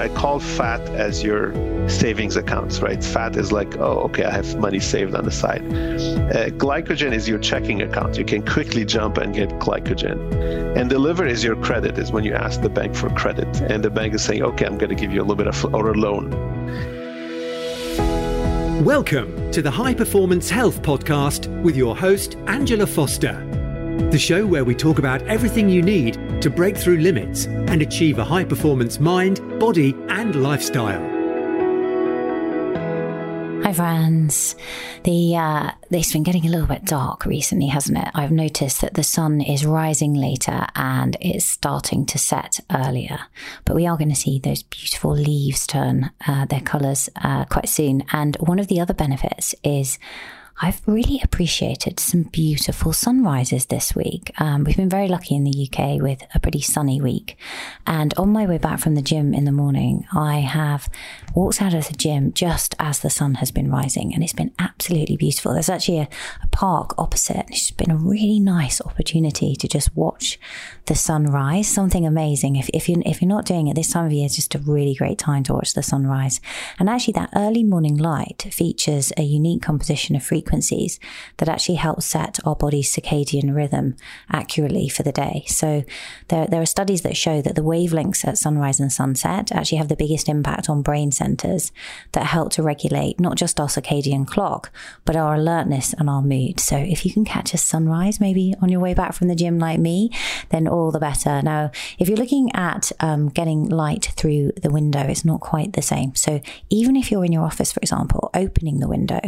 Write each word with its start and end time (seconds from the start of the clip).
I 0.00 0.08
call 0.08 0.40
fat 0.40 0.80
as 0.94 1.22
your 1.22 1.52
savings 1.86 2.34
accounts, 2.34 2.80
right? 2.80 3.04
Fat 3.04 3.36
is 3.36 3.52
like, 3.52 3.76
oh, 3.76 3.98
okay, 4.06 4.24
I 4.24 4.30
have 4.30 4.56
money 4.56 4.80
saved 4.80 5.14
on 5.14 5.26
the 5.26 5.30
side. 5.30 5.60
Uh, 5.60 6.48
glycogen 6.56 7.12
is 7.12 7.28
your 7.28 7.38
checking 7.38 7.82
account. 7.82 8.16
You 8.16 8.24
can 8.24 8.42
quickly 8.42 8.86
jump 8.86 9.18
and 9.18 9.34
get 9.34 9.50
glycogen. 9.58 10.74
And 10.74 10.90
the 10.90 10.98
liver 10.98 11.26
is 11.26 11.44
your 11.44 11.54
credit, 11.56 11.98
is 11.98 12.12
when 12.12 12.24
you 12.24 12.32
ask 12.32 12.62
the 12.62 12.70
bank 12.70 12.94
for 12.96 13.10
credit. 13.10 13.60
And 13.60 13.84
the 13.84 13.90
bank 13.90 14.14
is 14.14 14.24
saying, 14.24 14.42
okay, 14.42 14.64
I'm 14.64 14.78
going 14.78 14.88
to 14.88 14.94
give 14.94 15.12
you 15.12 15.20
a 15.20 15.26
little 15.28 15.36
bit 15.36 15.48
of 15.48 15.74
or 15.74 15.90
a 15.90 15.94
loan. 15.94 16.30
Welcome 18.82 19.52
to 19.52 19.60
the 19.60 19.70
High 19.70 19.92
Performance 19.92 20.48
Health 20.48 20.80
Podcast 20.80 21.46
with 21.60 21.76
your 21.76 21.94
host, 21.94 22.36
Angela 22.46 22.86
Foster. 22.86 23.49
The 24.08 24.18
show 24.18 24.44
where 24.44 24.64
we 24.64 24.74
talk 24.74 24.98
about 24.98 25.22
everything 25.28 25.68
you 25.68 25.82
need 25.82 26.14
to 26.40 26.50
break 26.50 26.76
through 26.76 26.96
limits 26.96 27.44
and 27.44 27.82
achieve 27.82 28.18
a 28.18 28.24
high 28.24 28.42
performance 28.42 28.98
mind, 28.98 29.38
body, 29.60 29.94
and 30.08 30.42
lifestyle. 30.42 31.00
Hi, 33.62 33.72
friends. 33.72 34.56
The 35.04 35.36
uh, 35.36 35.70
it's 35.90 36.12
been 36.12 36.24
getting 36.24 36.44
a 36.44 36.48
little 36.48 36.66
bit 36.66 36.84
dark 36.86 37.24
recently, 37.24 37.68
hasn't 37.68 37.98
it? 37.98 38.08
I've 38.14 38.32
noticed 38.32 38.80
that 38.80 38.94
the 38.94 39.04
sun 39.04 39.40
is 39.40 39.64
rising 39.64 40.14
later 40.14 40.66
and 40.74 41.16
it's 41.20 41.44
starting 41.44 42.04
to 42.06 42.18
set 42.18 42.58
earlier. 42.72 43.20
But 43.64 43.76
we 43.76 43.86
are 43.86 43.96
going 43.96 44.08
to 44.08 44.16
see 44.16 44.40
those 44.40 44.64
beautiful 44.64 45.12
leaves 45.12 45.68
turn 45.68 46.10
uh, 46.26 46.46
their 46.46 46.62
colours 46.62 47.08
uh, 47.22 47.44
quite 47.44 47.68
soon. 47.68 48.02
And 48.12 48.34
one 48.40 48.58
of 48.58 48.66
the 48.66 48.80
other 48.80 48.94
benefits 48.94 49.54
is 49.62 50.00
I've 50.62 50.82
really 50.86 51.20
appreciated 51.24 51.98
some 51.98 52.24
beautiful 52.24 52.92
sunrises 52.92 53.66
this 53.66 53.96
week. 53.96 54.30
Um, 54.38 54.64
we've 54.64 54.76
been 54.76 54.90
very 54.90 55.08
lucky 55.08 55.34
in 55.34 55.44
the 55.44 55.68
UK 55.70 56.02
with 56.02 56.22
a 56.34 56.38
pretty 56.38 56.60
sunny 56.60 57.00
week. 57.00 57.38
And 57.86 58.12
on 58.18 58.28
my 58.28 58.44
way 58.44 58.58
back 58.58 58.78
from 58.78 58.94
the 58.94 59.00
gym 59.00 59.32
in 59.32 59.46
the 59.46 59.52
morning, 59.52 60.06
I 60.12 60.40
have 60.40 60.90
walked 61.34 61.62
out 61.62 61.72
of 61.72 61.88
the 61.88 61.94
gym 61.94 62.34
just 62.34 62.74
as 62.78 63.00
the 63.00 63.08
sun 63.08 63.36
has 63.36 63.50
been 63.50 63.70
rising, 63.70 64.12
and 64.12 64.22
it's 64.22 64.34
been 64.34 64.52
absolutely 64.58 65.16
beautiful. 65.16 65.54
There's 65.54 65.70
actually 65.70 66.00
a, 66.00 66.08
a 66.42 66.46
park 66.48 66.94
opposite. 66.98 67.36
and 67.36 67.50
It's 67.50 67.70
been 67.70 67.90
a 67.90 67.96
really 67.96 68.38
nice 68.38 68.82
opportunity 68.82 69.56
to 69.56 69.66
just 69.66 69.96
watch 69.96 70.38
the 70.90 70.96
sunrise. 70.96 71.68
Something 71.68 72.04
amazing. 72.04 72.56
If, 72.56 72.68
if, 72.74 72.88
you, 72.88 73.00
if 73.06 73.22
you're 73.22 73.28
not 73.28 73.44
doing 73.44 73.68
it 73.68 73.76
this 73.76 73.92
time 73.92 74.06
of 74.06 74.12
year, 74.12 74.26
it's 74.26 74.34
just 74.34 74.56
a 74.56 74.58
really 74.58 74.92
great 74.92 75.18
time 75.18 75.44
to 75.44 75.54
watch 75.54 75.72
the 75.72 75.84
sunrise. 75.84 76.40
And 76.80 76.90
actually, 76.90 77.12
that 77.12 77.30
early 77.36 77.62
morning 77.62 77.96
light 77.96 78.48
features 78.50 79.12
a 79.16 79.22
unique 79.22 79.62
composition 79.62 80.16
of 80.16 80.24
frequencies 80.24 80.98
that 81.36 81.48
actually 81.48 81.76
helps 81.76 82.06
set 82.06 82.40
our 82.44 82.56
body's 82.56 82.92
circadian 82.92 83.54
rhythm 83.54 83.94
accurately 84.32 84.88
for 84.88 85.04
the 85.04 85.12
day. 85.12 85.44
So 85.46 85.84
there, 86.26 86.48
there 86.48 86.60
are 86.60 86.66
studies 86.66 87.02
that 87.02 87.16
show 87.16 87.40
that 87.40 87.54
the 87.54 87.62
wavelengths 87.62 88.26
at 88.26 88.36
sunrise 88.36 88.80
and 88.80 88.92
sunset 88.92 89.52
actually 89.52 89.78
have 89.78 89.88
the 89.88 89.94
biggest 89.94 90.28
impact 90.28 90.68
on 90.68 90.82
brain 90.82 91.12
centers 91.12 91.70
that 92.12 92.26
help 92.26 92.50
to 92.54 92.64
regulate 92.64 93.20
not 93.20 93.36
just 93.36 93.60
our 93.60 93.68
circadian 93.68 94.26
clock, 94.26 94.72
but 95.04 95.14
our 95.14 95.36
alertness 95.36 95.92
and 95.92 96.10
our 96.10 96.20
mood. 96.20 96.58
So 96.58 96.76
if 96.76 97.06
you 97.06 97.12
can 97.12 97.24
catch 97.24 97.54
a 97.54 97.58
sunrise 97.58 98.18
maybe 98.18 98.56
on 98.60 98.70
your 98.70 98.80
way 98.80 98.92
back 98.92 99.12
from 99.12 99.28
the 99.28 99.36
gym 99.36 99.60
like 99.60 99.78
me, 99.78 100.10
then 100.48 100.66
all 100.66 100.79
the 100.90 100.98
better. 100.98 101.42
Now, 101.42 101.70
if 101.98 102.08
you're 102.08 102.16
looking 102.16 102.50
at 102.54 102.90
um, 103.00 103.28
getting 103.28 103.68
light 103.68 104.12
through 104.16 104.52
the 104.62 104.70
window, 104.70 105.00
it's 105.00 105.24
not 105.24 105.40
quite 105.40 105.74
the 105.74 105.82
same. 105.82 106.14
So 106.14 106.40
even 106.70 106.96
if 106.96 107.10
you're 107.10 107.24
in 107.24 107.32
your 107.32 107.44
office, 107.44 107.72
for 107.72 107.80
example, 107.80 108.30
opening 108.34 108.80
the 108.80 108.88
window 108.88 109.20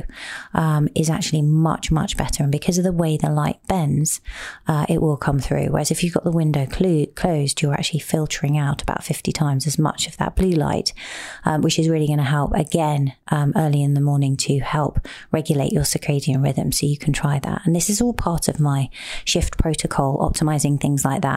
um, 0.54 0.88
is 0.94 1.10
actually 1.10 1.42
much, 1.42 1.90
much 1.90 2.16
better. 2.16 2.42
And 2.42 2.50
because 2.50 2.78
of 2.78 2.84
the 2.84 2.92
way 2.92 3.16
the 3.16 3.30
light 3.30 3.58
bends, 3.68 4.20
uh, 4.66 4.86
it 4.88 5.02
will 5.02 5.16
come 5.16 5.38
through. 5.38 5.66
Whereas 5.66 5.90
if 5.90 6.02
you've 6.02 6.14
got 6.14 6.24
the 6.24 6.30
window 6.30 6.66
clo- 6.66 7.06
closed, 7.14 7.60
you're 7.60 7.74
actually 7.74 8.00
filtering 8.00 8.56
out 8.56 8.82
about 8.82 9.04
50 9.04 9.32
times 9.32 9.66
as 9.66 9.78
much 9.78 10.06
of 10.06 10.16
that 10.16 10.36
blue 10.36 10.52
light, 10.52 10.92
um, 11.44 11.62
which 11.62 11.78
is 11.78 11.88
really 11.88 12.06
going 12.06 12.18
to 12.18 12.24
help 12.24 12.52
again 12.54 13.14
um, 13.28 13.52
early 13.56 13.82
in 13.82 13.94
the 13.94 14.00
morning 14.00 14.36
to 14.36 14.58
help 14.60 15.06
regulate 15.30 15.72
your 15.72 15.84
circadian 15.84 16.42
rhythm. 16.42 16.72
So 16.72 16.86
you 16.86 16.96
can 16.96 17.12
try 17.12 17.38
that. 17.40 17.62
And 17.64 17.74
this 17.74 17.90
is 17.90 18.00
all 18.00 18.12
part 18.12 18.48
of 18.48 18.60
my 18.60 18.88
shift 19.24 19.58
protocol, 19.58 20.18
optimizing 20.18 20.80
things 20.80 21.04
like 21.04 21.22
that. 21.22 21.31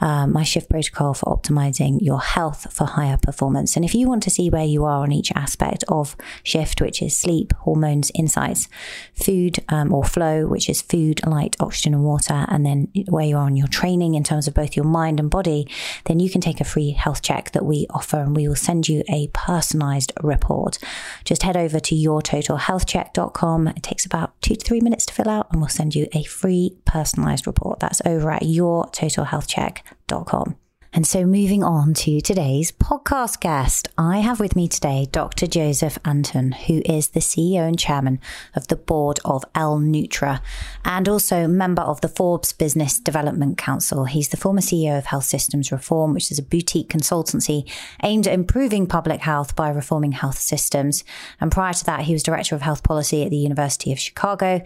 Um, 0.00 0.32
my 0.32 0.44
shift 0.44 0.68
protocol 0.68 1.14
for 1.14 1.26
optimizing 1.36 1.98
your 2.00 2.20
health 2.20 2.72
for 2.72 2.86
higher 2.86 3.16
performance. 3.16 3.76
And 3.76 3.84
if 3.84 3.94
you 3.94 4.08
want 4.08 4.22
to 4.24 4.30
see 4.30 4.50
where 4.50 4.64
you 4.64 4.84
are 4.84 5.02
on 5.02 5.12
each 5.12 5.32
aspect 5.32 5.84
of 5.88 6.16
shift, 6.42 6.80
which 6.80 7.02
is 7.02 7.16
sleep, 7.16 7.52
hormones, 7.60 8.10
insights, 8.14 8.68
food 9.14 9.58
um, 9.68 9.92
or 9.92 10.04
flow, 10.04 10.46
which 10.46 10.68
is 10.68 10.82
food, 10.82 11.24
light, 11.26 11.56
oxygen, 11.60 11.94
and 11.94 12.04
water, 12.04 12.44
and 12.48 12.64
then 12.64 12.88
where 13.08 13.24
you 13.24 13.36
are 13.36 13.44
on 13.44 13.56
your 13.56 13.68
training 13.68 14.14
in 14.14 14.24
terms 14.24 14.46
of 14.48 14.54
both 14.54 14.76
your 14.76 14.84
mind 14.84 15.20
and 15.20 15.30
body, 15.30 15.68
then 16.04 16.20
you 16.20 16.30
can 16.30 16.40
take 16.40 16.60
a 16.60 16.64
free 16.64 16.90
health 16.90 17.22
check 17.22 17.52
that 17.52 17.64
we 17.64 17.86
offer 17.90 18.20
and 18.20 18.36
we 18.36 18.48
will 18.48 18.56
send 18.56 18.88
you 18.88 19.02
a 19.08 19.28
personalized 19.28 20.12
report. 20.22 20.78
Just 21.24 21.42
head 21.42 21.56
over 21.56 21.80
to 21.80 21.94
yourtotalhealthcheck.com. 21.94 23.68
It 23.68 23.82
takes 23.82 24.06
about 24.06 24.40
two 24.40 24.54
to 24.54 24.64
three 24.64 24.80
minutes 24.80 25.06
to 25.06 25.14
fill 25.14 25.28
out, 25.28 25.48
and 25.50 25.60
we'll 25.60 25.68
send 25.68 25.94
you 25.94 26.08
a 26.12 26.22
free 26.24 26.76
personalized 26.84 27.46
report. 27.46 27.80
That's 27.80 28.02
over 28.04 28.30
at 28.30 28.42
yourtotalhealthcheck.com 28.42 29.29
mentalhealthcheck.com. 29.30 30.56
And 30.92 31.06
so, 31.06 31.24
moving 31.24 31.62
on 31.62 31.94
to 31.94 32.20
today's 32.20 32.72
podcast 32.72 33.38
guest, 33.38 33.86
I 33.96 34.18
have 34.18 34.40
with 34.40 34.56
me 34.56 34.66
today 34.66 35.06
Dr. 35.12 35.46
Joseph 35.46 36.00
Antoun, 36.02 36.52
who 36.66 36.82
is 36.84 37.10
the 37.10 37.20
CEO 37.20 37.60
and 37.60 37.78
chairman 37.78 38.18
of 38.56 38.66
the 38.66 38.74
board 38.74 39.20
of 39.24 39.44
L 39.54 39.78
Nutra 39.78 40.40
and 40.84 41.08
also 41.08 41.46
member 41.46 41.82
of 41.82 42.00
the 42.00 42.08
Forbes 42.08 42.52
Business 42.52 42.98
Development 42.98 43.56
Council. 43.56 44.06
He's 44.06 44.30
the 44.30 44.36
former 44.36 44.60
CEO 44.60 44.98
of 44.98 45.06
Health 45.06 45.26
Systems 45.26 45.70
Reform, 45.70 46.12
which 46.12 46.32
is 46.32 46.40
a 46.40 46.42
boutique 46.42 46.88
consultancy 46.88 47.70
aimed 48.02 48.26
at 48.26 48.34
improving 48.34 48.88
public 48.88 49.20
health 49.20 49.54
by 49.54 49.68
reforming 49.68 50.12
health 50.12 50.38
systems. 50.38 51.04
And 51.40 51.52
prior 51.52 51.72
to 51.72 51.84
that, 51.84 52.00
he 52.00 52.14
was 52.14 52.24
director 52.24 52.56
of 52.56 52.62
health 52.62 52.82
policy 52.82 53.22
at 53.22 53.30
the 53.30 53.36
University 53.36 53.92
of 53.92 54.00
Chicago, 54.00 54.60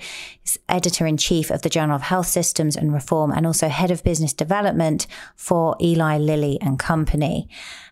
editor 0.70 1.06
in 1.06 1.18
chief 1.18 1.50
of 1.50 1.60
the 1.60 1.68
Journal 1.68 1.96
of 1.96 2.02
Health 2.02 2.28
Systems 2.28 2.76
and 2.76 2.94
Reform, 2.94 3.30
and 3.30 3.46
also 3.46 3.68
head 3.68 3.90
of 3.90 4.02
business 4.02 4.32
development 4.32 5.06
for 5.36 5.76
Eli 5.82 6.13
Lilly 6.18 6.58
and 6.60 6.78
Company. 6.78 7.48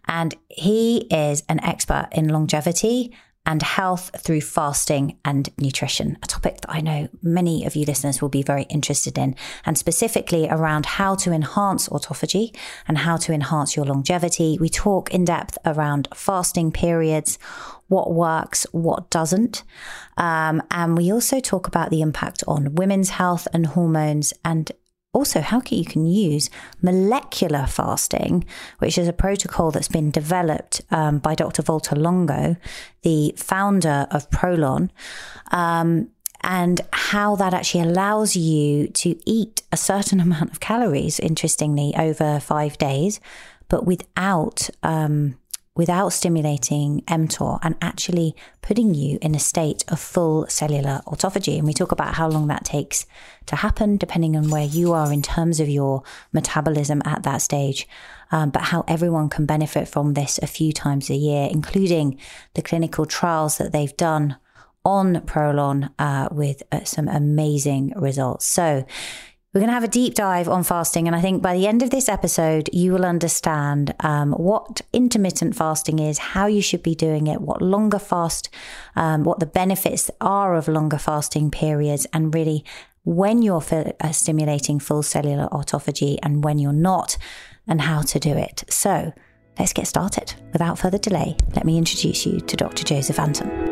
And 0.06 0.34
he 0.48 1.06
is 1.10 1.42
an 1.48 1.60
expert 1.60 2.08
in 2.12 2.28
longevity 2.28 3.14
and 3.44 3.62
health 3.62 4.10
through 4.18 4.40
fasting 4.40 5.18
and 5.24 5.48
nutrition, 5.58 6.16
a 6.22 6.26
topic 6.26 6.60
that 6.60 6.70
I 6.70 6.80
know 6.80 7.08
many 7.22 7.64
of 7.64 7.74
you 7.74 7.84
listeners 7.84 8.22
will 8.22 8.28
be 8.28 8.42
very 8.42 8.64
interested 8.64 9.18
in, 9.18 9.34
and 9.66 9.76
specifically 9.76 10.48
around 10.48 10.86
how 10.86 11.16
to 11.16 11.32
enhance 11.32 11.88
autophagy 11.88 12.56
and 12.86 12.98
how 12.98 13.16
to 13.16 13.32
enhance 13.32 13.74
your 13.74 13.84
longevity. 13.84 14.58
We 14.60 14.68
talk 14.68 15.12
in 15.12 15.24
depth 15.24 15.58
around 15.64 16.06
fasting 16.14 16.70
periods, 16.70 17.38
what 17.88 18.12
works, 18.12 18.64
what 18.70 19.10
doesn't. 19.10 19.64
Um, 20.16 20.62
and 20.70 20.96
we 20.96 21.12
also 21.12 21.40
talk 21.40 21.66
about 21.66 21.90
the 21.90 22.00
impact 22.00 22.44
on 22.46 22.76
women's 22.76 23.10
health 23.10 23.48
and 23.52 23.66
hormones 23.66 24.32
and 24.44 24.70
also 25.12 25.40
how 25.40 25.60
you 25.68 25.84
can 25.84 26.06
use 26.06 26.48
molecular 26.80 27.66
fasting, 27.66 28.44
which 28.78 28.96
is 28.96 29.06
a 29.06 29.12
protocol 29.12 29.70
that's 29.70 29.88
been 29.88 30.10
developed 30.10 30.80
um, 30.90 31.18
by 31.18 31.34
Dr. 31.34 31.62
Valter 31.62 31.96
Longo, 31.96 32.56
the 33.02 33.34
founder 33.36 34.06
of 34.10 34.30
Prolon, 34.30 34.90
um, 35.50 36.08
and 36.42 36.80
how 36.92 37.36
that 37.36 37.54
actually 37.54 37.82
allows 37.82 38.34
you 38.34 38.88
to 38.88 39.18
eat 39.30 39.62
a 39.70 39.76
certain 39.76 40.18
amount 40.26 40.50
of 40.50 40.60
calories, 40.60 41.20
interestingly, 41.20 41.94
over 41.96 42.40
five 42.40 42.78
days, 42.78 43.20
but 43.68 43.86
without 43.86 44.70
um, 44.82 45.36
without 45.74 46.10
stimulating 46.10 47.00
mTOR 47.02 47.58
and 47.62 47.74
actually 47.80 48.36
putting 48.60 48.92
you 48.94 49.18
in 49.22 49.34
a 49.34 49.38
state 49.38 49.82
of 49.88 49.98
full 49.98 50.46
cellular 50.48 51.00
autophagy. 51.06 51.56
And 51.56 51.66
we 51.66 51.72
talk 51.72 51.92
about 51.92 52.14
how 52.14 52.28
long 52.28 52.48
that 52.48 52.64
takes 52.64 53.06
to 53.46 53.56
happen, 53.56 53.96
depending 53.96 54.36
on 54.36 54.50
where 54.50 54.66
you 54.66 54.92
are 54.92 55.12
in 55.12 55.22
terms 55.22 55.60
of 55.60 55.68
your 55.68 56.02
metabolism 56.32 57.00
at 57.04 57.22
that 57.22 57.38
stage. 57.38 57.88
Um, 58.30 58.50
but 58.50 58.64
how 58.64 58.84
everyone 58.86 59.28
can 59.28 59.46
benefit 59.46 59.88
from 59.88 60.14
this 60.14 60.38
a 60.42 60.46
few 60.46 60.72
times 60.72 61.10
a 61.10 61.14
year, 61.14 61.48
including 61.50 62.18
the 62.54 62.62
clinical 62.62 63.06
trials 63.06 63.58
that 63.58 63.72
they've 63.72 63.96
done 63.96 64.36
on 64.84 65.16
Prolon 65.22 65.90
uh, 65.98 66.28
with 66.32 66.62
uh, 66.72 66.84
some 66.84 67.08
amazing 67.08 67.92
results. 67.96 68.46
So, 68.46 68.84
we're 69.52 69.60
going 69.60 69.68
to 69.68 69.74
have 69.74 69.84
a 69.84 69.88
deep 69.88 70.14
dive 70.14 70.48
on 70.48 70.64
fasting. 70.64 71.06
And 71.06 71.14
I 71.14 71.20
think 71.20 71.42
by 71.42 71.54
the 71.54 71.66
end 71.66 71.82
of 71.82 71.90
this 71.90 72.08
episode, 72.08 72.70
you 72.72 72.92
will 72.92 73.04
understand 73.04 73.94
um, 74.00 74.32
what 74.32 74.80
intermittent 74.92 75.54
fasting 75.54 75.98
is, 75.98 76.18
how 76.18 76.46
you 76.46 76.62
should 76.62 76.82
be 76.82 76.94
doing 76.94 77.26
it, 77.26 77.42
what 77.42 77.60
longer 77.60 77.98
fast, 77.98 78.48
um, 78.96 79.24
what 79.24 79.40
the 79.40 79.46
benefits 79.46 80.10
are 80.22 80.54
of 80.54 80.68
longer 80.68 80.98
fasting 80.98 81.50
periods, 81.50 82.06
and 82.14 82.34
really 82.34 82.64
when 83.04 83.42
you're 83.42 83.62
uh, 84.00 84.12
stimulating 84.12 84.78
full 84.78 85.02
cellular 85.02 85.48
autophagy 85.48 86.18
and 86.22 86.44
when 86.44 86.58
you're 86.58 86.72
not, 86.72 87.18
and 87.66 87.82
how 87.82 88.00
to 88.00 88.18
do 88.18 88.30
it. 88.36 88.64
So 88.68 89.12
let's 89.58 89.72
get 89.72 89.86
started. 89.86 90.34
Without 90.52 90.78
further 90.78 90.98
delay, 90.98 91.36
let 91.54 91.64
me 91.64 91.76
introduce 91.76 92.24
you 92.24 92.40
to 92.40 92.56
Dr. 92.56 92.84
Joseph 92.84 93.16
Antoun. 93.16 93.71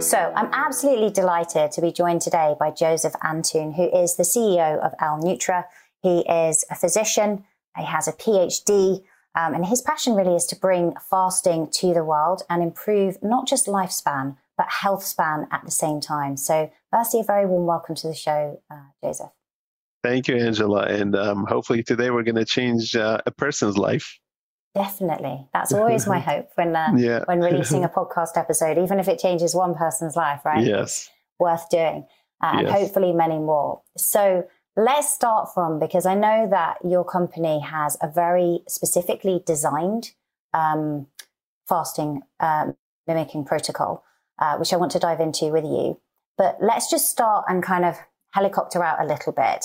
So 0.00 0.32
I'm 0.36 0.50
absolutely 0.52 1.10
delighted 1.10 1.72
to 1.72 1.80
be 1.80 1.90
joined 1.90 2.20
today 2.20 2.54
by 2.60 2.70
Joseph 2.70 3.14
Antoun, 3.24 3.74
who 3.74 3.88
is 3.88 4.16
the 4.16 4.24
CEO 4.24 4.78
of 4.78 4.92
L 5.00 5.18
Nutra. 5.18 5.64
He 6.02 6.20
is 6.20 6.64
a 6.70 6.74
physician. 6.74 7.44
He 7.76 7.84
has 7.84 8.06
a 8.06 8.12
PhD 8.12 9.02
Um, 9.34 9.54
and 9.54 9.66
his 9.66 9.82
passion 9.82 10.14
really 10.14 10.34
is 10.34 10.46
to 10.46 10.56
bring 10.56 10.94
fasting 11.10 11.68
to 11.72 11.92
the 11.92 12.04
world 12.04 12.42
and 12.48 12.62
improve 12.62 13.22
not 13.22 13.46
just 13.46 13.66
lifespan, 13.66 14.36
but 14.56 14.66
health 14.68 15.04
span 15.04 15.46
at 15.50 15.64
the 15.64 15.70
same 15.70 16.00
time. 16.00 16.36
So, 16.38 16.70
firstly, 16.90 17.20
a 17.20 17.24
very 17.24 17.44
warm 17.44 17.66
welcome 17.66 17.94
to 17.96 18.08
the 18.08 18.14
show, 18.14 18.62
uh, 18.70 18.76
Joseph. 19.04 19.30
Thank 20.02 20.28
you, 20.28 20.36
Angela. 20.36 20.84
And 20.86 21.14
um, 21.14 21.44
hopefully, 21.46 21.82
today 21.82 22.10
we're 22.10 22.22
going 22.22 22.36
to 22.36 22.46
change 22.46 22.96
uh, 22.96 23.18
a 23.26 23.30
person's 23.30 23.76
life. 23.76 24.18
Definitely. 24.76 25.48
That's 25.52 25.72
always 25.72 26.06
my 26.06 26.18
hope 26.30 26.50
when, 26.54 26.76
uh, 26.76 26.92
yeah. 26.96 27.24
when 27.24 27.40
releasing 27.40 27.84
a 27.84 27.88
podcast 27.96 28.36
episode, 28.36 28.78
even 28.78 29.00
if 29.00 29.08
it 29.08 29.18
changes 29.18 29.54
one 29.54 29.74
person's 29.74 30.16
life, 30.16 30.44
right? 30.44 30.64
Yes. 30.64 31.10
worth 31.38 31.68
doing. 31.70 32.06
Uh, 32.42 32.56
and 32.58 32.68
hopefully, 32.68 33.12
many 33.12 33.38
more. 33.38 33.80
So, 33.96 34.46
Let's 34.78 35.10
start 35.10 35.54
from 35.54 35.78
because 35.78 36.04
I 36.04 36.14
know 36.14 36.46
that 36.50 36.76
your 36.84 37.02
company 37.02 37.60
has 37.60 37.96
a 38.02 38.10
very 38.10 38.60
specifically 38.68 39.42
designed 39.46 40.10
um, 40.52 41.06
fasting 41.66 42.20
um, 42.40 42.76
mimicking 43.06 43.46
protocol, 43.46 44.04
uh, 44.38 44.58
which 44.58 44.74
I 44.74 44.76
want 44.76 44.92
to 44.92 44.98
dive 44.98 45.20
into 45.20 45.46
with 45.46 45.64
you. 45.64 45.98
But 46.36 46.58
let's 46.60 46.90
just 46.90 47.10
start 47.10 47.46
and 47.48 47.62
kind 47.62 47.86
of 47.86 47.96
helicopter 48.32 48.84
out 48.84 49.00
a 49.00 49.06
little 49.06 49.32
bit. 49.32 49.64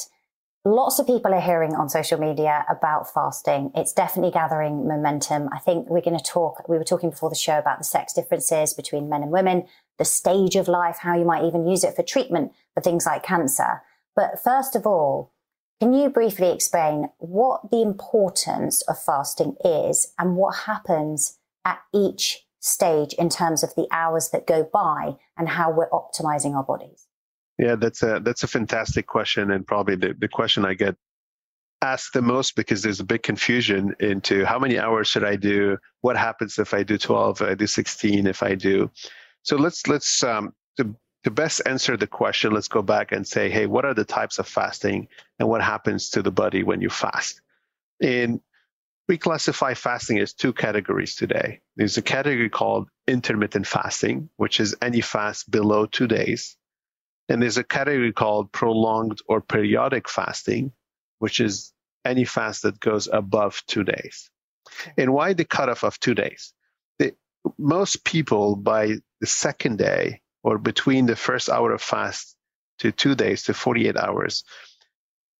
Lots 0.63 0.99
of 0.99 1.07
people 1.07 1.33
are 1.33 1.41
hearing 1.41 1.73
on 1.73 1.89
social 1.89 2.19
media 2.19 2.63
about 2.69 3.11
fasting. 3.11 3.71
It's 3.73 3.93
definitely 3.93 4.29
gathering 4.31 4.87
momentum. 4.87 5.49
I 5.51 5.57
think 5.57 5.89
we're 5.89 6.01
going 6.01 6.19
to 6.19 6.23
talk, 6.23 6.69
we 6.69 6.77
were 6.77 6.83
talking 6.83 7.09
before 7.09 7.31
the 7.31 7.35
show 7.35 7.57
about 7.57 7.79
the 7.79 7.83
sex 7.83 8.13
differences 8.13 8.75
between 8.75 9.09
men 9.09 9.23
and 9.23 9.31
women, 9.31 9.65
the 9.97 10.05
stage 10.05 10.55
of 10.55 10.67
life, 10.67 10.97
how 10.99 11.17
you 11.17 11.25
might 11.25 11.45
even 11.45 11.65
use 11.65 11.83
it 11.83 11.95
for 11.95 12.03
treatment 12.03 12.51
for 12.75 12.81
things 12.81 13.07
like 13.07 13.23
cancer. 13.23 13.81
But 14.15 14.43
first 14.43 14.75
of 14.75 14.85
all, 14.85 15.33
can 15.79 15.93
you 15.93 16.09
briefly 16.09 16.51
explain 16.51 17.09
what 17.17 17.71
the 17.71 17.81
importance 17.81 18.83
of 18.83 19.01
fasting 19.01 19.55
is 19.65 20.13
and 20.19 20.35
what 20.35 20.65
happens 20.67 21.39
at 21.65 21.79
each 21.91 22.45
stage 22.59 23.13
in 23.13 23.29
terms 23.29 23.63
of 23.63 23.73
the 23.73 23.87
hours 23.89 24.29
that 24.29 24.45
go 24.45 24.69
by 24.71 25.15
and 25.35 25.49
how 25.49 25.71
we're 25.71 25.89
optimizing 25.89 26.53
our 26.53 26.63
bodies? 26.63 27.07
Yeah, 27.61 27.75
that's 27.75 28.01
a 28.01 28.19
that's 28.23 28.41
a 28.41 28.47
fantastic 28.47 29.05
question 29.05 29.51
and 29.51 29.65
probably 29.67 29.95
the, 29.95 30.15
the 30.17 30.27
question 30.27 30.65
I 30.65 30.73
get 30.73 30.95
asked 31.83 32.13
the 32.13 32.21
most 32.23 32.55
because 32.55 32.81
there's 32.81 32.99
a 32.99 33.05
big 33.05 33.21
confusion 33.21 33.95
into 33.99 34.45
how 34.45 34.57
many 34.57 34.79
hours 34.79 35.07
should 35.07 35.23
I 35.23 35.35
do? 35.35 35.77
What 36.01 36.17
happens 36.17 36.57
if 36.57 36.73
I 36.73 36.81
do 36.81 36.97
12, 36.97 37.41
if 37.41 37.47
I 37.47 37.53
do 37.53 37.67
16, 37.67 38.25
if 38.25 38.41
I 38.41 38.55
do. 38.55 38.89
So 39.43 39.57
let's 39.57 39.85
let's 39.85 40.23
um, 40.23 40.55
to 40.77 40.95
to 41.23 41.29
best 41.29 41.61
answer 41.67 41.95
the 41.95 42.07
question, 42.07 42.51
let's 42.51 42.67
go 42.67 42.81
back 42.81 43.11
and 43.11 43.27
say, 43.27 43.47
hey, 43.47 43.67
what 43.67 43.85
are 43.85 43.93
the 43.93 44.05
types 44.05 44.39
of 44.39 44.47
fasting 44.47 45.07
and 45.37 45.47
what 45.47 45.61
happens 45.61 46.09
to 46.09 46.23
the 46.23 46.31
body 46.31 46.63
when 46.63 46.81
you 46.81 46.89
fast? 46.89 47.41
And 48.01 48.41
we 49.07 49.19
classify 49.19 49.75
fasting 49.75 50.17
as 50.17 50.33
two 50.33 50.51
categories 50.51 51.15
today. 51.15 51.61
There's 51.75 51.97
a 51.97 52.01
category 52.01 52.49
called 52.49 52.89
intermittent 53.07 53.67
fasting, 53.67 54.29
which 54.37 54.59
is 54.59 54.75
any 54.81 55.01
fast 55.01 55.51
below 55.51 55.85
two 55.85 56.07
days. 56.07 56.57
And 57.31 57.41
there's 57.41 57.57
a 57.57 57.63
category 57.63 58.11
called 58.11 58.51
prolonged 58.51 59.21
or 59.25 59.39
periodic 59.39 60.09
fasting, 60.09 60.73
which 61.19 61.39
is 61.39 61.71
any 62.03 62.25
fast 62.25 62.63
that 62.63 62.77
goes 62.81 63.07
above 63.07 63.63
two 63.67 63.85
days. 63.85 64.29
And 64.97 65.13
why 65.13 65.31
the 65.31 65.45
cutoff 65.45 65.85
of 65.85 65.97
two 65.97 66.13
days? 66.13 66.53
The, 66.99 67.15
most 67.57 68.03
people 68.03 68.57
by 68.57 68.97
the 69.21 69.27
second 69.27 69.77
day 69.77 70.21
or 70.43 70.57
between 70.57 71.05
the 71.05 71.15
first 71.15 71.47
hour 71.47 71.71
of 71.71 71.81
fast 71.81 72.35
to 72.79 72.91
two 72.91 73.15
days 73.15 73.43
to 73.43 73.53
48 73.53 73.95
hours, 73.95 74.43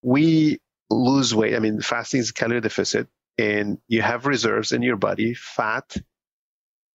we 0.02 0.62
lose 0.90 1.36
weight. 1.36 1.56
I 1.56 1.60
mean, 1.60 1.82
fasting 1.82 2.22
is 2.22 2.32
calorie 2.32 2.62
deficit, 2.62 3.10
and 3.38 3.80
you 3.90 4.02
have 4.02 4.26
reserves 4.28 4.72
in 4.72 4.82
your 4.82 4.96
body 4.96 5.34
fat, 5.34 5.98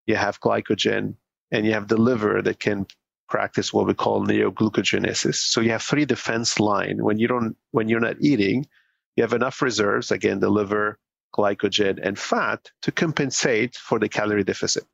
you 0.06 0.16
have 0.16 0.40
glycogen, 0.40 1.16
and 1.50 1.66
you 1.66 1.74
have 1.74 1.86
the 1.86 1.98
liver 1.98 2.40
that 2.40 2.58
can 2.58 2.86
practice 3.28 3.72
what 3.72 3.86
we 3.86 3.94
call 3.94 4.24
neoglucogenesis. 4.24 5.36
So 5.36 5.60
you 5.60 5.70
have 5.70 5.82
three 5.82 6.04
defense 6.04 6.60
line. 6.60 7.02
When 7.02 7.18
you 7.18 7.28
don't, 7.28 7.56
when 7.72 7.88
you're 7.88 8.00
not 8.00 8.16
eating, 8.20 8.66
you 9.16 9.22
have 9.22 9.32
enough 9.32 9.62
reserves, 9.62 10.10
again, 10.10 10.40
the 10.40 10.50
liver, 10.50 10.98
glycogen, 11.34 11.98
and 12.02 12.18
fat 12.18 12.70
to 12.82 12.92
compensate 12.92 13.76
for 13.76 13.98
the 13.98 14.08
calorie 14.08 14.44
deficit. 14.44 14.84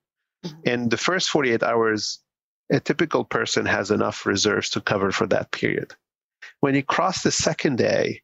Mm-hmm. 0.44 0.60
And 0.66 0.90
the 0.90 0.96
first 0.96 1.30
48 1.30 1.62
hours 1.62 2.20
a 2.70 2.80
typical 2.80 3.24
person 3.24 3.66
has 3.66 3.90
enough 3.90 4.24
reserves 4.24 4.70
to 4.70 4.80
cover 4.80 5.12
for 5.12 5.26
that 5.26 5.50
period. 5.50 5.92
When 6.60 6.74
you 6.74 6.82
cross 6.82 7.22
the 7.22 7.30
second 7.30 7.76
day, 7.76 8.22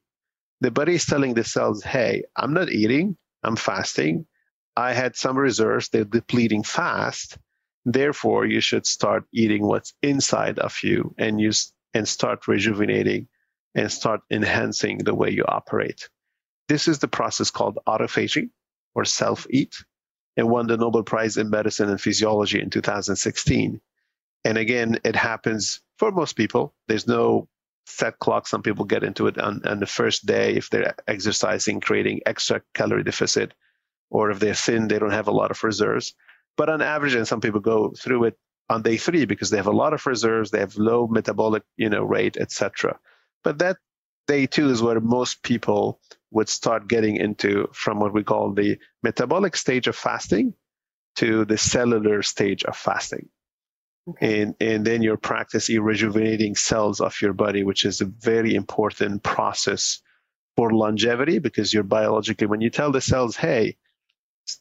the 0.61 0.71
body 0.71 0.95
is 0.95 1.05
telling 1.05 1.35
the 1.35 1.45
cells, 1.45 1.83
hey, 1.83 2.25
I'm 2.35 2.55
not 2.55 2.71
eating, 2.71 3.17
I'm 3.43 3.57
fasting. 3.57 4.27
I 4.77 4.93
had 4.93 5.17
some 5.17 5.37
reserves, 5.37 5.89
they're 5.89 6.05
depleting 6.05 6.63
fast. 6.63 7.37
Therefore, 7.91 8.45
you 8.45 8.61
should 8.61 8.87
start 8.87 9.25
eating 9.33 9.67
what's 9.67 9.95
inside 10.03 10.59
of 10.59 10.77
you 10.83 11.15
and 11.17 11.41
use 11.41 11.73
and 11.95 12.07
start 12.07 12.47
rejuvenating 12.47 13.29
and 13.75 13.91
start 13.91 14.21
enhancing 14.31 14.99
the 14.99 15.15
way 15.15 15.31
you 15.31 15.45
operate. 15.49 16.11
This 16.69 16.87
is 16.87 16.99
the 16.99 17.09
process 17.09 17.51
called 17.51 17.79
autophagy 17.87 18.51
or 18.95 19.07
self 19.07 19.47
eat 19.49 19.75
and 20.37 20.51
won 20.51 20.67
the 20.67 20.77
Nobel 20.77 21.03
Prize 21.03 21.39
in 21.39 21.49
Medicine 21.49 21.89
and 21.89 21.99
Physiology 21.99 22.61
in 22.61 22.69
2016. 22.69 23.81
And 24.45 24.59
again, 24.59 24.99
it 25.03 25.17
happens 25.17 25.81
for 25.97 26.13
most 26.13 26.35
people. 26.35 26.75
There's 26.89 27.07
no 27.09 27.49
set 27.87 28.19
clock. 28.19 28.47
Some 28.47 28.63
people 28.63 28.85
get 28.85 29.03
into 29.03 29.29
it 29.29 29.39
on, 29.39 29.63
on 29.65 29.81
the 29.81 29.87
first 29.87 30.27
day 30.27 30.57
if 30.57 30.69
they're 30.69 30.95
exercising, 31.07 31.81
creating 31.81 32.21
extra 32.27 32.61
calorie 32.75 33.03
deficit, 33.03 33.55
or 34.11 34.31
if 34.31 34.41
they're 34.41 34.53
thin, 34.53 34.89
they 34.89 34.99
don't 34.99 35.11
have 35.11 35.29
a 35.29 35.33
lot 35.33 35.51
of 35.51 35.65
reserves. 35.65 36.15
But 36.59 36.69
on 36.69 36.83
average, 36.83 37.15
and 37.15 37.27
some 37.27 37.41
people 37.41 37.61
go 37.61 37.95
through 37.97 38.25
it 38.25 38.39
on 38.69 38.83
day 38.83 38.99
three 38.99 39.25
because 39.25 39.49
they 39.49 39.57
have 39.57 39.69
a 39.69 39.81
lot 39.83 39.95
of 39.95 40.05
reserves, 40.05 40.51
they 40.51 40.59
have 40.59 40.77
low 40.77 41.07
metabolic, 41.07 41.63
you 41.77 41.89
know, 41.89 42.03
rate, 42.03 42.37
etc. 42.37 42.99
But 43.45 43.61
that 43.61 43.79
day 44.27 44.47
two 44.47 44.69
is 44.69 44.83
where 44.83 45.01
most 45.01 45.43
people 45.43 46.01
would 46.33 46.49
start 46.49 46.89
getting 46.89 47.17
into 47.17 47.69
from 47.73 48.01
what 48.01 48.13
we 48.13 48.25
call 48.25 48.53
the 48.53 48.77
metabolic 49.03 49.57
stage 49.57 49.87
of 49.87 49.97
fasting 49.97 50.53
to 51.17 51.45
the 51.45 51.57
cellular 51.57 52.23
stage 52.23 52.65
of 52.65 52.77
fasting. 52.77 53.29
Okay. 54.11 54.43
And, 54.43 54.55
and 54.61 54.85
then 54.85 55.03
you're 55.03 55.17
practicing 55.17 55.81
rejuvenating 55.81 56.57
cells 56.57 57.01
of 57.01 57.21
your 57.23 57.35
body, 57.35 57.63
which 57.63 57.85
is 57.85 58.01
a 58.01 58.07
very 58.07 58.55
important 58.55 59.23
process 59.23 60.01
for 60.57 60.73
longevity 60.73 61.39
because 61.39 61.73
you're 61.73 61.85
biologically, 61.85 62.49
when 62.49 62.61
you 62.61 62.71
tell 62.71 62.91
the 62.91 63.01
cells, 63.01 63.37
hey, 63.37 63.77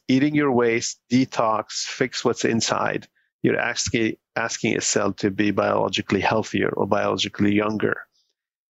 eating 0.08 0.34
your 0.34 0.52
waste, 0.52 1.00
detox, 1.10 1.84
fix 1.84 2.24
what's 2.24 2.44
inside, 2.44 3.06
you're 3.42 3.58
asking, 3.58 4.16
asking 4.36 4.76
a 4.76 4.80
cell 4.80 5.12
to 5.14 5.30
be 5.30 5.50
biologically 5.50 6.20
healthier 6.20 6.70
or 6.70 6.86
biologically 6.86 7.54
younger. 7.54 8.02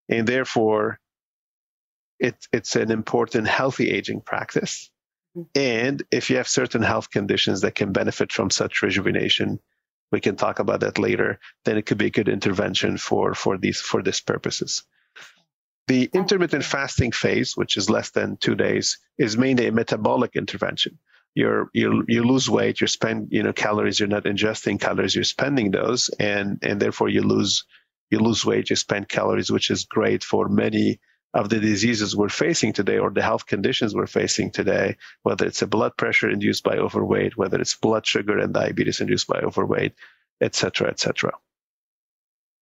And 0.08 0.26
therefore, 0.26 1.00
it, 2.18 2.36
it's 2.52 2.76
an 2.76 2.90
important 2.90 3.46
healthy 3.46 3.90
aging 3.90 4.20
practice. 4.22 4.90
Mm-hmm. 5.36 5.48
And 5.54 6.02
if 6.10 6.30
you 6.30 6.36
have 6.36 6.48
certain 6.48 6.82
health 6.82 7.10
conditions 7.10 7.60
that 7.60 7.74
can 7.74 7.92
benefit 7.92 8.32
from 8.32 8.50
such 8.50 8.82
rejuvenation, 8.82 9.60
we 10.10 10.20
can 10.20 10.36
talk 10.36 10.58
about 10.58 10.80
that 10.80 10.98
later, 10.98 11.38
then 11.64 11.76
it 11.76 11.86
could 11.86 11.98
be 11.98 12.06
a 12.06 12.10
good 12.10 12.28
intervention 12.28 12.96
for, 12.96 13.34
for 13.34 13.58
these 13.58 13.80
for 13.80 14.02
these 14.02 14.20
purposes. 14.20 14.84
The 15.88 16.10
oh, 16.14 16.18
intermittent 16.18 16.64
fasting 16.64 17.12
phase, 17.12 17.56
which 17.56 17.76
is 17.78 17.88
less 17.88 18.10
than 18.10 18.36
two 18.36 18.54
days, 18.54 18.98
is 19.16 19.38
mainly 19.38 19.66
a 19.66 19.72
metabolic 19.72 20.36
intervention. 20.36 20.98
You're, 21.34 21.70
you 21.72 22.04
you 22.08 22.24
lose 22.24 22.48
weight, 22.48 22.80
you 22.80 22.86
spend 22.86 23.28
you 23.30 23.42
know 23.42 23.52
calories, 23.52 23.98
you're 23.98 24.08
not 24.08 24.24
ingesting 24.24 24.78
calories, 24.80 25.14
you're 25.14 25.24
spending 25.24 25.70
those, 25.70 26.10
and 26.20 26.58
and 26.62 26.80
therefore 26.80 27.08
you 27.08 27.22
lose 27.22 27.64
you 28.10 28.18
lose 28.18 28.44
weight, 28.44 28.70
you 28.70 28.76
spend 28.76 29.08
calories, 29.08 29.50
which 29.50 29.70
is 29.70 29.84
great 29.84 30.24
for 30.24 30.48
many 30.48 31.00
of 31.34 31.48
the 31.48 31.60
diseases 31.60 32.16
we're 32.16 32.28
facing 32.28 32.72
today 32.72 32.98
or 32.98 33.10
the 33.10 33.22
health 33.22 33.46
conditions 33.46 33.94
we're 33.94 34.06
facing 34.06 34.50
today, 34.50 34.96
whether 35.22 35.46
it's 35.46 35.62
a 35.62 35.66
blood 35.66 35.96
pressure 35.96 36.28
induced 36.28 36.64
by 36.64 36.76
overweight, 36.76 37.36
whether 37.36 37.60
it's 37.60 37.76
blood 37.76 38.06
sugar 38.06 38.38
and 38.38 38.52
diabetes 38.54 39.00
induced 39.00 39.26
by 39.26 39.38
overweight, 39.40 39.94
et 40.40 40.54
cetera, 40.54 40.88
et 40.88 40.98
cetera. 40.98 41.32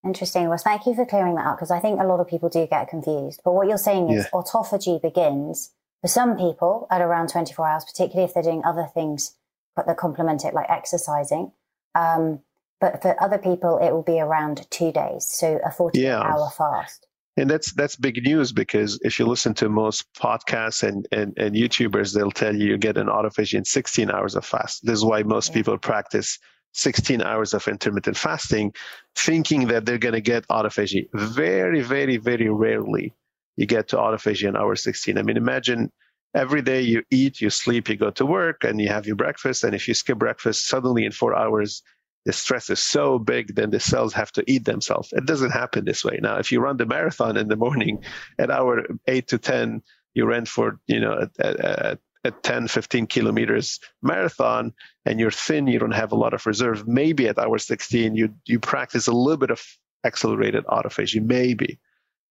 Interesting. 0.07 0.49
Well, 0.49 0.59
thank 0.59 0.87
you 0.87 0.95
for 0.95 1.05
clearing 1.05 1.35
that 1.35 1.47
up 1.47 1.57
because 1.57 1.73
I 1.73 1.81
think 1.81 2.01
a 2.01 2.05
lot 2.05 2.21
of 2.21 2.29
people 2.29 2.49
do 2.49 2.67
get 2.67 2.89
confused. 2.89 3.41
But 3.45 3.53
what 3.53 3.67
you're 3.67 3.77
saying 3.77 4.11
is 4.11 4.25
yeah. 4.25 4.31
autophagy 4.33 5.03
begins 5.03 5.73
for 6.01 6.09
some 6.09 6.37
people 6.37 6.87
at 6.91 7.01
around 7.01 7.29
24 7.29 7.67
hours, 7.67 7.85
particularly 7.85 8.29
if 8.29 8.33
they're 8.33 8.43
doing 8.43 8.63
other 8.65 8.89
things 8.95 9.35
that 9.77 9.97
complement 9.97 10.45
it, 10.45 10.55
like 10.55 10.71
exercising. 10.71 11.51
Um, 11.95 12.41
but 12.81 13.03
for 13.03 13.21
other 13.21 13.39
people, 13.39 13.79
it 13.79 13.91
will 13.91 14.03
be 14.03 14.21
around 14.21 14.67
two 14.71 14.93
days, 14.93 15.27
so 15.27 15.59
a 15.65 15.73
48 15.73 16.01
yeah. 16.01 16.21
hour 16.21 16.51
fast 16.57 17.07
and 17.37 17.51
that's 17.51 17.73
that's 17.73 17.97
big 17.97 18.23
news 18.23 18.53
because 18.53 18.99
if 19.03 19.19
you 19.19 19.27
listen 19.27 19.53
to 19.55 19.69
most 19.69 20.11
podcasts 20.15 20.83
and, 20.83 21.07
and, 21.13 21.37
and 21.37 21.55
YouTubers, 21.55 22.15
they'll 22.15 22.31
tell 22.31 22.55
you 22.55 22.69
you 22.69 22.79
get 22.79 22.97
an 22.97 23.09
autophagy 23.09 23.55
in 23.55 23.65
16 23.65 24.11
hours 24.11 24.35
of 24.35 24.45
fast. 24.45 24.85
This 24.87 24.95
is 24.95 25.05
why 25.05 25.23
most 25.23 25.49
yeah. 25.49 25.55
people 25.55 25.79
practice 25.79 26.39
16 26.77 27.23
hours 27.23 27.55
of 27.55 27.67
intermittent 27.69 28.17
fasting, 28.17 28.75
thinking 29.15 29.69
that 29.69 29.87
they're 29.87 29.99
going 29.99 30.15
to 30.15 30.21
get 30.21 30.47
autophagy. 30.49 31.09
Very, 31.15 31.81
very, 31.81 32.19
very 32.19 32.49
rarely 32.49 33.15
you 33.57 33.67
get 33.67 33.89
to 33.89 33.97
autophagy 33.97 34.47
in 34.47 34.57
hour 34.57 34.77
16. 34.77 35.17
I 35.17 35.23
mean, 35.23 35.39
imagine 35.39 35.91
every 36.35 36.61
day 36.61 36.83
you 36.83 37.03
eat, 37.11 37.41
you 37.41 37.49
sleep, 37.49 37.89
you 37.89 37.97
go 37.97 38.11
to 38.11 38.27
work, 38.27 38.63
and 38.63 38.79
you 38.79 38.89
have 38.89 39.07
your 39.07 39.17
breakfast. 39.17 39.65
And 39.65 39.75
if 39.75 39.89
you 39.89 39.95
skip 39.95 40.19
breakfast, 40.19 40.69
suddenly 40.69 41.07
in 41.07 41.13
four 41.13 41.35
hours, 41.35 41.83
the 42.27 42.33
stress 42.33 42.69
is 42.69 42.81
so 42.81 43.19
big, 43.19 43.55
then 43.55 43.71
the 43.71 43.81
cells 43.81 44.13
have 44.13 44.33
to 44.33 44.45
eat 44.47 44.67
themselves. 44.67 45.13
It 45.13 45.25
doesn't 45.25 45.53
happen 45.53 45.87
this 45.87 46.05
way. 46.05 46.19
Now, 46.21 46.37
if 46.37 46.53
you 46.53 46.61
run 46.61 46.77
the 46.77 46.85
marathon 46.85 47.39
in 47.39 47.49
the 47.49 47.57
morning 47.57 48.05
at 48.39 48.51
hour 48.51 48.85
eight 49.07 49.29
to 49.29 49.39
10, 49.39 49.83
you 50.13 50.27
run 50.27 50.45
for, 50.45 50.79
you 50.87 51.01
know, 51.01 51.27
a, 51.39 51.49
a, 51.49 51.99
a 52.27 52.31
10, 52.31 52.69
15 52.69 53.07
kilometers 53.07 53.81
marathon 54.03 54.75
and 55.05 55.19
you're 55.19 55.31
thin, 55.31 55.67
you 55.67 55.79
don't 55.79 55.93
have 55.93 56.13
a 56.13 56.17
lot 56.17 56.35
of 56.35 56.47
reserve. 56.47 56.87
Maybe 56.87 57.29
at 57.29 57.39
hour 57.39 57.59
16, 57.59 58.15
you, 58.15 58.35
you 58.45 58.61
practice 58.61 59.07
a 59.07 59.13
little 59.13 59.39
bit 59.39 59.51
of 59.51 59.63
accelerated 60.05 60.65
autophagy, 60.67 61.23
maybe. 61.23 61.79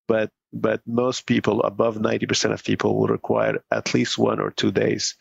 But, 0.08 0.30
but 0.54 0.82
most 0.86 1.26
people, 1.26 1.64
above 1.64 1.98
90% 1.98 2.52
of 2.52 2.64
people, 2.64 2.96
will 2.96 3.08
require 3.08 3.64
at 3.72 3.94
least 3.94 4.18
one 4.18 4.40
or 4.40 4.52
two 4.52 4.72
days 4.72 5.16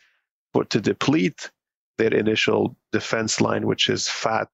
for 0.53 0.63
to 0.65 0.79
deplete 0.79 1.49
their 1.97 2.13
initial 2.13 2.77
defense 2.91 3.41
line, 3.41 3.65
which 3.65 3.89
is 3.89 4.07
fat, 4.07 4.49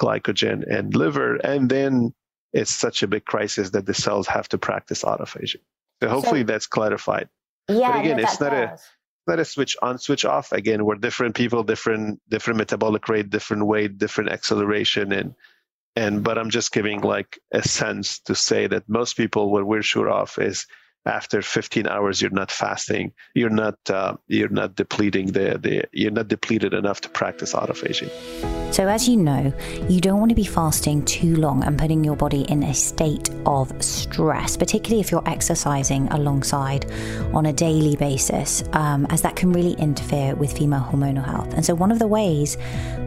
glycogen, 0.00 0.64
and 0.68 0.94
liver. 0.96 1.36
And 1.36 1.68
then 1.68 2.14
it's 2.52 2.74
such 2.74 3.02
a 3.02 3.06
big 3.06 3.24
crisis 3.24 3.70
that 3.70 3.86
the 3.86 3.94
cells 3.94 4.26
have 4.26 4.48
to 4.48 4.58
practice 4.58 5.04
autophagy. 5.04 5.60
So 6.02 6.08
hopefully 6.08 6.40
so, 6.40 6.44
that's 6.44 6.66
clarified. 6.66 7.28
Yeah, 7.68 7.92
but 7.92 8.00
again, 8.00 8.16
no, 8.16 8.22
it's 8.24 8.40
not 8.40 8.50
does. 8.50 8.80
a 8.80 8.99
not 9.26 9.38
a 9.38 9.44
switch 9.44 9.76
on, 9.82 9.98
switch 9.98 10.24
off. 10.24 10.52
Again, 10.52 10.84
we're 10.84 10.96
different 10.96 11.34
people, 11.34 11.62
different 11.62 12.20
different 12.28 12.58
metabolic 12.58 13.08
rate, 13.08 13.30
different 13.30 13.66
weight, 13.66 13.98
different 13.98 14.30
acceleration, 14.30 15.12
and 15.12 15.34
and 15.96 16.22
but 16.24 16.38
I'm 16.38 16.50
just 16.50 16.72
giving 16.72 17.00
like 17.00 17.38
a 17.52 17.62
sense 17.62 18.20
to 18.20 18.34
say 18.34 18.66
that 18.66 18.88
most 18.88 19.16
people, 19.16 19.50
what 19.50 19.66
we're 19.66 19.82
sure 19.82 20.10
of 20.10 20.36
is 20.38 20.66
after 21.06 21.42
15 21.42 21.86
hours 21.86 22.20
you're 22.20 22.30
not 22.30 22.50
fasting. 22.50 23.12
You're 23.34 23.50
not 23.50 23.78
uh, 23.88 24.16
you're 24.28 24.48
not 24.48 24.74
depleting 24.74 25.32
the, 25.32 25.58
the 25.58 25.84
you're 25.92 26.10
not 26.10 26.28
depleted 26.28 26.74
enough 26.74 27.00
to 27.02 27.08
practice 27.08 27.54
autophagy. 27.54 28.10
So 28.72 28.86
as 28.86 29.08
you 29.08 29.16
know 29.16 29.52
you 29.88 30.00
don't 30.00 30.18
want 30.18 30.30
to 30.30 30.34
be 30.34 30.44
fasting 30.44 31.04
too 31.04 31.36
long 31.36 31.64
and 31.64 31.78
putting 31.78 32.04
your 32.04 32.16
body 32.16 32.42
in 32.42 32.62
a 32.62 32.74
state 32.74 33.30
of 33.46 33.72
stress 33.82 34.56
particularly 34.56 35.00
if 35.00 35.10
you're 35.10 35.28
exercising 35.28 36.08
alongside 36.08 36.90
on 37.32 37.46
a 37.46 37.52
daily 37.52 37.96
basis 37.96 38.62
um, 38.72 39.06
as 39.10 39.22
that 39.22 39.36
can 39.36 39.52
really 39.52 39.72
interfere 39.74 40.34
with 40.34 40.56
female 40.56 40.80
hormonal 40.80 41.24
health. 41.24 41.54
And 41.54 41.64
so 41.64 41.74
one 41.74 41.90
of 41.90 41.98
the 41.98 42.06
ways 42.06 42.56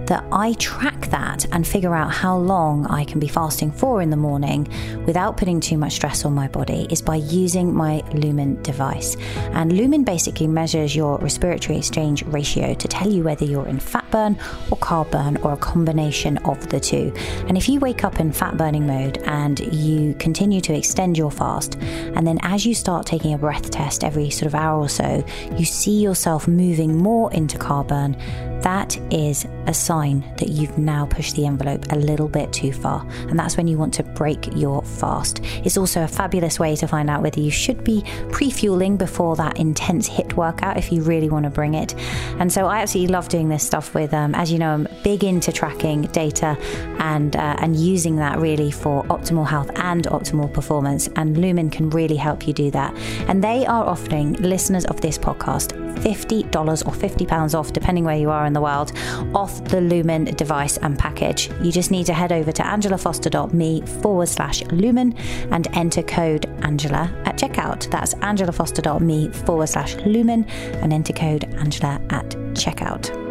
that 0.07 0.24
I 0.31 0.53
track 0.53 1.07
that 1.07 1.45
and 1.51 1.65
figure 1.65 1.95
out 1.95 2.12
how 2.12 2.38
long 2.38 2.86
I 2.88 3.05
can 3.05 3.19
be 3.19 3.27
fasting 3.27 3.72
for 3.72 4.01
in 4.01 4.10
the 4.10 4.17
morning 4.17 4.67
without 5.05 5.38
putting 5.38 5.60
too 5.60 5.77
much 5.77 5.93
stress 5.93 6.25
on 6.25 6.33
my 6.33 6.48
body 6.48 6.88
is 6.89 7.01
by 7.01 7.15
using 7.15 7.74
my 7.74 8.01
Lumen 8.13 8.62
device. 8.63 9.15
And 9.53 9.74
Lumen 9.74 10.03
basically 10.03 10.48
measures 10.48 10.95
your 10.95 11.17
respiratory 11.19 11.77
exchange 11.77 12.24
ratio 12.24 12.74
to 12.74 12.88
tell 12.88 13.10
you 13.10 13.24
whether 13.24 13.45
you're 13.45 13.67
in 13.67 13.79
fat 13.79 14.02
burn 14.13 14.38
or 14.72 14.77
carb 14.77 15.12
burn 15.12 15.36
or 15.38 15.51
a 15.51 15.58
combination 15.58 16.38
of 16.46 16.70
the 16.70 16.79
two. 16.79 17.12
And 17.50 17.58
if 17.58 17.67
you 17.67 17.82
wake 17.82 18.05
up 18.05 18.22
in 18.22 18.32
fat 18.32 18.55
burning 18.55 18.88
mode 18.88 19.17
and 19.25 19.60
you 19.74 20.13
continue 20.20 20.62
to 20.62 20.74
extend 20.74 21.17
your 21.17 21.32
fast, 21.32 21.75
and 21.75 22.25
then 22.25 22.38
as 22.43 22.65
you 22.65 22.74
start 22.74 23.05
taking 23.05 23.34
a 23.34 23.38
breath 23.38 23.72
test 23.72 24.05
every 24.05 24.29
sort 24.29 24.48
of 24.48 24.55
hour 24.55 24.79
or 24.79 24.88
so, 24.88 25.25
you 25.58 25.65
see 25.65 26.01
yourself 26.01 26.48
moving 26.48 26.96
more 26.98 27.34
into 27.34 27.58
carb 27.58 27.89
burn 27.89 28.15
that 28.63 28.98
is 29.12 29.46
a 29.67 29.74
sign 29.74 30.22
that 30.38 30.48
you've 30.48 30.77
now 30.77 31.05
pushed 31.05 31.36
the 31.36 31.46
envelope 31.46 31.86
a 31.91 31.98
little 31.98 32.29
bit 32.29 32.53
too 32.53 32.72
far, 32.72 33.05
and 33.27 33.38
that's 33.38 33.58
when 33.58 33.67
you 33.67 33.77
want 33.77 33.93
to 33.96 34.03
break 34.03 34.55
your 34.55 34.82
fast. 34.84 35.41
It's 35.65 35.75
also 35.75 36.01
a 36.01 36.08
fabulous 36.08 36.60
way 36.60 36.77
to 36.77 36.88
find 36.88 37.10
out 37.10 37.22
whether 37.22 37.41
you 37.41 37.51
should 37.51 37.84
be 37.84 38.03
pre 38.32 38.50
fueling 38.50 38.96
before 38.96 39.36
that 39.36 39.60
intense 39.60 40.10
HIIT 40.10 40.34
workout 40.34 40.77
if 40.77 40.93
you 40.93 41.03
really 41.03 41.29
want 41.29 41.43
to 41.43 41.50
bring 41.50 41.74
it. 41.74 41.93
And 42.39 42.51
so 42.51 42.67
I 42.67 42.79
absolutely 42.79 43.12
love 43.12 43.27
doing 43.27 43.50
this 43.50 43.63
stuff 43.63 43.93
with, 43.93 44.02
um, 44.12 44.33
as 44.33 44.51
you 44.51 44.57
know, 44.57 44.72
I'm 44.74 44.88
big 45.03 45.24
into 45.24 45.51
tracking 45.51 46.03
data 46.03 46.57
and 47.00 47.36
uh, 47.36 47.55
and 47.60 47.75
using 47.75 48.15
that 48.17 48.39
really 48.39 48.72
for 48.72 49.03
optimal 49.03 49.48
health 49.48 49.69
and 49.75 50.05
optimal 50.05 50.51
performance. 50.51 51.07
And 51.15 51.38
Lumen 51.38 51.69
can 51.69 51.89
really 51.91 52.15
help 52.15 52.48
you 52.48 52.53
do 52.53 52.72
that. 52.72 52.95
And 53.27 53.43
they 53.43 53.65
are 53.65 53.86
offering 53.86 54.33
listeners 54.33 54.86
of 54.86 55.00
this 55.01 55.17
podcast 55.17 55.74
$50 56.03 56.86
or 56.86 56.91
£50 56.91 57.57
off, 57.57 57.74
depending 57.74 58.03
where 58.03 58.17
you 58.17 58.29
are 58.29 58.45
in 58.45 58.53
the 58.53 58.62
world, 58.62 58.91
off 59.33 59.63
the 59.65 59.81
Lumen 59.81 60.25
device 60.25 60.77
and 60.77 60.98
package. 60.98 61.50
You 61.62 61.72
just 61.72 61.91
need 61.91 62.05
to 62.07 62.13
head 62.13 62.31
over 62.31 62.51
to 62.51 62.63
angelafoster.me 62.63 63.81
forward 64.01 64.27
slash 64.27 64.63
lumen 64.65 65.15
and 65.51 65.67
enter 65.75 66.03
code 66.03 66.45
Angela 66.63 67.13
at 67.25 67.38
checkout. 67.38 67.89
That's 67.89 68.13
angelafoster.me 68.15 69.29
forward 69.29 69.67
slash 69.67 69.95
lumen 69.98 70.45
and 70.81 70.91
enter 70.91 71.13
code 71.13 71.45
Angela 71.55 72.01
at 72.10 72.29
checkout. 72.53 73.23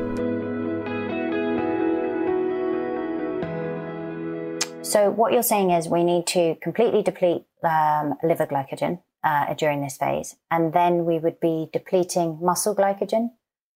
So, 4.92 5.10
what 5.10 5.32
you're 5.32 5.42
saying 5.42 5.70
is 5.70 5.88
we 5.88 6.04
need 6.04 6.26
to 6.28 6.54
completely 6.56 7.02
deplete 7.02 7.44
um, 7.64 8.12
liver 8.22 8.46
glycogen 8.46 9.00
uh, 9.24 9.54
during 9.54 9.80
this 9.80 9.96
phase. 9.96 10.36
And 10.50 10.74
then 10.74 11.06
we 11.06 11.18
would 11.18 11.40
be 11.40 11.70
depleting 11.72 12.38
muscle 12.42 12.76
glycogen, 12.76 13.30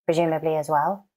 presumably 0.04 0.56
as 0.56 0.68
well. 0.68 1.08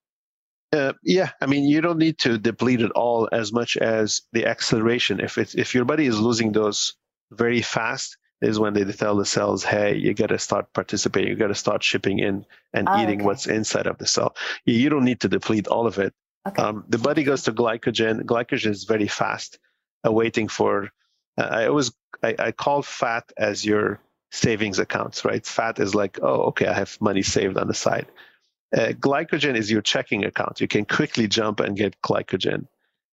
Uh, 0.72 0.94
yeah, 1.04 1.32
I 1.42 1.48
mean, 1.48 1.66
you 1.66 1.82
don't 1.82 1.98
need 1.98 2.18
to 2.20 2.38
deplete 2.38 2.80
it 2.80 2.92
all 2.92 3.28
as 3.34 3.52
much 3.52 3.76
as 3.76 4.22
the 4.32 4.46
acceleration. 4.46 5.20
If 5.20 5.38
it's, 5.38 5.54
if 5.54 5.76
your 5.76 5.84
body 5.84 6.06
is 6.06 6.18
losing 6.18 6.54
those 6.54 6.96
very 7.32 7.62
fast, 7.62 8.16
is 8.42 8.58
when 8.58 8.74
they 8.74 8.86
tell 8.86 9.18
the 9.18 9.26
cells, 9.26 9.66
"Hey, 9.66 9.98
you 9.98 10.14
got 10.14 10.28
to 10.28 10.40
start 10.40 10.72
participating. 10.74 11.30
You 11.30 11.36
got 11.36 11.48
to 11.48 11.56
start 11.56 11.84
shipping 11.84 12.20
in 12.20 12.46
and 12.72 12.88
oh, 12.88 13.04
eating 13.04 13.20
okay. 13.20 13.26
what's 13.26 13.48
inside 13.48 13.86
of 13.86 13.98
the 13.98 14.08
cell. 14.08 14.34
You 14.64 14.88
don't 14.88 15.04
need 15.04 15.20
to 15.20 15.28
deplete 15.28 15.68
all 15.68 15.88
of 15.88 16.00
it. 16.00 16.14
Okay. 16.48 16.64
Um, 16.64 16.86
the 16.88 16.98
body 16.98 17.26
goes 17.26 17.44
to 17.44 17.52
glycogen. 17.52 18.22
Glycogen 18.24 18.72
is 18.72 18.86
very 18.86 19.10
fast, 19.10 19.60
waiting 20.06 20.48
for. 20.48 20.90
Uh, 21.38 21.44
I 21.44 21.68
always 21.68 21.92
I, 22.24 22.36
I 22.40 22.52
call 22.52 22.82
fat 22.82 23.32
as 23.38 23.66
your 23.66 24.00
savings 24.32 24.80
accounts, 24.80 25.26
right? 25.26 25.46
Fat 25.46 25.80
is 25.80 25.96
like, 25.96 26.20
oh, 26.22 26.42
okay, 26.50 26.68
I 26.68 26.74
have 26.74 27.00
money 27.02 27.22
saved 27.22 27.58
on 27.58 27.68
the 27.68 27.74
side. 27.74 28.08
Uh, 28.76 28.90
glycogen 28.90 29.56
is 29.56 29.72
your 29.72 29.82
checking 29.82 30.26
account. 30.26 30.62
You 30.62 30.68
can 30.68 30.86
quickly 30.86 31.28
jump 31.28 31.60
and 31.60 31.76
get 31.76 32.00
glycogen. 32.02 32.68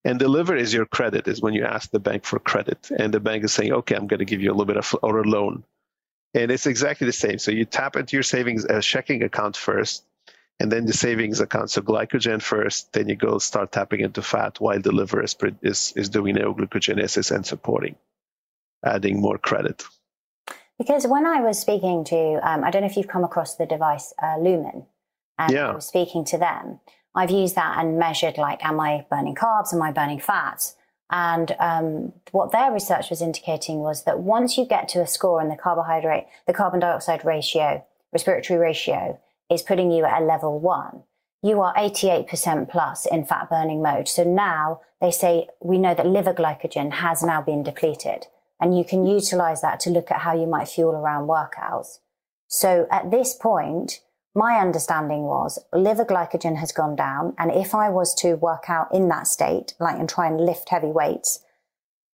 And 0.05 0.21
the 0.21 0.29
liver 0.29 0.55
is 0.55 0.73
your 0.73 0.87
credit, 0.87 1.27
is 1.27 1.41
when 1.41 1.55
you 1.55 1.65
ask 1.65 1.91
the 1.91 1.99
bank 1.99 2.25
for 2.25 2.39
credit. 2.39 2.91
And 2.97 3.13
the 3.13 3.21
bank 3.21 3.45
is 3.45 3.53
saying, 3.53 3.73
okay, 3.73 3.97
I'm 3.97 4.07
going 4.07 4.19
to 4.19 4.25
give 4.25 4.41
you 4.41 4.51
a 4.51 4.53
little 4.53 4.67
bit 4.67 4.77
of 4.77 4.95
or 5.03 5.19
a 5.19 5.25
loan. 5.25 5.65
And 6.35 6.51
it's 6.51 6.67
exactly 6.67 7.07
the 7.07 7.13
same. 7.13 7.39
So 7.39 7.51
you 7.51 7.65
tap 7.65 7.97
into 7.97 8.15
your 8.15 8.23
savings 8.23 8.67
uh, 8.67 8.81
checking 8.81 9.23
account 9.23 9.57
first, 9.57 10.05
and 10.59 10.73
then 10.73 10.87
the 10.87 10.93
savings 10.93 11.41
account. 11.41 11.71
So 11.71 11.83
glycogen 11.83 12.41
first, 12.41 12.93
then 12.93 13.09
you 13.09 13.17
go 13.17 13.39
start 13.39 13.73
tapping 13.73 14.01
into 14.01 14.23
fat 14.23 14.61
while 14.61 14.81
the 14.81 14.93
liver 14.93 15.23
is, 15.23 15.37
is, 15.63 15.93
is 15.97 16.09
doing 16.09 16.37
neoglucogenesis 16.37 17.35
and 17.35 17.45
supporting, 17.45 17.97
adding 18.85 19.21
more 19.21 19.39
credit. 19.39 19.85
Because 20.79 21.07
when 21.07 21.27
I 21.27 21.41
was 21.41 21.59
speaking 21.59 22.05
to, 22.05 22.41
um, 22.43 22.63
I 22.65 22.71
don't 22.71 22.83
know 22.83 22.89
if 22.89 22.97
you've 22.97 23.09
come 23.09 23.25
across 23.25 23.57
the 23.57 23.67
device 23.67 24.13
uh, 24.23 24.37
Lumen, 24.39 24.87
and 25.39 25.53
yeah. 25.53 25.71
I 25.71 25.75
was 25.75 25.87
speaking 25.87 26.25
to 26.27 26.39
them. 26.39 26.81
I've 27.15 27.31
used 27.31 27.55
that 27.55 27.79
and 27.79 27.99
measured 27.99 28.37
like, 28.37 28.63
am 28.65 28.79
I 28.79 29.07
burning 29.11 29.35
carbs? 29.35 29.73
Am 29.73 29.81
I 29.81 29.91
burning 29.91 30.21
fats? 30.21 30.77
And 31.11 31.55
um, 31.59 32.13
what 32.33 32.53
their 32.53 32.73
research 32.73 33.11
was 33.11 33.23
indicating 33.23 33.79
was 33.79 34.05
that 34.05 34.19
once 34.19 34.59
you 34.59 34.67
get 34.67 34.89
to 34.89 35.01
a 35.01 35.07
score 35.07 35.41
in 35.41 35.49
the 35.49 35.57
carbohydrate, 35.57 36.27
the 36.47 36.53
carbon 36.53 36.81
dioxide 36.81 37.25
ratio, 37.25 37.85
respiratory 38.13 38.59
ratio, 38.59 39.19
is 39.51 39.63
putting 39.63 39.91
you 39.91 40.05
at 40.05 40.23
a 40.23 40.25
level 40.25 40.59
one, 40.59 41.03
you 41.43 41.61
are 41.61 41.75
88% 41.75 42.69
plus 42.69 43.07
in 43.07 43.25
fat 43.25 43.49
burning 43.49 43.83
mode. 43.83 44.09
So 44.09 44.25
now 44.25 44.81
they 45.01 45.11
say 45.11 45.49
we 45.61 45.79
know 45.79 45.95
that 45.95 46.07
liver 46.07 46.35
glycogen 46.35 46.93
has 46.93 47.23
now 47.23 47.41
been 47.41 47.63
depleted 47.63 48.27
and 48.61 48.77
you 48.77 48.85
can 48.85 49.07
utilize 49.07 49.61
that 49.61 49.81
to 49.81 49.91
look 49.91 50.11
at 50.11 50.23
how 50.23 50.35
you 50.35 50.47
might 50.47 50.69
fuel 50.69 50.93
around 50.93 51.29
workouts. 51.29 51.99
So 52.49 52.87
at 52.91 53.11
this 53.11 53.35
point, 53.35 54.01
my 54.35 54.57
understanding 54.57 55.23
was 55.23 55.59
liver 55.73 56.05
glycogen 56.05 56.57
has 56.57 56.73
gone 56.73 56.97
down. 56.97 57.35
And 57.39 57.51
if 57.51 57.75
I 57.75 57.89
was 57.89 58.15
to 58.17 58.35
work 58.35 58.69
out 58.69 58.93
in 58.93 59.09
that 59.09 59.27
state, 59.27 59.75
like 59.81 59.99
and 59.99 60.09
try 60.09 60.27
and 60.27 60.41
lift 60.41 60.69
heavy 60.69 60.89
weights, 60.89 61.43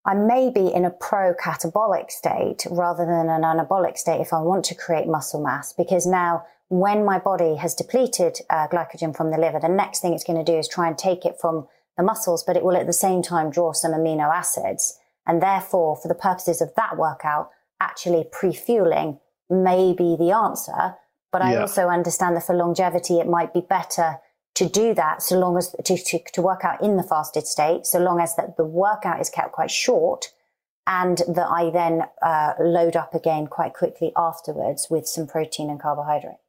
I 0.05 0.15
may 0.15 0.51
be 0.51 0.67
in 0.73 0.85
a 0.85 0.91
pro 0.91 1.33
catabolic 1.35 2.11
state 2.11 2.67
rather 2.71 3.05
than 3.05 3.29
an 3.29 3.43
anabolic 3.43 3.97
state 3.97 4.21
if 4.21 4.33
I 4.33 4.41
want 4.41 4.65
to 4.67 4.75
create 4.75 5.07
muscle 5.07 5.43
mass. 5.43 5.73
Because 5.73 6.07
now, 6.07 6.45
when 6.73 7.05
my 7.05 7.19
body 7.19 7.57
has 7.57 7.75
depleted 7.75 8.39
uh, 8.49 8.67
glycogen 8.67 9.15
from 9.15 9.31
the 9.31 9.37
liver, 9.37 9.61
the 9.61 9.69
next 9.69 10.01
thing 10.01 10.15
it's 10.15 10.25
going 10.25 10.43
to 10.43 10.53
do 10.53 10.59
is 10.59 10.67
try 10.67 10.89
and 10.89 10.97
take 10.97 11.27
it 11.27 11.37
from 11.39 11.69
the 11.99 12.03
muscles, 12.03 12.43
but 12.43 12.57
it 12.57 12.65
will 12.65 12.79
at 12.79 12.87
the 12.87 12.95
same 12.95 13.21
time 13.21 13.51
draw 13.51 13.75
some 13.75 13.93
amino 13.93 14.35
acids. 14.35 14.99
And 15.27 15.43
therefore, 15.43 15.97
for 15.97 16.09
the 16.09 16.15
purposes 16.15 16.63
of 16.63 16.73
that 16.77 16.97
workout, 16.97 17.51
actually 17.79 18.25
pre-fueling 18.33 19.21
may 19.51 19.93
be 19.93 20.17
the 20.17 20.31
answer. 20.31 20.95
But 21.31 21.43
I 21.43 21.53
yeah. 21.53 21.61
also 21.61 21.89
understand 21.89 22.37
that 22.37 22.47
for 22.47 22.57
longevity, 22.57 23.19
it 23.21 23.29
might 23.29 23.53
be 23.53 23.61
better 23.61 24.17
to 24.55 24.67
do 24.67 24.95
that 24.95 25.21
so 25.21 25.39
long 25.39 25.59
as 25.59 25.77
to, 25.85 25.99
to, 25.99 26.21
to 26.33 26.41
work 26.41 26.65
out 26.65 26.83
in 26.83 26.97
the 26.97 27.03
fasted 27.03 27.47
state, 27.47 27.85
so 27.85 27.99
long 27.99 28.19
as 28.19 28.35
that 28.37 28.57
the 28.57 28.65
workout 28.65 29.21
is 29.21 29.29
kept 29.29 29.53
quite 29.53 29.71
short 29.71 30.33
and 30.87 31.19
that 31.29 31.49
I 31.51 31.69
then 31.69 32.05
uh, 32.23 32.55
load 32.59 32.97
up 32.97 33.15
again 33.15 33.47
quite 33.47 33.75
quickly 33.75 34.11
afterwards 34.17 34.87
with 34.89 35.07
some 35.07 35.27
protein 35.27 35.69
and 35.69 35.79
carbohydrate. 35.79 36.42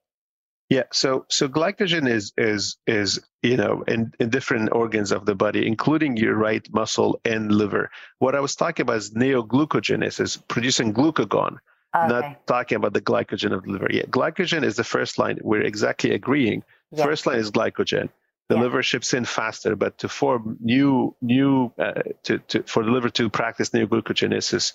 Yeah, 0.70 0.84
so 0.92 1.26
so 1.30 1.48
glycogen 1.48 2.10
is 2.10 2.34
is 2.38 2.78
is 2.88 3.20
you 3.42 3.58
know 3.58 3.84
in, 3.88 4.14
in 4.20 4.30
different 4.30 4.70
organs 4.72 5.12
of 5.12 5.26
the 5.26 5.36
body, 5.36 5.68
including 5.68 6.18
your 6.18 6.36
right 6.36 6.66
muscle 6.72 7.20
and 7.26 7.52
liver. 7.52 7.92
What 8.20 8.36
I 8.36 8.40
was 8.40 8.56
talking 8.56 8.84
about 8.84 8.98
is 8.98 9.14
neoglucogenesis, 9.14 10.20
is 10.20 10.38
producing 10.38 10.94
glucagon, 10.94 11.58
okay. 11.96 12.08
not 12.08 12.48
talking 12.48 12.78
about 12.78 12.94
the 12.94 13.02
glycogen 13.02 13.54
of 13.54 13.64
the 13.64 13.72
liver. 13.72 13.90
Yeah, 13.92 14.04
glycogen 14.04 14.64
is 14.64 14.76
the 14.76 14.84
first 14.84 15.20
line. 15.20 15.38
We're 15.42 15.62
exactly 15.62 16.12
agreeing. 16.12 16.64
Yeah. 16.92 17.06
First 17.06 17.28
line 17.28 17.40
is 17.40 17.52
glycogen. 17.52 18.10
The 18.50 18.56
yeah. 18.56 18.62
liver 18.62 18.84
ships 18.84 19.14
in 19.14 19.26
faster, 19.26 19.76
but 19.76 19.98
to 20.00 20.10
form 20.10 20.58
new 20.60 21.16
new 21.22 21.72
uh, 21.78 22.02
to, 22.24 22.40
to 22.40 22.64
for 22.64 22.84
the 22.84 22.92
liver 22.92 23.10
to 23.10 23.30
practice 23.30 23.70
neoglucogenesis, 23.72 24.74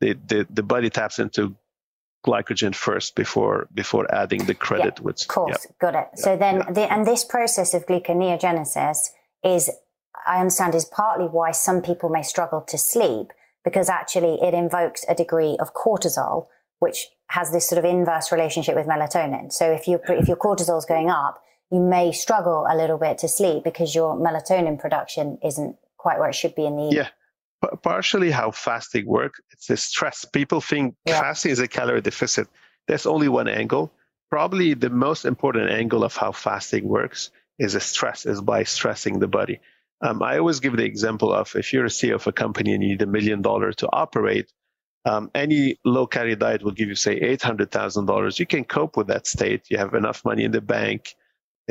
the, 0.00 0.18
the 0.26 0.46
the 0.50 0.62
body 0.62 0.90
taps 0.90 1.18
into 1.18 1.56
glycogen 2.26 2.74
first 2.74 3.14
before 3.14 3.68
before 3.74 4.12
adding 4.14 4.44
the 4.44 4.54
credit 4.54 4.94
yeah, 4.98 5.04
with 5.04 5.22
of 5.22 5.28
course. 5.28 5.66
yeah. 5.66 5.76
got 5.80 5.94
it. 5.94 6.08
Yeah, 6.16 6.22
so 6.22 6.36
then 6.36 6.58
the, 6.72 6.92
and 6.92 7.06
this 7.06 7.24
process 7.24 7.72
of 7.74 7.86
gluconeogenesis 7.86 8.98
is 9.44 9.70
i 10.26 10.38
understand 10.38 10.74
is 10.74 10.84
partly 10.84 11.26
why 11.26 11.50
some 11.50 11.80
people 11.80 12.10
may 12.10 12.22
struggle 12.22 12.60
to 12.60 12.76
sleep 12.76 13.32
because 13.64 13.88
actually 13.88 14.38
it 14.42 14.52
invokes 14.52 15.04
a 15.08 15.14
degree 15.14 15.56
of 15.60 15.72
cortisol 15.74 16.46
which 16.78 17.08
has 17.28 17.52
this 17.52 17.68
sort 17.68 17.78
of 17.78 17.84
inverse 17.84 18.32
relationship 18.32 18.74
with 18.74 18.86
melatonin. 18.86 19.52
So 19.52 19.70
if 19.70 19.86
you 19.86 20.00
if 20.08 20.28
your 20.28 20.36
cortisol 20.36 20.78
is 20.78 20.84
going 20.84 21.08
up 21.08 21.42
you 21.72 21.80
may 21.80 22.12
struggle 22.12 22.66
a 22.68 22.76
little 22.76 22.98
bit 22.98 23.16
to 23.18 23.28
sleep 23.28 23.64
because 23.64 23.94
your 23.94 24.16
melatonin 24.16 24.78
production 24.78 25.38
isn't 25.42 25.76
quite 25.96 26.18
where 26.18 26.28
it 26.28 26.34
should 26.34 26.54
be 26.54 26.66
in 26.66 26.76
the 26.76 26.90
yeah 26.94 27.08
partially 27.82 28.30
how 28.30 28.50
fasting 28.50 29.06
works. 29.06 29.40
It's 29.52 29.70
a 29.70 29.76
stress. 29.76 30.24
People 30.24 30.60
think 30.60 30.94
yeah. 31.06 31.20
fasting 31.20 31.52
is 31.52 31.58
a 31.58 31.68
calorie 31.68 32.00
deficit. 32.00 32.48
There's 32.88 33.06
only 33.06 33.28
one 33.28 33.48
angle. 33.48 33.92
Probably 34.30 34.74
the 34.74 34.90
most 34.90 35.24
important 35.24 35.70
angle 35.70 36.04
of 36.04 36.16
how 36.16 36.32
fasting 36.32 36.86
works 36.88 37.30
is 37.58 37.74
a 37.74 37.80
stress, 37.80 38.26
is 38.26 38.40
by 38.40 38.62
stressing 38.64 39.18
the 39.18 39.28
body. 39.28 39.60
Um, 40.02 40.22
I 40.22 40.38
always 40.38 40.60
give 40.60 40.76
the 40.76 40.84
example 40.84 41.32
of 41.32 41.54
if 41.56 41.72
you're 41.72 41.84
a 41.84 41.88
CEO 41.88 42.14
of 42.14 42.26
a 42.26 42.32
company 42.32 42.72
and 42.72 42.82
you 42.82 42.90
need 42.90 43.02
a 43.02 43.06
million 43.06 43.42
dollars 43.42 43.76
to 43.76 43.88
operate, 43.92 44.50
um, 45.04 45.30
any 45.34 45.78
low 45.84 46.06
calorie 46.06 46.36
diet 46.36 46.62
will 46.62 46.72
give 46.72 46.88
you, 46.88 46.94
say, 46.94 47.20
$800,000. 47.20 48.38
You 48.38 48.46
can 48.46 48.64
cope 48.64 48.96
with 48.96 49.08
that 49.08 49.26
state. 49.26 49.62
You 49.70 49.78
have 49.78 49.94
enough 49.94 50.24
money 50.24 50.44
in 50.44 50.52
the 50.52 50.60
bank 50.60 51.14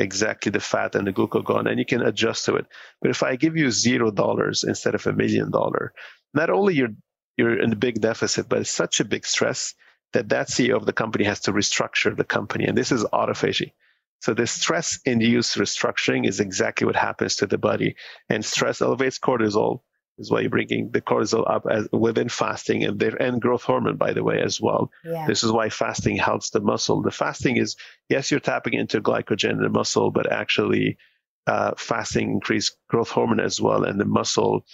exactly 0.00 0.50
the 0.50 0.60
fat 0.60 0.94
and 0.94 1.06
the 1.06 1.12
glucagon 1.12 1.68
and 1.68 1.78
you 1.78 1.84
can 1.84 2.02
adjust 2.02 2.46
to 2.46 2.56
it. 2.56 2.66
But 3.00 3.10
if 3.10 3.22
I 3.22 3.36
give 3.36 3.56
you 3.56 3.70
zero 3.70 4.10
dollars 4.10 4.64
instead 4.64 4.94
of 4.94 5.06
a 5.06 5.12
million 5.12 5.50
dollar, 5.50 5.92
not 6.34 6.50
only 6.50 6.74
you're 6.74 6.94
you're 7.36 7.60
in 7.60 7.72
a 7.72 7.76
big 7.76 8.00
deficit, 8.00 8.48
but 8.48 8.60
it's 8.60 8.70
such 8.70 9.00
a 9.00 9.04
big 9.04 9.24
stress 9.24 9.74
that 10.12 10.28
that 10.30 10.48
CEO 10.48 10.76
of 10.76 10.86
the 10.86 10.92
company 10.92 11.24
has 11.24 11.40
to 11.40 11.52
restructure 11.52 12.16
the 12.16 12.24
company. 12.24 12.64
And 12.66 12.76
this 12.76 12.92
is 12.92 13.04
autophagy. 13.04 13.72
So 14.20 14.34
the 14.34 14.46
stress 14.46 14.98
induced 15.04 15.56
restructuring 15.56 16.26
is 16.26 16.40
exactly 16.40 16.86
what 16.86 16.96
happens 16.96 17.36
to 17.36 17.46
the 17.46 17.58
body. 17.58 17.96
And 18.28 18.44
stress 18.44 18.82
elevates 18.82 19.18
cortisol, 19.18 19.80
is 20.20 20.30
why 20.30 20.40
you're 20.40 20.50
bringing 20.50 20.90
the 20.90 21.00
cortisol 21.00 21.50
up 21.50 21.66
as 21.70 21.88
within 21.92 22.28
fasting 22.28 22.84
and 22.84 22.98
their 22.98 23.20
and 23.20 23.40
growth 23.40 23.62
hormone, 23.62 23.96
by 23.96 24.12
the 24.12 24.22
way, 24.22 24.40
as 24.40 24.60
well. 24.60 24.90
Yeah. 25.04 25.26
This 25.26 25.42
is 25.42 25.50
why 25.50 25.70
fasting 25.70 26.16
helps 26.16 26.50
the 26.50 26.60
muscle. 26.60 27.02
The 27.02 27.10
fasting 27.10 27.56
is 27.56 27.76
yes, 28.08 28.30
you're 28.30 28.40
tapping 28.40 28.74
into 28.74 29.00
glycogen 29.00 29.52
in 29.52 29.62
the 29.62 29.68
muscle, 29.68 30.10
but 30.10 30.30
actually 30.30 30.98
uh, 31.46 31.72
fasting 31.76 32.30
increase 32.30 32.76
growth 32.88 33.10
hormone 33.10 33.40
as 33.40 33.60
well, 33.60 33.84
and 33.84 33.98
the 33.98 34.04
muscle 34.04 34.64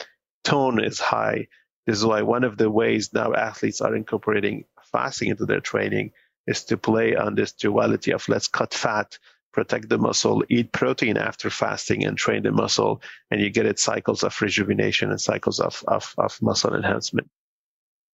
tone 0.44 0.82
is 0.82 0.98
high. 1.00 1.48
This 1.86 1.98
is 1.98 2.04
why 2.04 2.22
one 2.22 2.44
of 2.44 2.58
the 2.58 2.70
ways 2.70 3.12
now 3.12 3.32
athletes 3.32 3.80
are 3.80 3.94
incorporating 3.94 4.64
fasting 4.92 5.28
into 5.28 5.46
their 5.46 5.60
training 5.60 6.12
is 6.46 6.64
to 6.64 6.76
play 6.76 7.16
on 7.16 7.34
this 7.34 7.52
duality 7.52 8.12
of 8.12 8.28
let's 8.28 8.48
cut 8.48 8.74
fat 8.74 9.18
protect 9.56 9.88
the 9.88 9.96
muscle, 9.96 10.44
eat 10.50 10.70
protein 10.70 11.16
after 11.16 11.48
fasting 11.48 12.04
and 12.04 12.16
train 12.18 12.42
the 12.42 12.52
muscle, 12.52 13.00
and 13.30 13.40
you 13.40 13.48
get 13.48 13.64
it 13.64 13.78
cycles 13.78 14.22
of 14.22 14.40
rejuvenation 14.40 15.10
and 15.10 15.20
cycles 15.20 15.58
of, 15.60 15.82
of, 15.88 16.14
of 16.18 16.40
muscle 16.42 16.76
enhancement. 16.76 17.28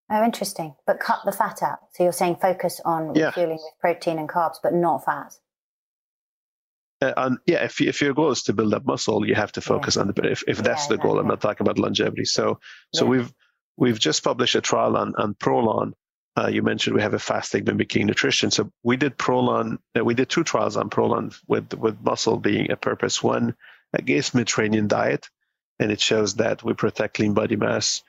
Oh, 0.08 0.24
interesting. 0.24 0.74
But 0.86 1.00
cut 1.00 1.18
the 1.24 1.32
fat 1.32 1.60
out. 1.62 1.80
So 1.94 2.04
you're 2.04 2.12
saying 2.12 2.36
focus 2.40 2.80
on 2.84 3.16
yeah. 3.16 3.26
refueling 3.26 3.58
with 3.58 3.74
protein 3.80 4.20
and 4.20 4.28
carbs, 4.28 4.56
but 4.62 4.72
not 4.72 5.04
fat. 5.04 5.34
Uh, 7.00 7.12
and 7.16 7.38
yeah, 7.46 7.64
if, 7.64 7.80
if 7.80 8.00
your 8.00 8.14
goal 8.14 8.30
is 8.30 8.44
to 8.44 8.52
build 8.52 8.72
up 8.72 8.86
muscle, 8.86 9.26
you 9.26 9.34
have 9.34 9.50
to 9.52 9.60
focus 9.60 9.96
yeah. 9.96 10.02
on 10.02 10.08
the. 10.08 10.30
If, 10.30 10.44
if 10.46 10.58
that's 10.58 10.84
yeah, 10.84 10.96
the 10.96 11.02
goal, 11.02 11.18
I'm 11.18 11.26
not 11.26 11.40
talking 11.40 11.66
about 11.66 11.80
longevity. 11.80 12.24
So 12.24 12.60
so 12.94 13.04
we've 13.04 13.32
we've 13.76 13.98
just 13.98 14.22
published 14.22 14.54
a 14.54 14.60
trial 14.60 14.96
on 14.96 15.14
on 15.16 15.34
Prolon, 15.34 15.94
uh, 16.36 16.48
you 16.48 16.62
mentioned 16.62 16.96
we 16.96 17.02
have 17.02 17.14
a 17.14 17.18
fasting 17.18 17.64
mimicking 17.64 18.06
nutrition. 18.06 18.50
So 18.50 18.70
we 18.82 18.96
did 18.96 19.18
Prolon. 19.18 19.78
Uh, 19.96 20.04
we 20.04 20.14
did 20.14 20.30
two 20.30 20.44
trials 20.44 20.76
on 20.76 20.88
Prolon 20.88 21.34
with 21.46 21.74
with 21.74 22.00
muscle 22.00 22.38
being 22.38 22.70
a 22.70 22.76
purpose. 22.76 23.22
One 23.22 23.54
against 23.92 24.34
Mediterranean 24.34 24.88
diet, 24.88 25.28
and 25.78 25.92
it 25.92 26.00
shows 26.00 26.36
that 26.36 26.62
we 26.62 26.72
protect 26.72 27.18
lean 27.18 27.34
body 27.34 27.56
mass. 27.56 28.02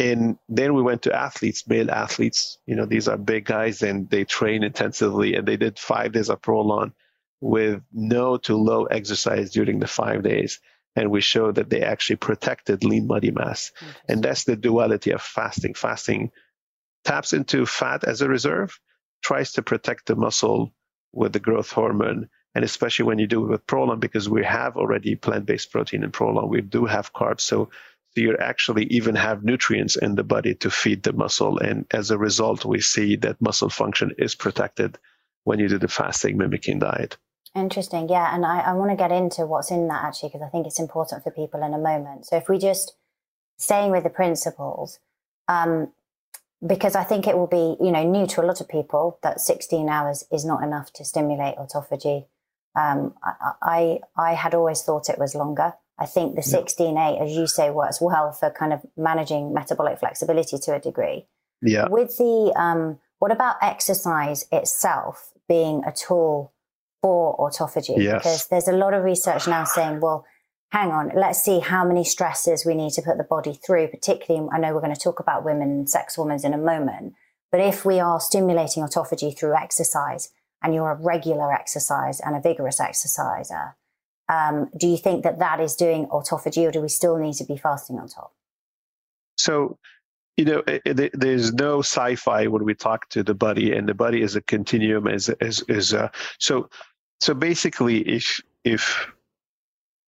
And 0.00 0.38
then 0.48 0.74
we 0.74 0.82
went 0.82 1.02
to 1.02 1.14
athletes, 1.14 1.68
male 1.68 1.90
athletes. 1.90 2.58
You 2.66 2.74
know, 2.74 2.86
these 2.86 3.06
are 3.06 3.18
big 3.18 3.44
guys, 3.44 3.82
and 3.82 4.08
they 4.08 4.24
train 4.24 4.64
intensively. 4.64 5.34
And 5.34 5.46
they 5.46 5.58
did 5.58 5.78
five 5.78 6.12
days 6.12 6.30
of 6.30 6.40
Prolon 6.40 6.92
with 7.40 7.82
no 7.92 8.38
to 8.38 8.56
low 8.56 8.86
exercise 8.86 9.50
during 9.50 9.78
the 9.78 9.86
five 9.86 10.22
days. 10.22 10.58
And 10.96 11.10
we 11.10 11.20
showed 11.20 11.54
that 11.54 11.70
they 11.70 11.82
actually 11.82 12.16
protected 12.16 12.82
lean 12.82 13.06
body 13.06 13.30
mass. 13.30 13.70
And 14.08 14.22
that's 14.24 14.44
the 14.44 14.56
duality 14.56 15.12
of 15.12 15.22
fasting. 15.22 15.74
Fasting 15.74 16.32
taps 17.04 17.32
into 17.32 17.66
fat 17.66 18.04
as 18.04 18.20
a 18.20 18.28
reserve, 18.28 18.78
tries 19.22 19.52
to 19.52 19.62
protect 19.62 20.06
the 20.06 20.16
muscle 20.16 20.72
with 21.12 21.32
the 21.32 21.40
growth 21.40 21.70
hormone. 21.70 22.28
And 22.54 22.64
especially 22.64 23.04
when 23.04 23.18
you 23.18 23.26
do 23.26 23.44
it 23.44 23.48
with 23.48 23.66
Prolon, 23.66 24.00
because 24.00 24.28
we 24.28 24.44
have 24.44 24.76
already 24.76 25.14
plant 25.14 25.46
based 25.46 25.70
protein 25.70 26.02
in 26.02 26.10
Prolon, 26.10 26.48
we 26.48 26.60
do 26.60 26.84
have 26.84 27.12
carbs. 27.12 27.42
So, 27.42 27.70
so 28.12 28.20
you 28.20 28.36
actually 28.38 28.86
even 28.86 29.14
have 29.14 29.44
nutrients 29.44 29.96
in 29.96 30.16
the 30.16 30.24
body 30.24 30.54
to 30.56 30.70
feed 30.70 31.04
the 31.04 31.12
muscle. 31.12 31.58
And 31.58 31.86
as 31.92 32.10
a 32.10 32.18
result, 32.18 32.64
we 32.64 32.80
see 32.80 33.16
that 33.16 33.40
muscle 33.40 33.70
function 33.70 34.12
is 34.18 34.34
protected 34.34 34.98
when 35.44 35.60
you 35.60 35.68
do 35.68 35.78
the 35.78 35.88
fasting 35.88 36.36
mimicking 36.36 36.80
diet. 36.80 37.16
Interesting. 37.54 38.08
Yeah. 38.08 38.34
And 38.34 38.44
I, 38.44 38.60
I 38.60 38.72
want 38.72 38.90
to 38.90 38.96
get 38.96 39.12
into 39.12 39.46
what's 39.46 39.70
in 39.70 39.88
that 39.88 40.04
actually, 40.04 40.30
because 40.30 40.42
I 40.42 40.48
think 40.48 40.66
it's 40.66 40.80
important 40.80 41.22
for 41.22 41.30
people 41.30 41.62
in 41.62 41.74
a 41.74 41.78
moment. 41.78 42.26
So 42.26 42.36
if 42.36 42.48
we 42.48 42.58
just 42.58 42.94
staying 43.58 43.90
with 43.90 44.04
the 44.04 44.10
principles, 44.10 44.98
um, 45.48 45.92
because 46.66 46.94
I 46.94 47.04
think 47.04 47.26
it 47.26 47.36
will 47.36 47.46
be, 47.46 47.76
you 47.82 47.90
know, 47.90 48.02
new 48.02 48.26
to 48.28 48.42
a 48.42 48.46
lot 48.46 48.60
of 48.60 48.68
people 48.68 49.18
that 49.22 49.40
16 49.40 49.88
hours 49.88 50.24
is 50.30 50.44
not 50.44 50.62
enough 50.62 50.92
to 50.94 51.04
stimulate 51.04 51.56
autophagy. 51.56 52.26
Um, 52.78 53.14
I, 53.22 53.52
I, 53.62 54.00
I 54.16 54.34
had 54.34 54.54
always 54.54 54.82
thought 54.82 55.08
it 55.08 55.18
was 55.18 55.34
longer. 55.34 55.74
I 55.98 56.06
think 56.06 56.34
the 56.34 56.42
16-8, 56.42 57.22
as 57.22 57.32
you 57.32 57.46
say, 57.46 57.70
works 57.70 58.00
well 58.00 58.32
for 58.32 58.50
kind 58.50 58.72
of 58.72 58.80
managing 58.96 59.52
metabolic 59.52 59.98
flexibility 59.98 60.58
to 60.58 60.74
a 60.74 60.80
degree. 60.80 61.26
Yeah. 61.62 61.88
With 61.88 62.16
the, 62.16 62.52
um, 62.56 62.98
what 63.18 63.32
about 63.32 63.56
exercise 63.60 64.46
itself 64.50 65.32
being 65.48 65.82
a 65.86 65.92
tool 65.92 66.52
for 67.02 67.36
autophagy? 67.38 68.02
Yes. 68.02 68.22
Because 68.22 68.46
there's 68.48 68.68
a 68.68 68.72
lot 68.72 68.94
of 68.94 69.02
research 69.02 69.46
now 69.46 69.64
saying, 69.64 70.00
well, 70.00 70.24
hang 70.70 70.90
on, 70.92 71.10
let's 71.14 71.42
see 71.42 71.58
how 71.58 71.84
many 71.84 72.04
stresses 72.04 72.64
we 72.64 72.74
need 72.74 72.92
to 72.92 73.02
put 73.02 73.18
the 73.18 73.24
body 73.24 73.54
through, 73.54 73.88
particularly, 73.88 74.48
I 74.52 74.58
know 74.58 74.72
we're 74.72 74.80
going 74.80 74.94
to 74.94 75.00
talk 75.00 75.20
about 75.20 75.44
women 75.44 75.86
sex 75.86 76.14
hormones 76.14 76.44
in 76.44 76.54
a 76.54 76.58
moment, 76.58 77.14
but 77.50 77.60
if 77.60 77.84
we 77.84 77.98
are 77.98 78.20
stimulating 78.20 78.84
autophagy 78.84 79.36
through 79.36 79.56
exercise 79.56 80.30
and 80.62 80.72
you're 80.74 80.90
a 80.90 80.94
regular 80.94 81.52
exercise 81.52 82.20
and 82.20 82.36
a 82.36 82.40
vigorous 82.40 82.80
exerciser, 82.80 83.76
um, 84.28 84.70
do 84.76 84.86
you 84.86 84.96
think 84.96 85.24
that 85.24 85.40
that 85.40 85.58
is 85.58 85.74
doing 85.74 86.06
autophagy 86.06 86.66
or 86.66 86.70
do 86.70 86.80
we 86.80 86.88
still 86.88 87.16
need 87.16 87.34
to 87.34 87.44
be 87.44 87.56
fasting 87.56 87.98
on 87.98 88.08
top? 88.08 88.32
So, 89.36 89.76
you 90.36 90.44
know, 90.44 90.62
there's 90.84 91.52
no 91.52 91.80
sci-fi 91.80 92.46
when 92.46 92.64
we 92.64 92.74
talk 92.74 93.08
to 93.10 93.24
the 93.24 93.34
body, 93.34 93.74
and 93.74 93.88
the 93.88 93.94
body 93.94 94.22
is 94.22 94.36
a 94.36 94.40
continuum. 94.42 95.08
Is 95.08 95.28
is 95.40 95.62
is 95.68 95.92
uh, 95.92 96.08
so 96.38 96.70
so 97.20 97.34
basically, 97.34 98.00
if 98.08 98.40
if 98.64 99.10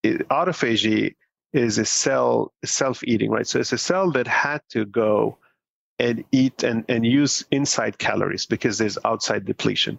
autophagy 0.04 1.14
is 1.52 1.78
a 1.78 1.84
cell 1.84 2.52
self-eating, 2.64 3.30
right? 3.30 3.46
So 3.46 3.60
it's 3.60 3.72
a 3.72 3.78
cell 3.78 4.10
that 4.12 4.26
had 4.26 4.62
to 4.70 4.84
go 4.84 5.38
and 5.98 6.24
eat 6.32 6.62
and, 6.62 6.84
and 6.88 7.06
use 7.06 7.44
inside 7.50 7.98
calories 7.98 8.46
because 8.46 8.78
there's 8.78 8.98
outside 9.04 9.44
depletion. 9.44 9.98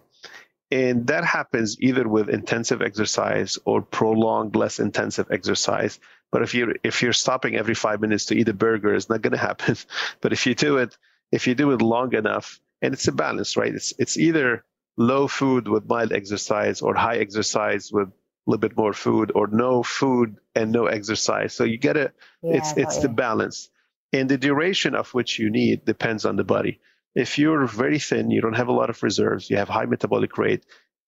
And 0.70 1.06
that 1.06 1.24
happens 1.24 1.76
either 1.80 2.08
with 2.08 2.28
intensive 2.28 2.82
exercise 2.82 3.58
or 3.64 3.82
prolonged, 3.82 4.56
less 4.56 4.80
intensive 4.80 5.26
exercise. 5.30 6.00
But 6.32 6.42
if 6.42 6.54
you're 6.54 6.74
if 6.82 7.00
you're 7.00 7.12
stopping 7.12 7.56
every 7.56 7.74
five 7.74 8.00
minutes 8.00 8.24
to 8.26 8.36
eat 8.36 8.48
a 8.48 8.52
burger, 8.52 8.94
it's 8.94 9.08
not 9.08 9.22
going 9.22 9.32
to 9.32 9.38
happen. 9.38 9.76
But 10.20 10.32
if 10.32 10.46
you 10.46 10.54
do 10.54 10.78
it, 10.78 10.96
if 11.30 11.46
you 11.46 11.54
do 11.54 11.70
it 11.70 11.80
long 11.80 12.14
enough, 12.14 12.60
and 12.82 12.92
it's 12.92 13.06
a 13.06 13.12
balance, 13.12 13.56
right? 13.56 13.74
It's 13.74 13.94
it's 13.98 14.16
either 14.16 14.64
low 14.96 15.28
food 15.28 15.68
with 15.68 15.88
mild 15.88 16.12
exercise 16.12 16.82
or 16.82 16.94
high 16.94 17.18
exercise 17.18 17.92
with 17.92 18.10
little 18.46 18.60
bit 18.60 18.76
more 18.76 18.92
food 18.92 19.32
or 19.34 19.46
no 19.46 19.82
food 19.82 20.36
and 20.54 20.72
no 20.72 20.86
exercise. 20.86 21.54
So 21.54 21.64
you 21.64 21.78
get 21.78 21.96
it. 21.96 22.14
Yeah, 22.42 22.56
it's 22.56 22.72
it's 22.76 22.98
the 22.98 23.08
balance. 23.08 23.70
And 24.12 24.28
the 24.28 24.38
duration 24.38 24.94
of 24.94 25.12
which 25.12 25.38
you 25.38 25.50
need 25.50 25.84
depends 25.84 26.24
on 26.24 26.36
the 26.36 26.44
body. 26.44 26.80
If 27.14 27.38
you're 27.38 27.66
very 27.66 27.98
thin, 27.98 28.30
you 28.30 28.40
don't 28.40 28.56
have 28.56 28.68
a 28.68 28.72
lot 28.72 28.90
of 28.90 29.02
reserves, 29.02 29.50
you 29.50 29.56
have 29.56 29.68
high 29.68 29.86
metabolic 29.86 30.36
rate, 30.38 30.64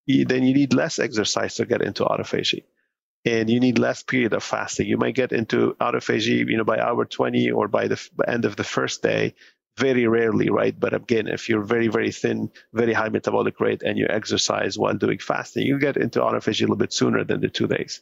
then 0.07 0.45
you 0.45 0.55
need 0.55 0.73
less 0.73 0.99
exercise 0.99 1.57
to 1.57 1.67
get 1.67 1.83
into 1.83 2.05
autophagy 2.05 2.63
and 3.27 3.51
you 3.51 3.59
need 3.59 3.79
less 3.79 4.03
period 4.03 4.33
of 4.33 4.43
fasting. 4.43 4.87
You 4.87 4.97
might 4.97 5.17
get 5.17 5.33
into 5.33 5.75
autophagy, 5.81 6.49
you 6.49 6.57
know, 6.57 6.65
by 6.65 6.79
hour 6.79 7.05
20 7.05 7.51
or 7.51 7.67
by 7.67 7.89
the 7.89 8.01
end 8.27 8.45
of 8.45 8.57
the 8.57 8.65
first 8.65 9.03
day, 9.03 9.35
very 9.79 10.07
rarely, 10.07 10.51
right? 10.51 10.79
But 10.79 10.95
again, 10.95 11.29
if 11.29 11.49
you're 11.49 11.63
very, 11.63 11.89
very 11.89 12.13
thin, 12.13 12.51
very 12.73 12.93
high 12.93 13.11
metabolic 13.11 13.61
rate, 13.61 13.83
and 13.83 13.99
you 13.99 14.07
exercise 14.09 14.79
while 14.79 14.95
doing 14.95 15.19
fasting, 15.19 15.67
you 15.67 15.79
get 15.79 15.97
into 15.97 16.21
autophagy 16.21 16.61
a 16.61 16.65
little 16.65 16.77
bit 16.77 16.93
sooner 16.93 17.25
than 17.25 17.41
the 17.41 17.49
two 17.49 17.67
days. 17.67 18.01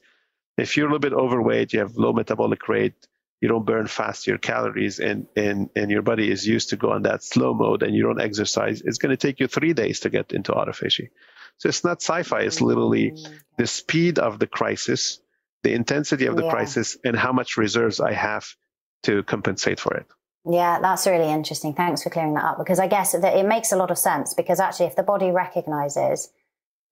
If 0.56 0.76
you're 0.76 0.86
a 0.86 0.88
little 0.88 1.00
bit 1.00 1.12
overweight, 1.12 1.72
you 1.72 1.80
have 1.80 1.96
low 1.96 2.12
metabolic 2.12 2.68
rate, 2.68 2.94
you 3.40 3.48
don't 3.48 3.66
burn 3.66 3.88
fast 3.88 4.26
your 4.26 4.38
calories, 4.38 5.00
and 5.00 5.26
and 5.36 5.68
and 5.74 5.90
your 5.90 6.02
body 6.02 6.30
is 6.30 6.46
used 6.46 6.70
to 6.70 6.76
go 6.76 6.92
on 6.92 7.02
that 7.02 7.24
slow 7.24 7.54
mode, 7.54 7.82
and 7.82 7.94
you 7.94 8.04
don't 8.04 8.20
exercise, 8.20 8.80
it's 8.80 8.98
going 8.98 9.10
to 9.10 9.16
take 9.16 9.40
you 9.40 9.48
three 9.48 9.72
days 9.72 10.00
to 10.00 10.10
get 10.10 10.32
into 10.32 10.52
autophagy. 10.52 11.10
So 11.58 11.68
it's 11.68 11.84
not 11.84 12.02
sci-fi. 12.02 12.40
It's 12.40 12.60
literally 12.60 13.10
mm. 13.10 13.40
the 13.58 13.66
speed 13.66 14.18
of 14.18 14.38
the 14.38 14.46
crisis, 14.46 15.20
the 15.62 15.72
intensity 15.72 16.26
of 16.26 16.36
the 16.36 16.44
yeah. 16.44 16.50
crisis, 16.50 16.96
and 17.04 17.16
how 17.16 17.32
much 17.32 17.56
reserves 17.56 18.00
I 18.00 18.12
have 18.12 18.46
to 19.02 19.22
compensate 19.24 19.80
for 19.80 19.94
it. 19.94 20.06
Yeah, 20.46 20.78
that's 20.80 21.06
really 21.06 21.30
interesting. 21.30 21.72
Thanks 21.72 22.02
for 22.02 22.10
clearing 22.10 22.34
that 22.34 22.44
up 22.44 22.58
because 22.58 22.78
I 22.78 22.86
guess 22.86 23.12
that 23.12 23.36
it 23.36 23.46
makes 23.46 23.72
a 23.72 23.76
lot 23.76 23.90
of 23.90 23.98
sense 23.98 24.34
because 24.34 24.60
actually, 24.60 24.86
if 24.86 24.96
the 24.96 25.02
body 25.02 25.30
recognizes 25.30 26.30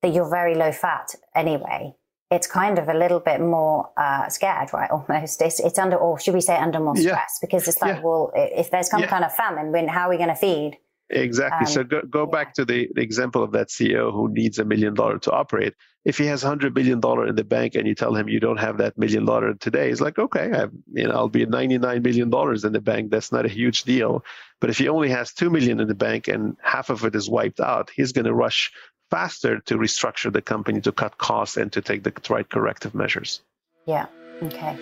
that 0.01 0.13
you're 0.13 0.29
very 0.29 0.55
low 0.55 0.71
fat 0.71 1.15
anyway, 1.35 1.95
it's 2.31 2.47
kind 2.47 2.79
of 2.79 2.89
a 2.89 2.93
little 2.93 3.19
bit 3.19 3.39
more 3.39 3.91
uh, 3.95 4.27
scared, 4.29 4.73
right? 4.73 4.89
Almost, 4.91 5.41
it's, 5.41 5.59
it's 5.59 5.77
under, 5.77 5.97
or 5.97 6.19
should 6.19 6.33
we 6.33 6.41
say, 6.41 6.55
under 6.57 6.79
more 6.79 6.95
stress 6.95 7.39
yeah. 7.41 7.47
because 7.47 7.67
it's 7.67 7.81
like, 7.81 7.97
yeah. 7.97 8.01
well, 8.01 8.31
if 8.35 8.71
there's 8.71 8.89
some 8.89 9.01
yeah. 9.01 9.07
kind 9.07 9.23
of 9.23 9.33
famine, 9.33 9.71
when 9.71 9.87
how 9.87 10.07
are 10.07 10.09
we 10.09 10.17
going 10.17 10.29
to 10.29 10.35
feed? 10.35 10.77
Exactly. 11.09 11.67
Um, 11.67 11.71
so 11.71 11.83
go, 11.83 12.01
go 12.09 12.25
back 12.25 12.53
to 12.55 12.65
the, 12.65 12.89
the 12.95 13.01
example 13.01 13.43
of 13.43 13.51
that 13.51 13.67
CEO 13.67 14.11
who 14.11 14.29
needs 14.33 14.57
a 14.57 14.65
million 14.65 14.95
dollar 14.95 15.19
to 15.19 15.31
operate. 15.31 15.75
If 16.05 16.17
he 16.17 16.25
has 16.25 16.41
hundred 16.41 16.73
billion 16.73 16.99
dollar 16.99 17.27
in 17.27 17.35
the 17.35 17.43
bank 17.43 17.75
and 17.75 17.87
you 17.87 17.95
tell 17.95 18.13
him 18.13 18.27
you 18.27 18.39
don't 18.39 18.59
have 18.59 18.77
that 18.77 18.97
million 18.97 19.25
dollar 19.25 19.53
today, 19.53 19.89
he's 19.89 20.01
like, 20.01 20.19
okay, 20.19 20.51
I, 20.53 20.67
you 20.91 21.07
know, 21.07 21.13
I'll 21.13 21.29
be 21.29 21.45
ninety 21.45 21.77
nine 21.77 22.01
million 22.01 22.29
dollars 22.29 22.65
in 22.65 22.73
the 22.73 22.81
bank. 22.81 23.09
That's 23.09 23.31
not 23.31 23.45
a 23.45 23.49
huge 23.49 23.83
deal. 23.83 24.23
But 24.59 24.69
if 24.69 24.77
he 24.77 24.87
only 24.87 25.09
has 25.09 25.33
2 25.33 25.49
million 25.49 25.81
in 25.81 25.89
the 25.89 25.93
bank 25.93 26.29
and 26.29 26.55
half 26.61 26.89
of 26.89 27.03
it 27.03 27.15
is 27.15 27.29
wiped 27.29 27.59
out, 27.59 27.89
he's 27.93 28.13
going 28.13 28.23
to 28.23 28.33
rush 28.33 28.71
faster 29.11 29.59
to 29.59 29.75
restructure 29.75 30.31
the 30.31 30.41
company 30.41 30.79
to 30.79 30.91
cut 30.93 31.17
costs 31.17 31.57
and 31.57 31.69
to 31.73 31.81
take 31.81 32.03
the 32.03 32.13
right 32.29 32.49
corrective 32.49 32.95
measures. 32.95 33.41
Yeah. 33.85 34.05
Okay. 34.41 34.77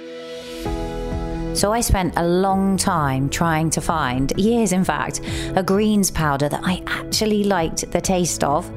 So 1.56 1.74
I 1.74 1.82
spent 1.82 2.14
a 2.16 2.26
long 2.26 2.78
time 2.78 3.28
trying 3.28 3.72
to 3.72 3.82
find, 3.82 4.32
years 4.38 4.72
in 4.72 4.84
fact, 4.84 5.20
a 5.56 5.64
greens 5.64 6.10
powder 6.10 6.48
that 6.48 6.62
I 6.64 6.84
actually 6.86 7.44
liked 7.44 7.92
the 7.92 8.00
taste 8.00 8.44
of, 8.44 8.70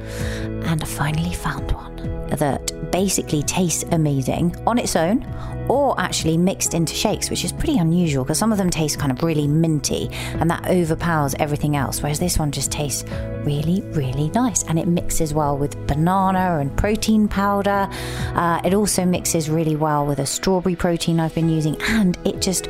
and 0.43 0.83
I 0.83 0.87
finally 0.87 1.35
found 1.35 1.71
one 1.71 2.14
that 2.31 2.91
basically 2.91 3.43
tastes 3.43 3.85
amazing 3.93 4.55
on 4.67 4.79
its 4.79 4.97
own 4.97 5.27
or 5.69 5.99
actually 5.99 6.37
mixed 6.37 6.75
into 6.75 6.95
shakes, 6.95 7.31
which 7.31 7.45
is 7.45 7.53
pretty 7.53 7.79
unusual 7.79 8.25
because 8.25 8.39
some 8.39 8.53
of 8.53 8.59
them 8.59 8.71
taste 8.71 8.99
kind 8.99 9.11
of 9.11 9.23
really 9.23 9.47
minty 9.47 10.09
and 10.35 10.51
that 10.51 10.67
overpowers 10.69 11.35
everything 11.39 11.77
else, 11.77 12.03
whereas 12.03 12.19
this 12.19 12.39
one 12.39 12.53
just 12.53 12.71
tastes 12.71 13.05
really, 13.45 13.81
really 13.93 14.29
nice 14.31 14.63
and 14.65 14.79
it 14.79 14.87
mixes 14.87 15.33
well 15.33 15.57
with 15.57 15.75
banana 15.87 16.59
and 16.59 16.77
protein 16.77 17.29
powder. 17.29 17.89
Uh, 18.35 18.61
it 18.65 18.75
also 18.75 19.05
mixes 19.05 19.49
really 19.49 19.77
well 19.77 20.07
with 20.07 20.19
a 20.19 20.27
strawberry 20.27 20.77
protein 20.77 21.21
I've 21.21 21.35
been 21.35 21.49
using 21.49 21.77
and 21.83 22.19
it 22.25 22.41
just 22.41 22.69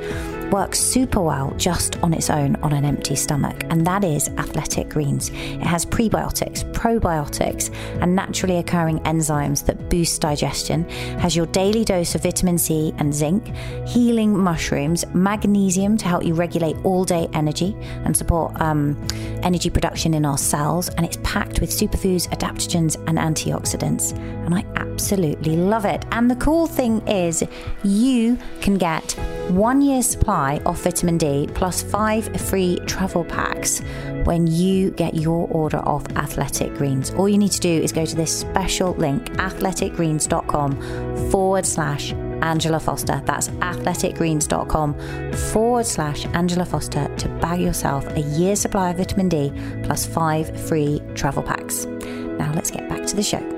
works 0.54 0.78
super 0.78 1.20
well 1.20 1.52
just 1.56 2.00
on 2.04 2.14
its 2.14 2.30
own 2.30 2.54
on 2.62 2.72
an 2.72 2.84
empty 2.84 3.16
stomach, 3.16 3.64
and 3.70 3.84
that 3.84 4.04
is 4.04 4.28
Athletic 4.38 4.88
Greens. 4.88 5.30
It 5.30 5.66
has 5.66 5.84
prebiotics, 5.84 6.62
probiotics, 6.72 7.74
and 8.00 8.14
naturally 8.14 8.58
occurring 8.58 9.00
enzymes 9.00 9.66
that 9.66 9.90
boost 9.90 10.20
digestion, 10.20 10.88
has 11.18 11.34
your 11.34 11.46
daily 11.46 11.84
dose 11.84 12.14
of 12.14 12.22
vitamin 12.22 12.56
C 12.56 12.94
and 12.98 13.12
zinc, 13.12 13.52
healing 13.84 14.38
mushrooms, 14.38 15.04
magnesium 15.12 15.96
to 15.96 16.06
help 16.06 16.24
you 16.24 16.34
regulate 16.34 16.76
all 16.84 17.04
day 17.04 17.26
energy 17.32 17.76
and 18.04 18.16
support 18.16 18.52
um, 18.60 18.96
energy 19.42 19.70
production 19.70 20.14
in 20.14 20.24
our 20.24 20.38
cells, 20.38 20.88
and 20.90 21.04
it's 21.04 21.18
packed 21.24 21.60
with 21.60 21.70
superfoods, 21.70 22.28
adaptogens, 22.28 22.94
and 23.08 23.18
antioxidants. 23.18 24.12
And 24.46 24.54
I 24.54 24.83
absolutely 24.94 25.56
love 25.56 25.84
it. 25.84 26.04
And 26.12 26.30
the 26.30 26.36
cool 26.36 26.66
thing 26.68 27.06
is, 27.08 27.42
you 27.82 28.38
can 28.60 28.78
get 28.78 29.12
one 29.50 29.82
year's 29.82 30.06
supply 30.06 30.60
of 30.64 30.80
vitamin 30.82 31.18
D 31.18 31.48
plus 31.52 31.82
five 31.82 32.24
free 32.40 32.78
travel 32.86 33.24
packs 33.24 33.80
when 34.24 34.46
you 34.46 34.92
get 34.92 35.14
your 35.14 35.48
order 35.48 35.78
of 35.78 36.06
Athletic 36.16 36.74
Greens. 36.74 37.10
All 37.10 37.28
you 37.28 37.38
need 37.38 37.50
to 37.52 37.60
do 37.60 37.82
is 37.82 37.90
go 37.92 38.06
to 38.06 38.16
this 38.16 38.38
special 38.38 38.92
link, 38.92 39.24
athleticgreens.com 39.32 41.30
forward 41.30 41.66
slash 41.66 42.12
Angela 42.42 42.78
Foster. 42.78 43.20
That's 43.24 43.48
athleticgreens.com 43.48 45.32
forward 45.52 45.86
slash 45.86 46.24
Angela 46.26 46.64
Foster 46.64 47.08
to 47.16 47.28
bag 47.40 47.60
yourself 47.60 48.06
a 48.16 48.20
year's 48.20 48.60
supply 48.60 48.90
of 48.90 48.98
vitamin 48.98 49.28
D 49.28 49.52
plus 49.82 50.06
five 50.06 50.56
free 50.68 51.02
travel 51.14 51.42
packs. 51.42 51.84
Now 51.84 52.52
let's 52.54 52.70
get 52.70 52.88
back 52.88 53.04
to 53.06 53.16
the 53.16 53.22
show. 53.22 53.53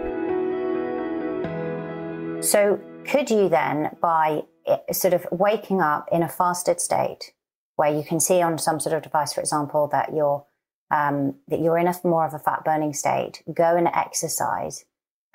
So, 2.41 2.81
could 3.07 3.31
you 3.31 3.49
then, 3.49 3.97
by 4.01 4.43
eh, 4.67 4.93
sort 4.93 5.15
of 5.15 5.27
waking 5.31 5.81
up 5.81 6.09
in 6.13 6.23
a 6.23 6.29
fasted 6.29 6.81
state, 6.81 7.33
where 7.77 7.93
you 7.95 8.03
can 8.03 8.21
see 8.21 8.43
on 8.43 8.59
some 8.59 8.79
sort 8.79 8.95
of 8.95 9.03
device, 9.03 9.33
for 9.33 9.41
example, 9.41 9.89
that 9.89 10.15
you're 10.15 10.45
um, 10.91 11.35
that 11.49 11.61
you're 11.61 11.79
in 11.79 11.89
a 11.89 11.95
more 12.05 12.27
of 12.27 12.35
a 12.35 12.39
fat 12.39 12.65
burning 12.65 12.93
state, 12.93 13.43
go 13.53 13.77
and 13.77 13.89
exercise, 13.89 14.85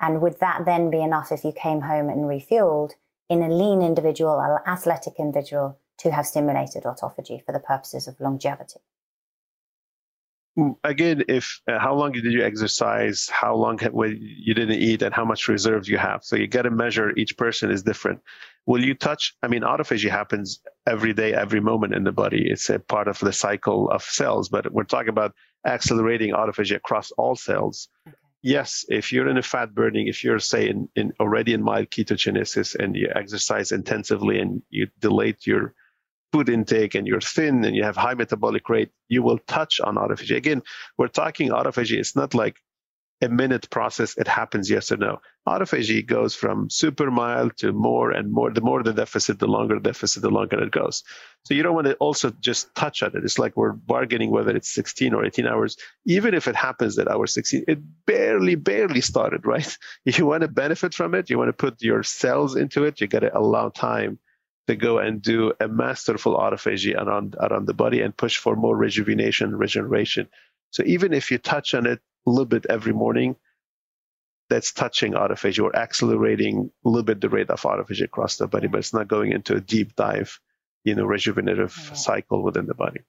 and 0.00 0.22
would 0.22 0.40
that 0.40 0.64
then 0.64 0.90
be 0.90 1.02
enough 1.02 1.30
if 1.30 1.44
you 1.44 1.52
came 1.52 1.82
home 1.82 2.08
and 2.08 2.24
refueled 2.24 2.92
in 3.28 3.42
a 3.42 3.48
lean 3.48 3.82
individual, 3.82 4.40
an 4.40 4.58
athletic 4.66 5.14
individual, 5.18 5.78
to 5.98 6.10
have 6.10 6.26
stimulated 6.26 6.84
autophagy 6.84 7.44
for 7.44 7.52
the 7.52 7.60
purposes 7.60 8.08
of 8.08 8.18
longevity? 8.20 8.80
Again 10.84 11.24
if 11.28 11.60
uh, 11.68 11.78
how 11.78 11.94
long 11.94 12.12
did 12.12 12.24
you 12.24 12.44
exercise? 12.44 13.28
How 13.30 13.54
long 13.54 13.78
you 13.80 14.54
didn't 14.54 14.80
eat 14.80 15.02
and 15.02 15.14
how 15.14 15.24
much 15.24 15.48
reserves 15.48 15.88
you 15.88 15.98
have? 15.98 16.24
So 16.24 16.36
you 16.36 16.46
got 16.46 16.62
to 16.62 16.70
measure 16.70 17.16
each 17.16 17.36
person 17.36 17.70
is 17.70 17.82
different. 17.82 18.20
Will 18.66 18.84
you 18.84 18.94
touch 18.94 19.34
i 19.42 19.48
mean 19.48 19.62
autophagy 19.62 20.08
happens 20.08 20.60
every 20.86 21.12
day 21.12 21.34
every 21.34 21.60
moment 21.60 21.94
in 21.94 22.04
the 22.04 22.12
body. 22.12 22.48
It's 22.48 22.68
a 22.70 22.78
part 22.78 23.08
of 23.08 23.18
the 23.18 23.32
cycle 23.32 23.90
of 23.90 24.02
cells 24.02 24.48
but 24.48 24.72
we're 24.72 24.84
talking 24.84 25.08
about 25.08 25.34
accelerating 25.66 26.32
autophagy 26.32 26.76
across 26.76 27.10
all 27.12 27.34
cells. 27.34 27.88
Okay. 28.06 28.16
yes 28.42 28.84
if 28.88 29.12
you're 29.12 29.28
in 29.28 29.38
a 29.38 29.42
fat 29.42 29.74
burning 29.74 30.06
if 30.06 30.22
you're 30.22 30.38
say 30.38 30.68
in, 30.68 30.88
in 30.96 31.12
already 31.18 31.54
in 31.54 31.62
mild 31.62 31.90
ketogenesis 31.90 32.76
and 32.76 32.94
you 32.94 33.10
exercise 33.14 33.72
intensively 33.72 34.38
and 34.38 34.62
you 34.70 34.86
delete 35.00 35.46
your 35.46 35.74
food 36.32 36.48
intake 36.48 36.94
and 36.94 37.06
you're 37.06 37.20
thin 37.20 37.64
and 37.64 37.76
you 37.76 37.84
have 37.84 37.96
high 37.96 38.14
metabolic 38.14 38.68
rate, 38.68 38.90
you 39.08 39.22
will 39.22 39.38
touch 39.38 39.80
on 39.80 39.96
autophagy. 39.96 40.36
Again, 40.36 40.62
we're 40.96 41.08
talking 41.08 41.50
autophagy. 41.50 41.98
It's 41.98 42.16
not 42.16 42.34
like 42.34 42.56
a 43.22 43.28
minute 43.28 43.70
process. 43.70 44.16
It 44.16 44.26
happens 44.26 44.68
yes 44.68 44.90
or 44.90 44.96
no. 44.96 45.20
Autophagy 45.46 46.04
goes 46.04 46.34
from 46.34 46.70
super 46.70 47.10
mild 47.10 47.56
to 47.58 47.72
more 47.72 48.10
and 48.10 48.32
more. 48.32 48.50
The 48.52 48.60
more 48.60 48.82
the 48.82 48.92
deficit, 48.92 49.38
the 49.38 49.46
longer 49.46 49.76
the 49.76 49.90
deficit, 49.90 50.22
the 50.22 50.30
longer 50.30 50.60
it 50.62 50.70
goes. 50.70 51.04
So 51.44 51.54
you 51.54 51.62
don't 51.62 51.74
want 51.74 51.86
to 51.86 51.94
also 51.94 52.30
just 52.40 52.74
touch 52.74 53.02
on 53.02 53.16
it. 53.16 53.24
It's 53.24 53.38
like 53.38 53.56
we're 53.56 53.72
bargaining 53.72 54.30
whether 54.30 54.54
it's 54.56 54.72
16 54.74 55.14
or 55.14 55.24
18 55.24 55.46
hours. 55.46 55.76
Even 56.04 56.34
if 56.34 56.48
it 56.48 56.56
happens 56.56 56.98
at 56.98 57.08
hour 57.08 57.26
16, 57.26 57.64
it 57.68 57.78
barely, 58.06 58.54
barely 58.54 59.00
started, 59.00 59.46
right? 59.46 59.78
You 60.04 60.26
want 60.26 60.42
to 60.42 60.48
benefit 60.48 60.94
from 60.94 61.14
it. 61.14 61.30
You 61.30 61.38
want 61.38 61.48
to 61.48 61.52
put 61.52 61.82
your 61.82 62.02
cells 62.02 62.56
into 62.56 62.84
it. 62.84 63.00
You 63.00 63.06
got 63.06 63.20
to 63.20 63.36
allow 63.36 63.68
time 63.68 64.18
to 64.72 64.76
go 64.76 64.98
and 64.98 65.22
do 65.22 65.52
a 65.60 65.68
masterful 65.68 66.36
autophagy 66.36 66.96
around, 66.96 67.36
around 67.38 67.66
the 67.66 67.74
body 67.74 68.00
and 68.00 68.16
push 68.16 68.36
for 68.36 68.56
more 68.56 68.76
rejuvenation, 68.76 69.54
regeneration. 69.54 70.28
So 70.70 70.82
even 70.86 71.12
if 71.12 71.30
you 71.30 71.38
touch 71.38 71.74
on 71.74 71.86
it 71.86 72.00
a 72.26 72.30
little 72.30 72.46
bit 72.46 72.66
every 72.68 72.92
morning, 72.92 73.36
that's 74.48 74.72
touching 74.72 75.12
autophagy 75.12 75.62
or 75.62 75.74
accelerating 75.74 76.70
a 76.84 76.88
little 76.88 77.04
bit 77.04 77.20
the 77.20 77.28
rate 77.28 77.50
of 77.50 77.60
autophagy 77.62 78.04
across 78.04 78.36
the 78.36 78.46
body, 78.46 78.66
but 78.66 78.78
it's 78.78 78.92
not 78.92 79.08
going 79.08 79.32
into 79.32 79.54
a 79.54 79.60
deep 79.60 79.94
dive, 79.96 80.40
you 80.84 80.94
know, 80.94 81.04
rejuvenative 81.04 81.76
yeah. 81.88 81.94
cycle 81.94 82.42
within 82.42 82.66
the 82.66 82.74
body. 82.74 83.00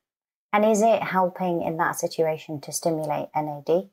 And 0.54 0.66
is 0.66 0.82
it 0.82 1.02
helping 1.02 1.64
in 1.64 1.78
that 1.78 2.00
situation 2.00 2.62
to 2.62 2.72
stimulate 2.72 3.30
NAD? 3.36 3.90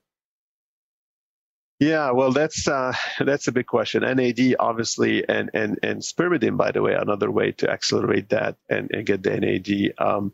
Yeah, 1.80 2.10
well, 2.10 2.30
that's 2.30 2.68
uh, 2.68 2.92
that's 3.20 3.48
a 3.48 3.52
big 3.52 3.66
question. 3.66 4.02
NAD, 4.02 4.56
obviously, 4.60 5.26
and 5.26 5.50
and 5.54 5.78
and 5.82 6.02
spermidine, 6.02 6.56
by 6.56 6.70
the 6.70 6.82
way, 6.82 6.94
another 6.94 7.30
way 7.30 7.52
to 7.52 7.70
accelerate 7.70 8.28
that 8.28 8.56
and, 8.68 8.90
and 8.92 9.06
get 9.06 9.22
the 9.22 9.40
NAD. 9.40 9.94
Um, 9.98 10.32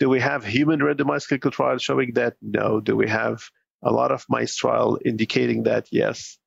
do 0.00 0.08
we 0.08 0.18
have 0.20 0.44
human 0.44 0.80
randomized 0.80 1.28
clinical 1.28 1.52
trials 1.52 1.82
showing 1.82 2.14
that? 2.14 2.34
No. 2.42 2.80
Do 2.80 2.96
we 2.96 3.08
have 3.08 3.44
a 3.82 3.92
lot 3.92 4.10
of 4.10 4.26
mice 4.28 4.56
trial 4.56 4.98
indicating 5.04 5.62
that? 5.64 5.86
Yes. 5.92 6.38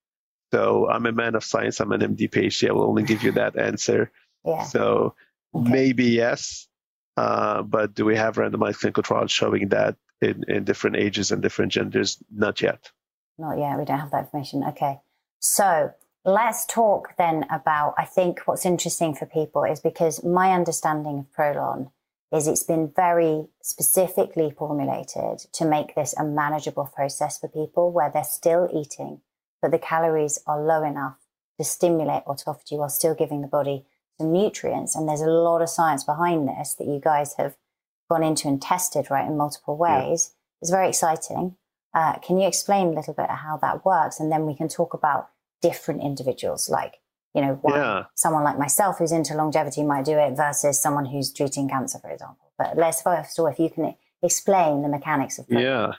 So 0.52 0.90
I'm 0.90 1.06
a 1.06 1.12
man 1.12 1.36
of 1.36 1.44
science. 1.44 1.80
I'm 1.80 1.92
an 1.94 2.02
MD 2.02 2.30
PhD. 2.30 2.70
I 2.70 2.74
will 2.74 2.84
only 2.84 3.04
give 3.04 3.24
you 3.24 3.32
that 3.42 3.58
answer. 3.58 4.12
Yeah. 4.44 4.64
So 4.64 5.16
okay. 5.56 5.72
maybe 5.72 6.06
yes, 6.06 6.68
uh, 7.16 7.62
but 7.62 7.94
do 7.94 8.04
we 8.04 8.18
have 8.18 8.36
randomized 8.36 8.80
clinical 8.80 9.04
trials 9.04 9.32
showing 9.32 9.70
that 9.70 9.96
in, 10.22 10.44
in 10.50 10.66
different 10.66 10.98
ages 10.98 11.32
and 11.32 11.42
different 11.42 11.72
genders? 11.72 12.22
Not 12.30 12.62
yet. 12.62 12.92
Not 13.38 13.58
yet. 13.58 13.78
We 13.78 13.86
don't 13.86 14.00
have 14.00 14.12
that 14.12 14.26
information. 14.26 14.64
Okay. 14.64 15.00
So 15.40 15.94
let's 16.24 16.66
talk 16.66 17.18
then 17.18 17.46
about, 17.52 17.96
I 17.98 18.06
think 18.06 18.42
what's 18.46 18.66
interesting 18.66 19.14
for 19.16 19.26
people 19.26 19.64
is 19.64 19.80
because 19.80 20.24
my 20.24 20.52
understanding 20.52 21.20
of 21.20 21.32
Prolon 21.36 21.92
is 22.32 22.48
it's 22.48 22.64
been 22.64 22.92
very 22.96 23.48
specifically 23.62 24.52
formulated 24.58 25.40
to 25.54 25.66
make 25.66 25.94
this 25.96 26.16
a 26.18 26.24
manageable 26.24 26.90
process 26.94 27.40
for 27.40 27.48
people 27.48 27.92
where 27.92 28.10
they're 28.12 28.24
still 28.24 28.70
eating, 28.74 29.22
but 29.62 29.72
the 29.72 29.78
calories 29.78 30.40
are 30.48 30.64
low 30.64 30.84
enough 30.84 31.18
to 31.60 31.64
stimulate 31.64 32.26
autophagy 32.26 32.78
while 32.78 32.90
still 32.90 33.14
giving 33.14 33.42
the 33.42 33.48
body 33.48 33.86
some 34.20 34.32
nutrients. 34.32 34.96
And 34.96 35.08
there's 35.08 35.22
a 35.22 35.28
lot 35.28 35.62
of 35.62 35.70
science 35.70 36.04
behind 36.04 36.48
this 36.48 36.74
that 36.76 36.88
you 36.88 37.00
guys 37.00 37.36
have 37.36 37.56
gone 38.10 38.24
into 38.24 38.48
and 38.48 38.62
tested, 38.62 39.12
right, 39.12 39.28
in 39.28 39.38
multiple 39.38 39.78
ways. 39.78 40.32
Yeah. 40.32 40.60
It's 40.62 40.72
very 40.72 40.90
exciting. 40.90 41.56
Uh, 41.94 42.18
can 42.20 42.40
you 42.40 42.48
explain 42.48 42.88
a 42.88 42.92
little 42.92 43.14
bit 43.14 43.30
how 43.30 43.58
that 43.58 43.86
works? 43.86 44.20
And 44.20 44.32
then 44.32 44.46
we 44.46 44.56
can 44.56 44.68
talk 44.68 44.94
about 44.94 45.30
different 45.62 46.02
individuals, 46.02 46.70
like, 46.70 46.96
you 47.34 47.42
know, 47.42 47.60
yeah. 47.68 48.04
someone 48.16 48.44
like 48.44 48.58
myself 48.58 48.98
who's 49.00 49.12
into 49.12 49.36
longevity 49.36 49.84
might 49.84 50.06
do 50.06 50.18
it 50.18 50.36
versus 50.36 50.82
someone 50.82 51.06
who's 51.06 51.32
treating 51.32 51.70
cancer, 51.70 52.00
for 52.00 52.10
example. 52.10 52.52
But 52.58 52.78
let's 52.78 53.02
first 53.02 53.38
of 53.38 53.46
all, 53.46 53.52
if 53.52 53.60
you 53.60 53.70
can 53.70 53.96
explain 54.22 54.82
the 54.82 54.90
mechanics 54.90 55.40
of 55.40 55.46
Yeah. 55.50 55.94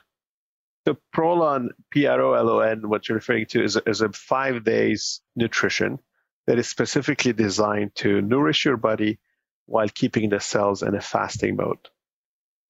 So 0.87 0.97
Prolon, 1.15 1.69
P-R-O-L-O-N, 1.91 2.89
what 2.89 3.09
you're 3.09 3.17
referring 3.17 3.47
to 3.47 3.65
is, 3.65 3.79
is 3.87 4.01
a 4.03 4.13
five 4.13 4.65
days 4.65 5.21
nutrition 5.35 5.99
that 6.47 6.59
is 6.59 6.69
specifically 6.69 7.33
designed 7.33 7.95
to 7.97 8.21
nourish 8.21 8.65
your 8.65 8.77
body 8.77 9.19
while 9.67 9.89
keeping 9.89 10.29
the 10.29 10.41
cells 10.41 10.83
in 10.83 10.95
a 10.95 11.01
fasting 11.01 11.57
mode. 11.57 11.89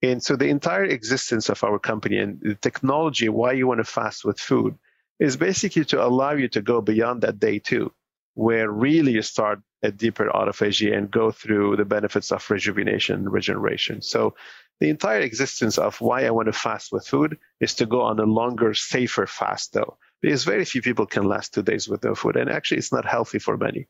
And 0.04 0.22
so 0.22 0.36
the 0.36 0.50
entire 0.50 0.84
existence 0.84 1.48
of 1.48 1.64
our 1.64 1.78
company 1.78 2.18
and 2.18 2.38
the 2.42 2.56
technology, 2.56 3.30
why 3.30 3.52
you 3.52 3.66
want 3.66 3.78
to 3.78 3.84
fast 3.84 4.22
with 4.22 4.38
food, 4.38 4.76
is 5.18 5.38
basically 5.38 5.86
to 5.86 6.04
allow 6.04 6.32
you 6.32 6.48
to 6.48 6.60
go 6.60 6.82
beyond 6.82 7.22
that 7.22 7.38
day 7.38 7.58
two, 7.58 7.90
where 8.34 8.70
really 8.70 9.12
you 9.12 9.22
start 9.22 9.62
a 9.82 9.90
deeper 9.90 10.28
autophagy 10.28 10.94
and 10.94 11.10
go 11.10 11.30
through 11.30 11.76
the 11.76 11.86
benefits 11.86 12.32
of 12.32 12.50
rejuvenation 12.50 13.14
and 13.14 13.32
regeneration. 13.32 14.02
So 14.02 14.34
the 14.78 14.90
entire 14.90 15.20
existence 15.20 15.78
of 15.78 15.98
why 16.02 16.26
I 16.26 16.32
want 16.32 16.46
to 16.46 16.52
fast 16.52 16.92
with 16.92 17.06
food 17.06 17.38
is 17.60 17.74
to 17.76 17.86
go 17.86 18.02
on 18.02 18.20
a 18.20 18.24
longer, 18.24 18.74
safer 18.74 19.26
fast, 19.26 19.72
though, 19.72 19.96
because 20.20 20.44
very 20.44 20.66
few 20.66 20.82
people 20.82 21.06
can 21.06 21.24
last 21.24 21.54
two 21.54 21.62
days 21.62 21.88
with 21.88 22.04
no 22.04 22.14
food. 22.14 22.36
And 22.36 22.50
actually, 22.50 22.78
it's 22.78 22.92
not 22.92 23.06
healthy 23.06 23.38
for 23.38 23.56
many. 23.56 23.86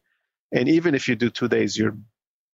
And 0.52 0.68
even 0.68 0.94
if 0.94 1.08
you 1.08 1.16
do 1.16 1.30
two 1.30 1.48
days, 1.48 1.76
you're 1.76 1.96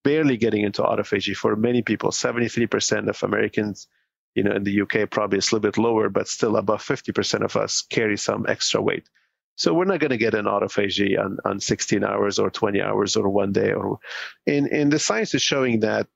barely 0.03 0.37
getting 0.37 0.63
into 0.63 0.83
autophagy 0.83 1.35
for 1.37 1.57
many 1.57 1.83
people. 1.83 2.11
73% 2.11 3.09
of 3.09 3.23
Americans, 3.23 3.89
you 4.35 4.43
know, 4.43 4.53
in 4.53 4.65
the 4.65 4.83
UK, 4.83 5.11
probably 5.11 5.39
it's 5.39 5.53
a 5.53 5.57
little 5.57 5.71
bit 5.71 5.79
lower, 5.79 6.09
but 6.09 6.29
still 6.29 6.57
above 6.57 6.83
50% 6.83 7.45
of 7.45 7.57
us 7.57 7.83
carry 7.83 8.17
some 8.17 8.47
extra 8.49 8.81
weight. 8.81 9.09
So 9.57 9.75
we're 9.75 9.85
not 9.85 10.01
going 10.01 10.11
to 10.11 10.17
get 10.17 10.35
an 10.35 10.47
autophagy 10.47 11.23
on, 11.23 11.39
on 11.45 11.61
16 11.61 12.03
hours 12.03 12.39
or 12.39 12.51
20 12.51 12.81
hours 12.81 13.17
or 13.17 13.29
one 13.29 13.53
day. 13.53 13.73
Or, 13.73 13.99
and, 14.47 14.67
and 14.69 14.91
the 14.91 14.99
science 14.99 15.35
is 15.35 15.43
showing 15.43 15.81
that 15.81 16.07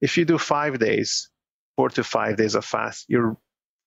if 0.00 0.16
you 0.16 0.24
do 0.24 0.38
five 0.38 0.78
days, 0.78 1.28
four 1.76 1.88
to 1.90 2.04
five 2.04 2.36
days 2.36 2.54
of 2.54 2.64
fast, 2.64 3.06
you're 3.08 3.36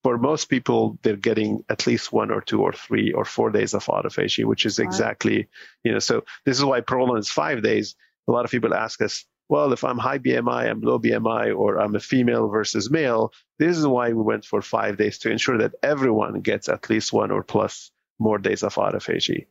for 0.03 0.17
most 0.17 0.45
people, 0.45 0.97
they're 1.01 1.15
getting 1.15 1.63
at 1.69 1.87
least 1.87 2.13
one 2.13 2.31
or 2.31 2.41
two 2.41 2.61
or 2.61 2.71
three 2.71 3.11
or 3.11 3.25
four 3.25 3.49
days 3.49 3.73
of 3.73 3.83
autophagy, 3.85 4.45
which 4.45 4.65
is 4.65 4.79
exactly, 4.79 5.49
you 5.83 5.91
know, 5.91 5.99
so 5.99 6.23
this 6.45 6.57
is 6.57 6.63
why 6.63 6.81
Prolon 6.81 7.19
is 7.19 7.29
five 7.29 7.61
days. 7.63 7.95
A 8.27 8.31
lot 8.31 8.45
of 8.45 8.51
people 8.51 8.73
ask 8.73 9.01
us, 9.01 9.25
well, 9.49 9.71
if 9.73 9.83
I'm 9.83 9.97
high 9.97 10.19
BMI, 10.19 10.69
I'm 10.69 10.81
low 10.81 10.99
BMI, 10.99 11.57
or 11.57 11.79
I'm 11.79 11.95
a 11.95 11.99
female 11.99 12.49
versus 12.49 12.91
male, 12.91 13.31
this 13.59 13.77
is 13.77 13.87
why 13.87 14.09
we 14.09 14.21
went 14.21 14.45
for 14.45 14.61
five 14.61 14.97
days 14.97 15.19
to 15.19 15.31
ensure 15.31 15.57
that 15.59 15.75
everyone 15.81 16.41
gets 16.41 16.67
at 16.69 16.89
least 16.89 17.13
one 17.13 17.31
or 17.31 17.43
plus 17.43 17.91
more 18.19 18.37
days 18.37 18.63
of 18.63 18.75
autophagy. 18.75 19.47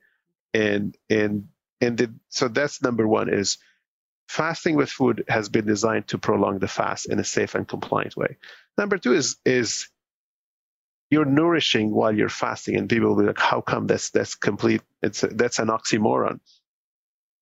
And 0.53 0.97
and 1.09 1.49
and 1.81 1.99
the, 1.99 2.15
so 2.29 2.49
that's 2.49 2.83
number 2.83 3.07
one 3.07 3.33
is 3.33 3.59
fasting 4.29 4.77
with 4.77 4.91
food 4.91 5.25
has 5.29 5.49
been 5.49 5.67
designed 5.67 6.09
to 6.09 6.19
prolong 6.19 6.59
the 6.59 6.69
fast 6.69 7.07
in 7.09 7.19
a 7.19 7.25
safe 7.25 7.55
and 7.55 7.67
compliant 7.67 8.17
way. 8.17 8.37
Number 8.77 8.99
two 8.99 9.15
is 9.15 9.37
is 9.45 9.89
you're 11.11 11.25
nourishing 11.25 11.91
while 11.95 12.15
you're 12.15 12.29
fasting, 12.29 12.77
and 12.77 12.89
people 12.89 13.11
will 13.11 13.23
be 13.23 13.27
like, 13.29 13.39
"How 13.39 13.61
come 13.61 13.87
that's 13.87 14.11
that's 14.11 14.35
complete? 14.35 14.83
It's 15.03 15.23
a, 15.23 15.29
that's 15.29 15.59
an 15.59 15.69
oxymoron." 15.69 16.41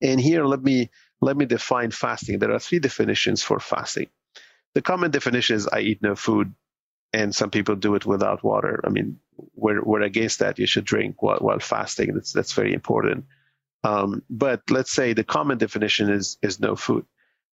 And 0.02 0.20
here, 0.20 0.44
let 0.44 0.62
me 0.62 0.90
let 1.24 1.36
me 1.36 1.46
define 1.46 1.90
fasting. 1.90 2.38
There 2.38 2.52
are 2.52 2.58
three 2.58 2.78
definitions 2.78 3.42
for 3.42 3.58
fasting. 3.58 4.08
The 4.74 4.82
common 4.82 5.10
definition 5.10 5.56
is 5.56 5.66
I 5.66 5.80
eat 5.80 6.02
no 6.02 6.14
food, 6.14 6.54
and 7.12 7.34
some 7.34 7.50
people 7.50 7.76
do 7.76 7.94
it 7.94 8.04
without 8.04 8.44
water. 8.44 8.80
I 8.84 8.90
mean, 8.90 9.18
we're, 9.54 9.82
we're 9.82 10.02
against 10.02 10.40
that. 10.40 10.58
You 10.58 10.66
should 10.66 10.84
drink 10.84 11.22
while, 11.22 11.38
while 11.38 11.60
fasting. 11.60 12.14
That's, 12.14 12.32
that's 12.32 12.52
very 12.52 12.74
important. 12.74 13.24
Um, 13.84 14.22
but 14.28 14.62
let's 14.70 14.92
say 14.92 15.12
the 15.12 15.24
common 15.24 15.58
definition 15.58 16.10
is, 16.10 16.38
is 16.42 16.60
no 16.60 16.76
food. 16.76 17.06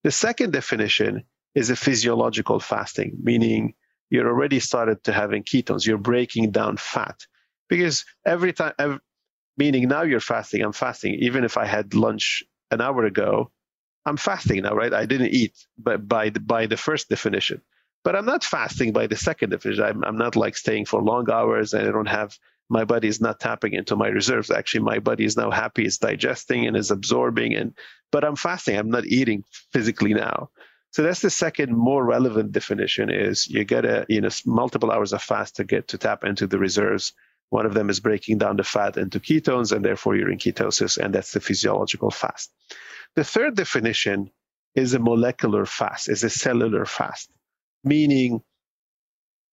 The 0.04 0.12
second 0.12 0.52
definition 0.52 1.24
is 1.54 1.70
a 1.70 1.76
physiological 1.76 2.60
fasting, 2.60 3.18
meaning 3.22 3.74
you're 4.10 4.28
already 4.28 4.60
started 4.60 5.04
to 5.06 5.14
having 5.14 5.44
ketones. 5.44 5.86
You're 5.86 5.98
breaking 5.98 6.52
down 6.52 6.78
fat 6.78 7.26
because 7.70 8.06
every 8.26 8.54
time, 8.54 8.74
every, 8.80 9.00
meaning 9.58 9.88
now 9.88 10.02
you're 10.02 10.20
fasting. 10.20 10.62
I'm 10.62 10.74
fasting. 10.74 11.16
Even 11.20 11.44
if 11.44 11.58
I 11.58 11.66
had 11.66 11.94
lunch 11.94 12.44
an 12.72 12.82
hour 12.82 13.06
ago, 13.06 13.52
I'm 14.06 14.18
fasting 14.18 14.64
now, 14.64 14.74
right? 14.76 14.94
I 14.94 15.06
didn't 15.06 15.32
eat, 15.34 15.54
but 15.78 16.08
by 16.08 16.30
the, 16.30 16.40
by 16.40 16.66
the 16.66 16.78
first 16.78 17.10
definition. 17.10 17.62
But 18.04 18.16
I'm 18.16 18.26
not 18.26 18.44
fasting 18.44 18.94
by 18.94 19.08
the 19.08 19.16
second 19.16 19.52
definition. 19.52 19.84
I'm, 19.84 20.04
I'm 20.04 20.18
not 20.18 20.36
like 20.36 20.58
staying 20.58 20.86
for 20.86 21.02
long 21.02 21.30
hours 21.30 21.74
and 21.74 21.88
I 21.88 21.92
don't 21.92 22.08
have 22.08 22.36
my 22.72 22.86
body 22.86 23.10
is 23.10 23.20
not 23.20 23.40
tapping 23.42 23.74
into 23.74 23.98
my 23.98 24.08
reserves. 24.08 24.50
Actually, 24.50 24.86
my 24.86 25.00
body 25.00 25.26
is 25.26 25.36
now 25.36 25.52
happy, 25.52 25.86
it's 25.86 25.98
digesting 25.98 26.66
and 26.66 26.78
is 26.78 26.90
absorbing. 26.90 27.54
And 27.54 27.74
but 28.12 28.24
I'm 28.24 28.38
fasting. 28.38 28.78
I'm 28.78 28.90
not 28.90 29.06
eating 29.06 29.44
physically 29.74 30.14
now. 30.14 30.50
So 30.92 31.04
that's 31.04 31.22
the 31.22 31.30
second 31.30 31.76
more 31.76 32.04
relevant 32.04 32.54
definition 32.54 33.10
is 33.10 33.48
you 33.48 33.66
get 33.66 33.84
a 33.86 34.06
you 34.08 34.22
know 34.22 34.30
multiple 34.46 34.90
hours 34.90 35.12
of 35.12 35.22
fast 35.22 35.58
to 35.58 35.66
get 35.66 35.90
to 35.90 35.98
tap 35.98 36.24
into 36.24 36.48
the 36.48 36.60
reserves. 36.60 37.14
One 37.52 37.66
of 37.66 37.74
them 37.74 37.90
is 37.90 38.00
breaking 38.00 38.38
down 38.38 38.56
the 38.56 38.64
fat 38.64 38.96
into 38.96 39.20
ketones, 39.20 39.74
and 39.74 39.84
therefore 39.84 40.16
you're 40.16 40.32
in 40.32 40.38
ketosis, 40.38 40.98
and 40.98 41.14
that's 41.14 41.34
the 41.34 41.42
physiological 41.42 42.10
fast. 42.10 42.50
The 43.16 43.26
third 43.26 43.58
definition 43.58 44.32
is 44.74 44.94
a 44.94 45.00
molecular 45.00 45.66
fast, 45.66 46.08
is 46.08 46.24
a 46.24 46.30
cellular 46.30 46.86
fast, 46.86 47.30
meaning 47.84 48.42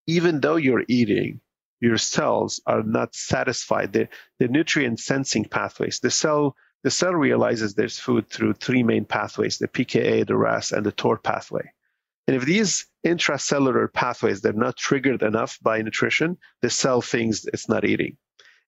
even 0.07 0.41
though 0.41 0.55
you're 0.55 0.85
eating, 0.87 1.41
your 1.81 1.99
cells 1.99 2.61
are 2.67 2.85
not 2.85 3.17
satisfied. 3.17 3.93
The, 3.93 4.09
the 4.39 4.47
nutrient 4.47 5.01
sensing 5.01 5.45
pathways, 5.45 5.99
the 5.99 6.11
cell, 6.11 6.55
the 6.85 6.93
cell 6.93 7.15
realizes 7.15 7.75
there's 7.75 7.99
food 7.99 8.31
through 8.31 8.55
three 8.55 8.85
main 8.85 9.07
pathways, 9.07 9.59
the 9.59 9.67
PKA, 9.67 10.25
the 10.25 10.37
RAS, 10.37 10.71
and 10.71 10.87
the 10.87 10.93
TOR 10.93 11.19
pathway. 11.19 11.73
And 12.29 12.37
if 12.37 12.45
these 12.45 12.87
intracellular 13.07 13.91
pathways 13.93 14.43
they're 14.43 14.53
not 14.53 14.77
triggered 14.77 15.23
enough 15.23 15.59
by 15.63 15.81
nutrition, 15.81 16.37
the 16.61 16.69
cell 16.69 17.01
thinks 17.01 17.47
it's 17.47 17.71
not 17.71 17.87
eating. 17.87 18.19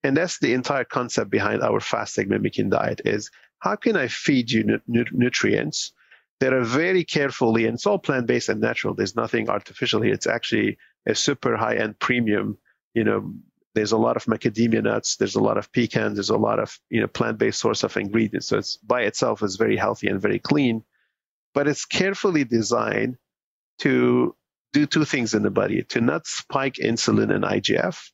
And 0.02 0.16
that's 0.16 0.38
the 0.38 0.54
entire 0.54 0.84
concept 0.84 1.30
behind 1.30 1.62
our 1.62 1.78
fasting 1.78 2.30
mimicking 2.30 2.70
diet 2.70 3.02
is 3.04 3.30
how 3.58 3.76
can 3.76 3.96
I 3.96 4.08
feed 4.08 4.50
you 4.50 4.80
nu- 4.86 5.04
nutrients 5.12 5.92
that 6.40 6.54
are 6.54 6.64
very 6.64 7.04
carefully, 7.04 7.66
and 7.66 7.74
it's 7.74 7.86
all 7.86 7.98
plant 7.98 8.26
based 8.26 8.48
and 8.48 8.62
natural. 8.62 8.94
There's 8.94 9.14
nothing 9.14 9.50
artificial 9.50 10.00
here. 10.00 10.14
It's 10.14 10.26
actually 10.26 10.78
a 11.06 11.14
super 11.14 11.54
high 11.54 11.76
end 11.76 11.98
premium. 11.98 12.56
You 12.94 13.04
know, 13.04 13.34
there's 13.74 13.92
a 13.92 13.98
lot 13.98 14.16
of 14.16 14.24
macadamia 14.24 14.82
nuts, 14.82 15.16
there's 15.16 15.34
a 15.34 15.42
lot 15.42 15.58
of 15.58 15.70
pecans, 15.70 16.16
there's 16.16 16.30
a 16.30 16.36
lot 16.38 16.58
of 16.58 16.78
you 16.88 17.02
know 17.02 17.08
plant 17.08 17.36
based 17.36 17.60
source 17.60 17.82
of 17.82 17.94
ingredients. 17.98 18.46
So 18.48 18.56
it's 18.56 18.78
by 18.78 19.02
itself 19.02 19.42
is 19.42 19.56
very 19.56 19.76
healthy 19.76 20.08
and 20.08 20.18
very 20.18 20.38
clean, 20.38 20.82
but 21.52 21.68
it's 21.68 21.84
carefully 21.84 22.44
designed 22.44 23.18
to 23.80 24.34
do 24.72 24.86
two 24.86 25.04
things 25.04 25.34
in 25.34 25.42
the 25.42 25.50
body: 25.50 25.82
to 25.90 26.00
not 26.00 26.26
spike 26.26 26.76
insulin 26.76 27.34
and 27.34 27.44
IGF. 27.44 28.10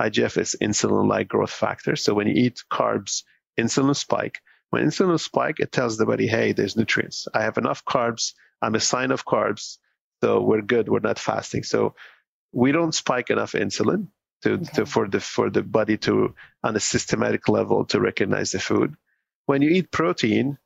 IGF 0.00 0.38
is 0.38 0.56
insulin-like 0.60 1.28
growth 1.28 1.50
factor. 1.50 1.96
So 1.96 2.14
when 2.14 2.26
you 2.26 2.34
eat 2.34 2.62
carbs, 2.70 3.22
insulin 3.58 3.96
spike 3.96 4.40
when 4.70 4.84
insulin 4.84 5.20
spike, 5.20 5.60
it 5.60 5.72
tells 5.72 5.96
the 5.96 6.06
body, 6.06 6.26
hey, 6.26 6.52
there's 6.52 6.76
nutrients. 6.76 7.28
I 7.32 7.42
have 7.42 7.58
enough 7.58 7.84
carbs. 7.84 8.34
I'm 8.60 8.74
a 8.74 8.80
sign 8.80 9.10
of 9.10 9.24
carbs. 9.24 9.78
So 10.22 10.42
we're 10.42 10.62
good. 10.62 10.88
We're 10.88 11.00
not 11.00 11.18
fasting. 11.18 11.62
So 11.62 11.94
we 12.52 12.72
don't 12.72 12.94
spike 12.94 13.30
enough 13.30 13.52
insulin 13.52 14.08
to, 14.42 14.54
okay. 14.54 14.64
to 14.74 14.86
for 14.86 15.08
the 15.08 15.20
for 15.20 15.50
the 15.50 15.62
body 15.62 15.96
to 15.98 16.34
on 16.62 16.76
a 16.76 16.80
systematic 16.80 17.48
level 17.48 17.84
to 17.86 18.00
recognize 18.00 18.52
the 18.52 18.58
food. 18.58 18.96
When 19.46 19.62
you 19.62 19.70
eat 19.70 19.92
protein, 19.92 20.58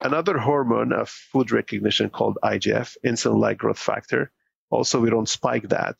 another 0.00 0.38
hormone 0.38 0.92
of 0.92 1.08
food 1.08 1.50
recognition 1.50 2.10
called 2.10 2.38
IGF, 2.42 2.96
insulin-like 3.04 3.58
growth 3.58 3.78
factor, 3.78 4.30
also 4.70 5.00
we 5.00 5.10
don't 5.10 5.28
spike 5.28 5.68
that. 5.68 5.96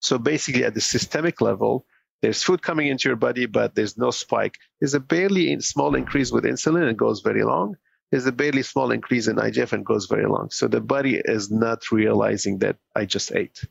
So 0.00 0.18
basically, 0.18 0.64
at 0.64 0.74
the 0.74 0.80
systemic 0.80 1.40
level, 1.40 1.86
there's 2.22 2.42
food 2.42 2.62
coming 2.62 2.88
into 2.88 3.08
your 3.08 3.16
body, 3.16 3.46
but 3.46 3.74
there's 3.74 3.96
no 3.96 4.10
spike. 4.10 4.56
There's 4.80 4.94
a 4.94 5.00
barely 5.00 5.58
small 5.60 5.94
increase 5.94 6.30
with 6.30 6.44
insulin 6.44 6.88
and 6.88 6.98
goes 6.98 7.20
very 7.20 7.44
long. 7.44 7.76
There's 8.10 8.26
a 8.26 8.32
barely 8.32 8.62
small 8.62 8.90
increase 8.90 9.28
in 9.28 9.36
IGF 9.36 9.72
and 9.72 9.86
goes 9.86 10.06
very 10.06 10.26
long. 10.26 10.50
So 10.50 10.66
the 10.66 10.80
body 10.80 11.20
is 11.24 11.50
not 11.50 11.92
realizing 11.92 12.58
that 12.58 12.76
I 12.96 13.04
just 13.04 13.32
ate. 13.32 13.64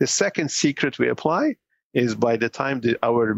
The 0.00 0.06
second 0.06 0.50
secret 0.50 0.98
we 0.98 1.08
apply 1.08 1.56
is 1.94 2.14
by 2.14 2.36
the 2.36 2.48
time 2.48 2.80
the, 2.80 2.98
our 3.02 3.36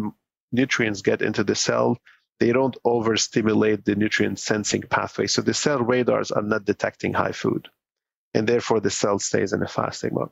nutrients 0.52 1.02
get 1.02 1.22
into 1.22 1.44
the 1.44 1.54
cell, 1.54 1.98
they 2.40 2.52
don't 2.52 2.76
overstimulate 2.84 3.84
the 3.84 3.94
nutrient 3.94 4.38
sensing 4.38 4.82
pathway. 4.82 5.26
So 5.26 5.42
the 5.42 5.54
cell 5.54 5.78
radars 5.78 6.30
are 6.30 6.42
not 6.42 6.64
detecting 6.64 7.14
high 7.14 7.32
food. 7.32 7.68
And 8.34 8.48
therefore 8.48 8.80
the 8.80 8.90
cell 8.90 9.18
stays 9.18 9.52
in 9.52 9.62
a 9.62 9.68
fasting 9.68 10.10
mode. 10.14 10.30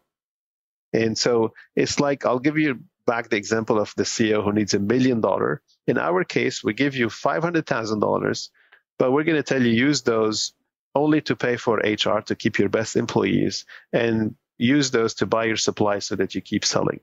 And 0.93 1.17
so 1.17 1.55
it's 1.77 2.01
like 2.01 2.27
I'll 2.27 2.38
give 2.38 2.59
you 2.59 2.81
back 3.07 3.31
the 3.31 3.37
example 3.37 3.79
of 3.79 3.95
the 3.97 4.03
CEO 4.03 4.45
who 4.45 4.53
needs 4.53 4.75
a 4.75 4.79
million 4.79 5.21
dollar. 5.21 5.62
In 5.87 5.99
our 5.99 6.25
case, 6.25 6.62
we 6.62 6.75
give 6.75 6.95
you 6.97 7.09
five 7.09 7.43
hundred 7.43 7.67
thousand 7.67 8.01
dollars, 8.01 8.51
but 8.99 9.12
we're 9.12 9.25
going 9.25 9.37
to 9.37 9.43
tell 9.43 9.62
you 9.62 9.73
use 9.73 10.03
those 10.03 10.53
only 10.95 11.21
to 11.23 11.37
pay 11.37 11.57
for 11.57 11.79
HR 11.79 12.21
to 12.21 12.37
keep 12.37 12.59
your 12.59 12.69
best 12.69 12.97
employees 12.97 13.65
and 13.93 14.35
use 14.59 14.91
those 14.91 15.15
to 15.15 15.27
buy 15.27 15.45
your 15.45 15.57
supplies 15.57 16.07
so 16.07 16.17
that 16.17 16.35
you 16.35 16.41
keep 16.41 16.65
selling. 16.65 17.01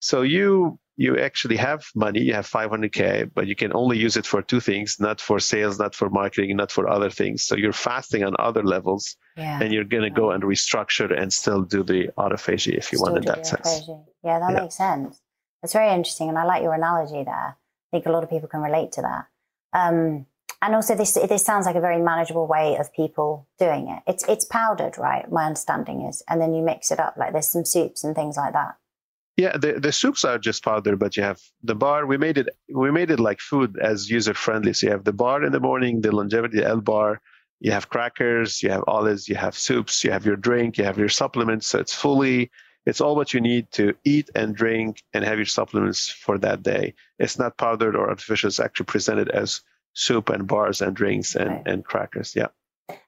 So 0.00 0.22
you 0.22 0.78
you 0.96 1.18
actually 1.18 1.56
have 1.56 1.86
money, 1.94 2.20
you 2.20 2.32
have 2.32 2.48
500k, 2.48 3.30
but 3.34 3.46
you 3.46 3.54
can 3.54 3.72
only 3.74 3.98
use 3.98 4.16
it 4.16 4.26
for 4.26 4.40
two 4.40 4.60
things, 4.60 4.98
not 4.98 5.20
for 5.20 5.38
sales, 5.38 5.78
not 5.78 5.94
for 5.94 6.08
marketing, 6.08 6.56
not 6.56 6.72
for 6.72 6.88
other 6.88 7.10
things. 7.10 7.44
So 7.44 7.54
you're 7.54 7.74
fasting 7.74 8.24
on 8.24 8.34
other 8.38 8.62
levels, 8.62 9.16
yeah. 9.36 9.60
and 9.62 9.72
you're 9.72 9.84
going 9.84 10.04
to 10.04 10.10
go 10.10 10.30
and 10.30 10.42
restructure 10.42 11.16
and 11.16 11.30
still 11.32 11.62
do 11.62 11.82
the 11.82 12.08
autophagy 12.16 12.74
if 12.76 12.92
you 12.92 12.98
still 12.98 13.12
want 13.12 13.18
in 13.18 13.24
that 13.24 13.46
sense. 13.46 13.88
Yeah, 14.24 14.38
that 14.38 14.52
yeah. 14.52 14.60
makes 14.62 14.76
sense. 14.76 15.20
That's 15.62 15.74
very 15.74 15.92
interesting, 15.92 16.30
and 16.30 16.38
I 16.38 16.44
like 16.44 16.62
your 16.62 16.74
analogy 16.74 17.24
there. 17.24 17.56
I 17.56 17.90
think 17.90 18.06
a 18.06 18.10
lot 18.10 18.24
of 18.24 18.30
people 18.30 18.48
can 18.48 18.60
relate 18.60 18.92
to 18.92 19.02
that. 19.02 19.26
Um, 19.72 20.26
and 20.62 20.74
also, 20.74 20.94
this 20.94 21.12
this 21.12 21.44
sounds 21.44 21.66
like 21.66 21.76
a 21.76 21.80
very 21.80 22.00
manageable 22.00 22.46
way 22.46 22.76
of 22.76 22.92
people 22.94 23.46
doing 23.58 23.88
it. 23.88 24.02
It's 24.10 24.24
it's 24.26 24.46
powdered, 24.46 24.96
right? 24.96 25.30
My 25.30 25.44
understanding 25.44 26.02
is, 26.02 26.22
and 26.28 26.40
then 26.40 26.54
you 26.54 26.62
mix 26.62 26.90
it 26.90 26.98
up. 26.98 27.16
Like 27.18 27.32
there's 27.32 27.48
some 27.48 27.66
soups 27.66 28.02
and 28.02 28.14
things 28.14 28.38
like 28.38 28.54
that. 28.54 28.76
Yeah, 29.36 29.56
the, 29.58 29.74
the 29.74 29.92
soups 29.92 30.24
are 30.24 30.38
just 30.38 30.64
powder, 30.64 30.96
but 30.96 31.16
you 31.16 31.22
have 31.22 31.40
the 31.62 31.74
bar. 31.74 32.06
We 32.06 32.16
made 32.16 32.38
it 32.38 32.48
we 32.74 32.90
made 32.90 33.10
it 33.10 33.20
like 33.20 33.40
food 33.40 33.78
as 33.78 34.10
user 34.10 34.32
friendly. 34.32 34.72
So 34.72 34.86
you 34.86 34.92
have 34.92 35.04
the 35.04 35.12
bar 35.12 35.44
in 35.44 35.52
the 35.52 35.60
morning, 35.60 36.00
the 36.00 36.14
longevity 36.14 36.62
L 36.64 36.80
bar. 36.80 37.20
You 37.60 37.72
have 37.72 37.88
crackers, 37.88 38.62
you 38.62 38.70
have 38.70 38.84
olives, 38.86 39.28
you 39.28 39.34
have 39.34 39.56
soups, 39.56 40.04
you 40.04 40.10
have 40.10 40.26
your 40.26 40.36
drink, 40.36 40.78
you 40.78 40.84
have 40.84 40.98
your 40.98 41.08
supplements. 41.08 41.66
So 41.66 41.78
it's 41.78 41.94
fully 41.94 42.50
it's 42.86 43.00
all 43.00 43.16
what 43.16 43.34
you 43.34 43.40
need 43.40 43.70
to 43.72 43.94
eat 44.04 44.30
and 44.34 44.54
drink 44.54 45.02
and 45.12 45.24
have 45.24 45.38
your 45.38 45.46
supplements 45.46 46.08
for 46.08 46.38
that 46.38 46.62
day. 46.62 46.94
It's 47.18 47.38
not 47.38 47.58
powdered 47.58 47.96
or 47.96 48.08
artificial. 48.08 48.48
It's 48.48 48.60
actually 48.60 48.86
presented 48.86 49.28
as 49.28 49.60
soup 49.92 50.28
and 50.28 50.46
bars 50.46 50.80
and 50.80 50.94
drinks 50.94 51.34
and, 51.34 51.50
right. 51.50 51.62
and 51.66 51.84
crackers. 51.84 52.34
Yeah. 52.36 52.48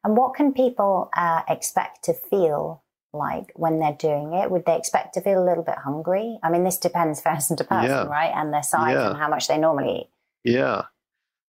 And 0.02 0.16
what 0.16 0.34
can 0.34 0.52
people 0.52 1.10
uh, 1.16 1.42
expect 1.48 2.02
to 2.04 2.12
feel 2.12 2.82
like 3.12 3.52
when 3.54 3.78
they're 3.78 3.96
doing 3.98 4.34
it? 4.34 4.50
Would 4.50 4.64
they 4.66 4.76
expect 4.76 5.14
to 5.14 5.20
feel 5.20 5.42
a 5.42 5.46
little 5.46 5.64
bit 5.64 5.76
hungry? 5.76 6.38
I 6.42 6.50
mean, 6.50 6.64
this 6.64 6.78
depends 6.78 7.20
person 7.20 7.56
to 7.56 7.64
person, 7.64 7.90
yeah. 7.90 8.04
right? 8.04 8.32
And 8.34 8.52
their 8.52 8.62
size 8.62 8.94
yeah. 8.94 9.10
and 9.10 9.18
how 9.18 9.28
much 9.28 9.48
they 9.48 9.58
normally 9.58 10.00
eat. 10.00 10.10
Yeah. 10.44 10.82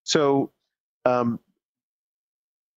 So, 0.04 0.52
um, 1.06 1.40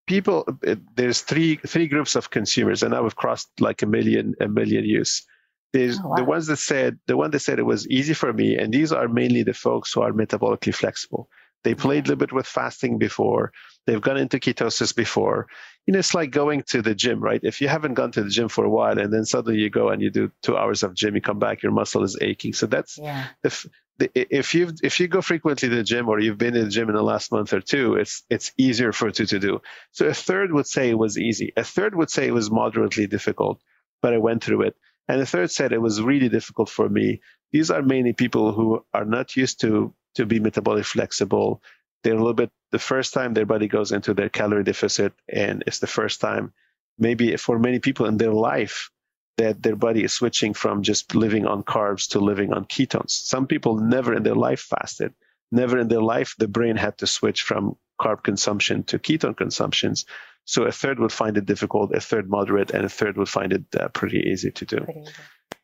people, 0.06 0.46
there's 0.94 1.20
three 1.20 1.56
three 1.56 1.88
groups 1.88 2.16
of 2.16 2.30
consumers, 2.30 2.82
and 2.82 2.92
now 2.92 3.02
we've 3.02 3.16
crossed 3.16 3.48
like 3.60 3.82
a 3.82 3.86
million 3.86 4.34
a 4.40 4.48
million 4.48 4.84
use. 4.84 5.26
There's 5.72 5.98
oh, 5.98 6.08
wow. 6.08 6.16
the 6.16 6.24
ones 6.24 6.46
that 6.48 6.58
said 6.58 6.98
the 7.06 7.16
one 7.16 7.30
that 7.30 7.40
said 7.40 7.58
it 7.58 7.62
was 7.62 7.88
easy 7.88 8.14
for 8.14 8.32
me, 8.32 8.56
and 8.56 8.72
these 8.72 8.92
are 8.92 9.08
mainly 9.08 9.42
the 9.42 9.54
folks 9.54 9.92
who 9.92 10.02
are 10.02 10.12
metabolically 10.12 10.74
flexible. 10.74 11.28
They 11.64 11.74
played 11.74 12.04
a 12.04 12.08
little 12.08 12.16
bit 12.16 12.32
with 12.32 12.46
fasting 12.46 12.98
before. 12.98 13.52
They've 13.86 14.00
gone 14.00 14.16
into 14.16 14.38
ketosis 14.38 14.94
before. 14.94 15.48
You 15.86 15.92
know, 15.92 15.98
it's 15.98 16.14
like 16.14 16.30
going 16.30 16.62
to 16.68 16.82
the 16.82 16.94
gym, 16.94 17.20
right? 17.20 17.40
If 17.42 17.60
you 17.60 17.68
haven't 17.68 17.94
gone 17.94 18.12
to 18.12 18.22
the 18.22 18.30
gym 18.30 18.48
for 18.48 18.64
a 18.64 18.70
while 18.70 18.98
and 18.98 19.12
then 19.12 19.24
suddenly 19.24 19.58
you 19.58 19.70
go 19.70 19.88
and 19.88 20.00
you 20.00 20.10
do 20.10 20.30
two 20.42 20.56
hours 20.56 20.84
of 20.84 20.94
gym, 20.94 21.16
you 21.16 21.20
come 21.20 21.40
back, 21.40 21.62
your 21.62 21.72
muscle 21.72 22.04
is 22.04 22.16
aching. 22.20 22.52
So 22.52 22.66
that's 22.66 22.98
yeah. 22.98 23.26
if 23.42 23.66
if 24.14 24.54
you 24.54 24.72
if 24.82 25.00
you 25.00 25.08
go 25.08 25.20
frequently 25.20 25.68
to 25.68 25.74
the 25.74 25.82
gym 25.82 26.08
or 26.08 26.20
you've 26.20 26.38
been 26.38 26.56
in 26.56 26.64
the 26.64 26.70
gym 26.70 26.88
in 26.88 26.94
the 26.94 27.02
last 27.02 27.32
month 27.32 27.52
or 27.52 27.60
two, 27.60 27.94
it's 27.94 28.22
it's 28.30 28.52
easier 28.56 28.92
for 28.92 29.08
you 29.08 29.26
to 29.26 29.38
do. 29.38 29.60
So 29.90 30.06
a 30.06 30.14
third 30.14 30.52
would 30.52 30.66
say 30.66 30.90
it 30.90 30.98
was 30.98 31.18
easy. 31.18 31.52
A 31.56 31.64
third 31.64 31.94
would 31.94 32.10
say 32.10 32.26
it 32.26 32.34
was 32.34 32.50
moderately 32.50 33.06
difficult, 33.06 33.60
but 34.00 34.14
I 34.14 34.18
went 34.18 34.44
through 34.44 34.62
it. 34.62 34.76
And 35.08 35.20
a 35.20 35.26
third 35.26 35.50
said 35.50 35.72
it 35.72 35.82
was 35.82 36.00
really 36.00 36.28
difficult 36.28 36.68
for 36.68 36.88
me. 36.88 37.20
These 37.50 37.70
are 37.70 37.82
mainly 37.82 38.12
people 38.12 38.52
who 38.52 38.84
are 38.94 39.04
not 39.04 39.36
used 39.36 39.60
to 39.60 39.92
to 40.14 40.26
be 40.26 40.40
metabolic 40.40 40.84
flexible. 40.84 41.62
They're 42.02 42.14
a 42.14 42.18
little 42.18 42.34
bit 42.34 42.50
the 42.72 42.78
first 42.78 43.14
time 43.14 43.34
their 43.34 43.46
body 43.46 43.68
goes 43.68 43.92
into 43.92 44.14
their 44.14 44.28
calorie 44.28 44.64
deficit, 44.64 45.12
and 45.28 45.62
it's 45.66 45.78
the 45.78 45.86
first 45.86 46.20
time, 46.20 46.52
maybe 46.98 47.36
for 47.36 47.58
many 47.58 47.78
people 47.78 48.06
in 48.06 48.16
their 48.16 48.32
life, 48.32 48.90
that 49.36 49.62
their 49.62 49.76
body 49.76 50.04
is 50.04 50.12
switching 50.12 50.54
from 50.54 50.82
just 50.82 51.14
living 51.14 51.46
on 51.46 51.62
carbs 51.62 52.10
to 52.10 52.18
living 52.18 52.52
on 52.52 52.64
ketones. 52.64 53.10
Some 53.10 53.46
people 53.46 53.76
never 53.76 54.14
in 54.14 54.22
their 54.22 54.34
life 54.34 54.60
fasted. 54.60 55.14
Never 55.50 55.78
in 55.78 55.88
their 55.88 56.02
life 56.02 56.34
the 56.38 56.48
brain 56.48 56.76
had 56.76 56.98
to 56.98 57.06
switch 57.06 57.42
from 57.42 57.76
carb 58.00 58.22
consumption 58.22 58.82
to 58.84 58.98
ketone 58.98 59.36
consumptions. 59.36 60.06
So 60.44 60.64
a 60.64 60.72
third 60.72 60.98
would 60.98 61.12
find 61.12 61.36
it 61.36 61.46
difficult, 61.46 61.94
a 61.94 62.00
third 62.00 62.28
moderate, 62.28 62.70
and 62.70 62.84
a 62.84 62.88
third 62.88 63.16
would 63.16 63.28
find 63.28 63.52
it 63.52 63.64
uh, 63.78 63.88
pretty 63.88 64.18
easy 64.18 64.50
to 64.50 64.64
do. 64.64 64.86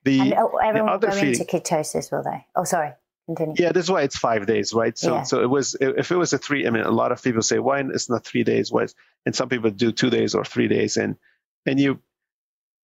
The, 0.05 0.21
and 0.21 0.35
oh, 0.35 0.57
everyone 0.59 0.93
will 0.93 0.99
go 0.99 1.11
feeling, 1.11 1.35
into 1.35 1.45
ketosis, 1.45 2.13
will 2.13 2.23
they? 2.23 2.47
Oh, 2.55 2.65
sorry. 2.65 2.93
Yeah, 3.57 3.73
that's 3.73 3.91
why 3.91 4.03
it's 4.03 4.17
five 4.17 4.47
days, 4.47 4.73
right? 4.73 4.97
So, 4.97 5.17
yeah. 5.17 5.23
so 5.23 5.43
it 5.43 5.51
was. 5.51 5.77
If 5.81 6.11
it 6.11 6.17
was 6.17 6.33
a 6.33 6.39
three, 6.39 6.67
I 6.67 6.71
mean, 6.71 6.85
a 6.85 6.91
lot 6.91 7.13
of 7.13 7.23
people 7.23 7.43
say, 7.43 7.59
"Why 7.59 7.81
it's 7.81 8.09
not 8.09 8.25
three 8.25 8.45
days?" 8.45 8.73
Why? 8.73 8.87
And 9.27 9.35
some 9.35 9.49
people 9.49 9.71
do 9.71 9.93
two 9.93 10.11
days 10.11 10.35
or 10.35 10.45
three 10.45 10.69
days, 10.69 10.97
and 10.97 11.17
and 11.67 11.79
you, 11.79 12.01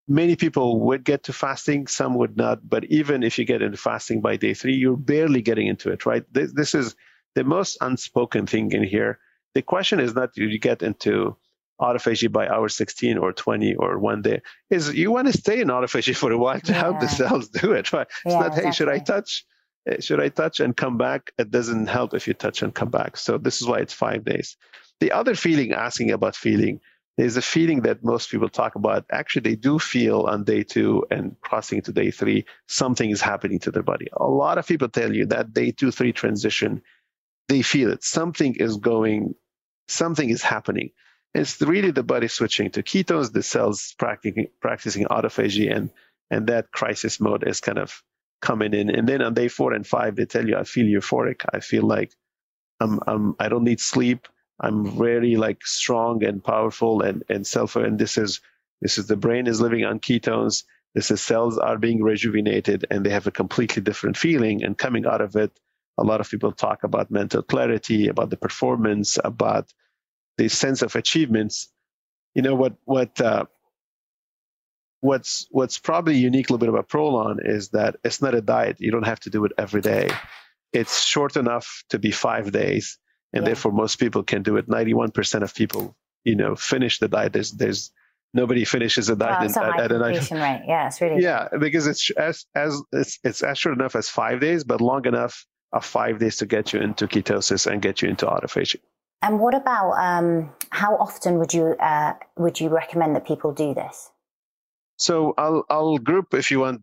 many 0.06 0.36
people 0.36 0.80
would 0.80 1.04
get 1.04 1.24
to 1.24 1.32
fasting, 1.32 1.86
some 1.86 2.14
would 2.16 2.36
not. 2.36 2.68
But 2.68 2.84
even 2.84 3.22
if 3.22 3.38
you 3.38 3.44
get 3.44 3.62
into 3.62 3.78
fasting 3.78 4.20
by 4.20 4.36
day 4.36 4.54
three, 4.54 4.74
you're 4.74 4.96
barely 4.96 5.40
getting 5.40 5.66
into 5.66 5.90
it, 5.90 6.04
right? 6.04 6.24
This, 6.30 6.52
this 6.52 6.74
is 6.74 6.94
the 7.34 7.44
most 7.44 7.78
unspoken 7.80 8.46
thing 8.46 8.72
in 8.72 8.84
here. 8.84 9.18
The 9.54 9.62
question 9.62 10.00
is 10.00 10.14
not 10.14 10.34
do 10.34 10.44
you 10.44 10.58
get 10.58 10.82
into 10.82 11.36
autophagy 11.80 12.30
by 12.30 12.48
hour 12.48 12.68
16 12.68 13.18
or 13.18 13.32
20 13.32 13.74
or 13.76 13.98
one 13.98 14.22
day 14.22 14.40
is 14.70 14.94
you 14.94 15.10
want 15.10 15.26
to 15.26 15.32
stay 15.32 15.60
in 15.60 15.68
autophagy 15.68 16.14
for 16.22 16.30
a 16.30 16.38
while 16.38 16.60
to 16.60 16.72
yeah. 16.72 16.78
help 16.78 17.00
the 17.00 17.08
cells 17.08 17.48
do 17.48 17.72
it 17.72 17.92
right 17.92 18.06
it's 18.24 18.32
yeah, 18.32 18.38
not 18.38 18.54
hey 18.54 18.68
exactly. 18.68 18.72
should 18.72 18.88
i 18.88 18.98
touch 18.98 19.44
Uh, 19.90 20.00
should 20.00 20.20
I 20.20 20.28
touch 20.28 20.60
and 20.60 20.76
come 20.76 20.96
back? 20.96 21.32
It 21.38 21.50
doesn't 21.50 21.86
help 21.86 22.14
if 22.14 22.26
you 22.26 22.34
touch 22.34 22.62
and 22.62 22.74
come 22.74 22.90
back. 22.90 23.16
So 23.16 23.38
this 23.38 23.60
is 23.60 23.68
why 23.68 23.78
it's 23.78 23.92
five 23.94 24.24
days. 24.24 24.56
The 25.00 25.12
other 25.12 25.34
feeling, 25.34 25.72
asking 25.72 26.10
about 26.10 26.36
feeling, 26.36 26.80
is 27.16 27.36
a 27.36 27.42
feeling 27.42 27.82
that 27.82 28.04
most 28.04 28.30
people 28.30 28.48
talk 28.48 28.74
about. 28.74 29.04
Actually, 29.10 29.42
they 29.50 29.56
do 29.56 29.78
feel 29.78 30.22
on 30.22 30.44
day 30.44 30.62
two 30.62 31.04
and 31.10 31.36
crossing 31.40 31.82
to 31.82 31.92
day 31.92 32.10
three, 32.10 32.44
something 32.66 33.08
is 33.08 33.20
happening 33.20 33.58
to 33.60 33.70
their 33.70 33.82
body. 33.82 34.08
A 34.12 34.26
lot 34.26 34.58
of 34.58 34.66
people 34.66 34.88
tell 34.88 35.14
you 35.14 35.26
that 35.26 35.52
day 35.52 35.70
two, 35.70 35.90
three 35.90 36.12
transition, 36.12 36.82
they 37.48 37.62
feel 37.62 37.92
it. 37.92 38.02
Something 38.02 38.56
is 38.56 38.78
going, 38.78 39.34
something 39.88 40.28
is 40.28 40.42
happening. 40.42 40.90
It's 41.34 41.60
really 41.60 41.90
the 41.90 42.02
body 42.02 42.28
switching 42.28 42.70
to 42.70 42.82
ketones, 42.82 43.32
the 43.32 43.42
cells 43.42 43.94
practicing, 43.98 44.48
practicing 44.60 45.04
autophagy, 45.06 45.74
and, 45.74 45.90
and 46.30 46.46
that 46.46 46.70
crisis 46.72 47.20
mode 47.20 47.46
is 47.46 47.60
kind 47.60 47.78
of 47.78 48.02
coming 48.40 48.74
in. 48.74 48.90
And 48.90 49.08
then 49.08 49.22
on 49.22 49.34
day 49.34 49.48
four 49.48 49.72
and 49.72 49.86
five, 49.86 50.16
they 50.16 50.26
tell 50.26 50.46
you, 50.46 50.56
I 50.56 50.64
feel 50.64 50.86
euphoric. 50.86 51.44
I 51.52 51.60
feel 51.60 51.84
like 51.84 52.12
I'm, 52.80 53.00
I'm 53.06 53.36
I 53.40 53.48
don't 53.48 53.64
need 53.64 53.80
sleep. 53.80 54.28
I'm 54.60 54.96
very 54.96 55.36
like 55.36 55.66
strong 55.66 56.24
and 56.24 56.42
powerful 56.42 57.02
and, 57.02 57.24
and 57.28 57.46
self 57.46 57.76
and 57.76 57.98
this 57.98 58.16
is 58.18 58.40
this 58.82 58.98
is 58.98 59.06
the 59.06 59.16
brain 59.16 59.46
is 59.46 59.60
living 59.60 59.84
on 59.84 60.00
ketones. 60.00 60.64
This 60.94 61.10
is 61.10 61.20
cells 61.20 61.58
are 61.58 61.78
being 61.78 62.02
rejuvenated 62.02 62.86
and 62.90 63.04
they 63.04 63.10
have 63.10 63.26
a 63.26 63.32
completely 63.32 63.82
different 63.82 64.16
feeling. 64.16 64.62
And 64.62 64.78
coming 64.78 65.06
out 65.06 65.20
of 65.20 65.34
it, 65.36 65.58
a 65.98 66.04
lot 66.04 66.20
of 66.20 66.30
people 66.30 66.52
talk 66.52 66.84
about 66.84 67.10
mental 67.10 67.42
clarity, 67.42 68.08
about 68.08 68.30
the 68.30 68.36
performance, 68.36 69.18
about 69.24 69.72
the 70.38 70.48
sense 70.48 70.82
of 70.82 70.94
achievements. 70.96 71.68
You 72.34 72.42
know 72.42 72.54
what 72.54 72.74
what 72.84 73.20
uh, 73.20 73.46
what's 75.04 75.46
what's 75.50 75.78
probably 75.78 76.16
unique 76.16 76.48
a 76.48 76.52
little 76.52 76.66
bit 76.66 76.70
about 76.70 76.88
Prolon 76.88 77.36
is 77.44 77.68
that 77.70 77.96
it's 78.02 78.22
not 78.22 78.34
a 78.34 78.40
diet. 78.40 78.80
You 78.80 78.90
don't 78.90 79.06
have 79.06 79.20
to 79.20 79.30
do 79.30 79.44
it 79.44 79.52
every 79.58 79.82
day. 79.82 80.10
It's 80.72 81.02
short 81.02 81.36
enough 81.36 81.84
to 81.90 81.98
be 81.98 82.10
five 82.10 82.50
days, 82.52 82.98
and 83.32 83.42
yeah. 83.42 83.48
therefore 83.48 83.72
most 83.72 83.96
people 83.96 84.22
can 84.22 84.42
do 84.42 84.56
it. 84.56 84.66
Ninety-one 84.66 85.10
percent 85.10 85.44
of 85.44 85.54
people, 85.54 85.94
you 86.24 86.36
know, 86.36 86.56
finish 86.56 86.98
the 86.98 87.08
diet. 87.08 87.34
There's 87.34 87.52
there's 87.52 87.92
nobody 88.32 88.64
finishes 88.64 89.10
a 89.10 89.16
diet 89.16 89.52
oh, 89.56 89.62
at, 89.62 89.80
at 89.80 89.92
a 89.92 89.98
night. 89.98 90.30
Rate. 90.30 90.62
Yeah, 90.66 90.86
it's 90.86 91.00
really 91.02 91.22
yeah 91.22 91.48
because 91.60 91.86
it's 91.86 92.10
as 92.12 92.46
as 92.54 92.80
it's 92.90 93.18
it's 93.22 93.42
as 93.42 93.58
short 93.58 93.78
enough 93.78 93.94
as 93.94 94.08
five 94.08 94.40
days, 94.40 94.64
but 94.64 94.80
long 94.80 95.06
enough 95.06 95.44
of 95.74 95.84
five 95.84 96.18
days 96.18 96.38
to 96.38 96.46
get 96.46 96.72
you 96.72 96.80
into 96.80 97.06
ketosis 97.06 97.70
and 97.70 97.82
get 97.82 98.00
you 98.00 98.08
into 98.08 98.24
autophagy. 98.24 98.80
And 99.20 99.38
what 99.38 99.54
about 99.54 99.92
um, 99.92 100.50
how 100.70 100.96
often 100.96 101.38
would 101.38 101.52
you 101.52 101.76
uh, 101.78 102.14
would 102.38 102.58
you 102.58 102.70
recommend 102.70 103.14
that 103.16 103.26
people 103.26 103.52
do 103.52 103.74
this? 103.74 104.10
So 105.06 105.34
I'll 105.36 105.64
I'll 105.68 105.98
group 105.98 106.34
if 106.34 106.50
you 106.50 106.60
want 106.60 106.82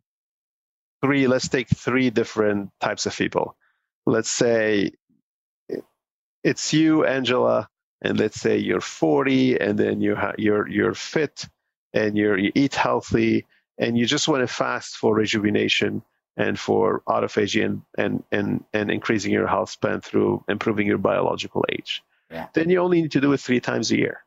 three. 1.01 1.27
Let's 1.27 1.49
take 1.49 1.69
three 1.69 2.09
different 2.11 2.71
types 2.79 3.05
of 3.07 3.15
people. 3.15 3.55
Let's 4.05 4.29
say 4.43 4.91
it's 6.43 6.73
you, 6.73 7.05
Angela, 7.05 7.69
and 8.01 8.19
let's 8.19 8.39
say 8.39 8.57
you're 8.57 8.81
40, 8.81 9.59
and 9.59 9.77
then 9.77 10.01
you 10.01 10.15
ha- 10.15 10.37
you're 10.37 10.67
you're 10.69 10.93
fit, 10.95 11.47
and 11.93 12.17
you're 12.17 12.37
you 12.37 12.51
eat 12.55 12.75
healthy, 12.75 13.45
and 13.77 13.97
you 13.97 14.05
just 14.05 14.27
want 14.27 14.41
to 14.41 14.47
fast 14.47 14.97
for 14.97 15.15
rejuvenation. 15.15 16.03
and 16.37 16.57
for 16.57 17.01
autophagy 17.07 17.63
and, 17.65 17.81
and, 17.97 18.23
and, 18.31 18.63
and 18.73 18.89
increasing 18.89 19.33
your 19.33 19.47
health 19.47 19.69
span 19.69 20.01
through 20.01 20.43
improving 20.47 20.87
your 20.87 20.97
biological 20.97 21.65
age. 21.71 22.01
Yeah. 22.31 22.47
Then 22.53 22.69
you 22.69 22.79
only 22.79 23.01
need 23.01 23.11
to 23.11 23.21
do 23.21 23.33
it 23.33 23.39
three 23.41 23.59
times 23.59 23.91
a 23.91 23.97
year. 23.97 24.23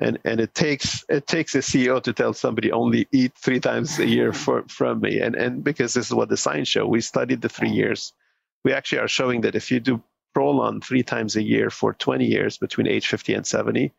And, 0.00 0.18
and 0.24 0.40
it 0.40 0.54
takes 0.54 1.04
it 1.08 1.26
takes 1.26 1.54
a 1.56 1.58
CEO 1.58 2.00
to 2.02 2.12
tell 2.12 2.32
somebody 2.32 2.70
only 2.70 3.08
eat 3.10 3.32
three 3.34 3.58
times 3.58 3.98
a 3.98 4.06
year 4.06 4.32
for, 4.44 4.64
from 4.68 5.00
me. 5.00 5.20
And 5.20 5.34
and 5.34 5.64
because 5.64 5.94
this 5.94 6.06
is 6.06 6.14
what 6.14 6.28
the 6.28 6.36
science 6.36 6.68
show 6.68 6.86
we 6.86 7.00
studied 7.00 7.40
the 7.42 7.48
three 7.48 7.70
years. 7.70 8.12
We 8.64 8.72
actually 8.72 8.98
are 8.98 9.08
showing 9.08 9.42
that 9.42 9.54
if 9.54 9.70
you 9.70 9.80
do 9.80 10.02
Prolon 10.36 10.84
three 10.84 11.02
times 11.02 11.36
a 11.36 11.42
year 11.42 11.70
for 11.70 11.94
20 11.94 12.26
years 12.26 12.58
between 12.58 12.86
age 12.86 13.06
50 13.08 13.34
and 13.34 13.46
70 13.46 13.92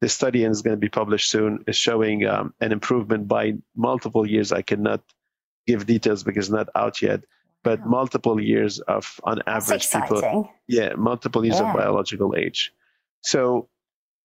the 0.00 0.08
study 0.08 0.44
is 0.44 0.62
going 0.62 0.74
to 0.74 0.80
be 0.80 0.88
published 0.88 1.30
soon 1.30 1.62
is 1.68 1.76
showing 1.76 2.26
um, 2.26 2.52
an 2.60 2.72
improvement 2.72 3.28
by 3.28 3.54
multiple 3.76 4.26
years. 4.26 4.50
I 4.50 4.62
cannot 4.62 5.00
give 5.66 5.86
details 5.86 6.24
because 6.24 6.50
not 6.50 6.68
out 6.74 7.02
yet 7.02 7.22
but 7.62 7.80
wow. 7.80 7.86
multiple 7.86 8.40
years 8.40 8.80
of 8.80 9.20
on 9.24 9.40
average 9.46 9.90
people 9.90 10.50
yeah 10.68 10.94
multiple 10.96 11.44
years 11.44 11.60
yeah. 11.60 11.70
of 11.70 11.76
biological 11.76 12.34
age. 12.36 12.72
So 13.22 13.68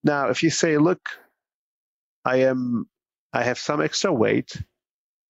now 0.03 0.29
if 0.29 0.43
you 0.43 0.49
say 0.49 0.77
look 0.77 1.09
i 2.25 2.37
am 2.37 2.87
i 3.33 3.43
have 3.43 3.57
some 3.57 3.81
extra 3.81 4.11
weight 4.11 4.61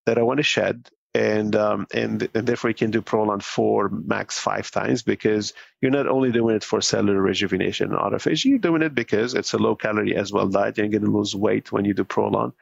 that 0.06 0.18
i 0.18 0.22
want 0.22 0.38
to 0.38 0.44
shed 0.44 0.90
and 1.14 1.56
um, 1.56 1.88
and 1.94 2.30
and 2.36 2.46
therefore 2.46 2.70
you 2.70 2.76
can 2.76 2.92
do 2.92 3.02
prolon 3.02 3.42
four 3.42 3.90
max 3.90 4.38
five 4.40 4.70
times 4.70 5.02
because 5.02 5.54
you're 5.82 5.92
not 5.92 6.08
only 6.08 6.32
doing 6.32 6.56
it 6.56 6.64
for 6.64 6.82
cellular 6.82 7.22
rejuvenation 7.22 7.90
and 7.90 7.98
autophagy 7.98 8.46
you're 8.46 8.60
doing 8.60 8.82
it 8.82 8.94
because 8.94 9.34
it's 9.34 9.54
a 9.54 9.58
low 9.58 9.76
calorie 9.76 10.16
as 10.16 10.32
well 10.32 10.48
diet 10.48 10.78
you're 10.78 10.88
going 10.88 11.04
to 11.04 11.12
lose 11.12 11.36
weight 11.36 11.72
when 11.72 11.86
you 11.86 11.94
do 11.94 12.04
prolon 12.04 12.54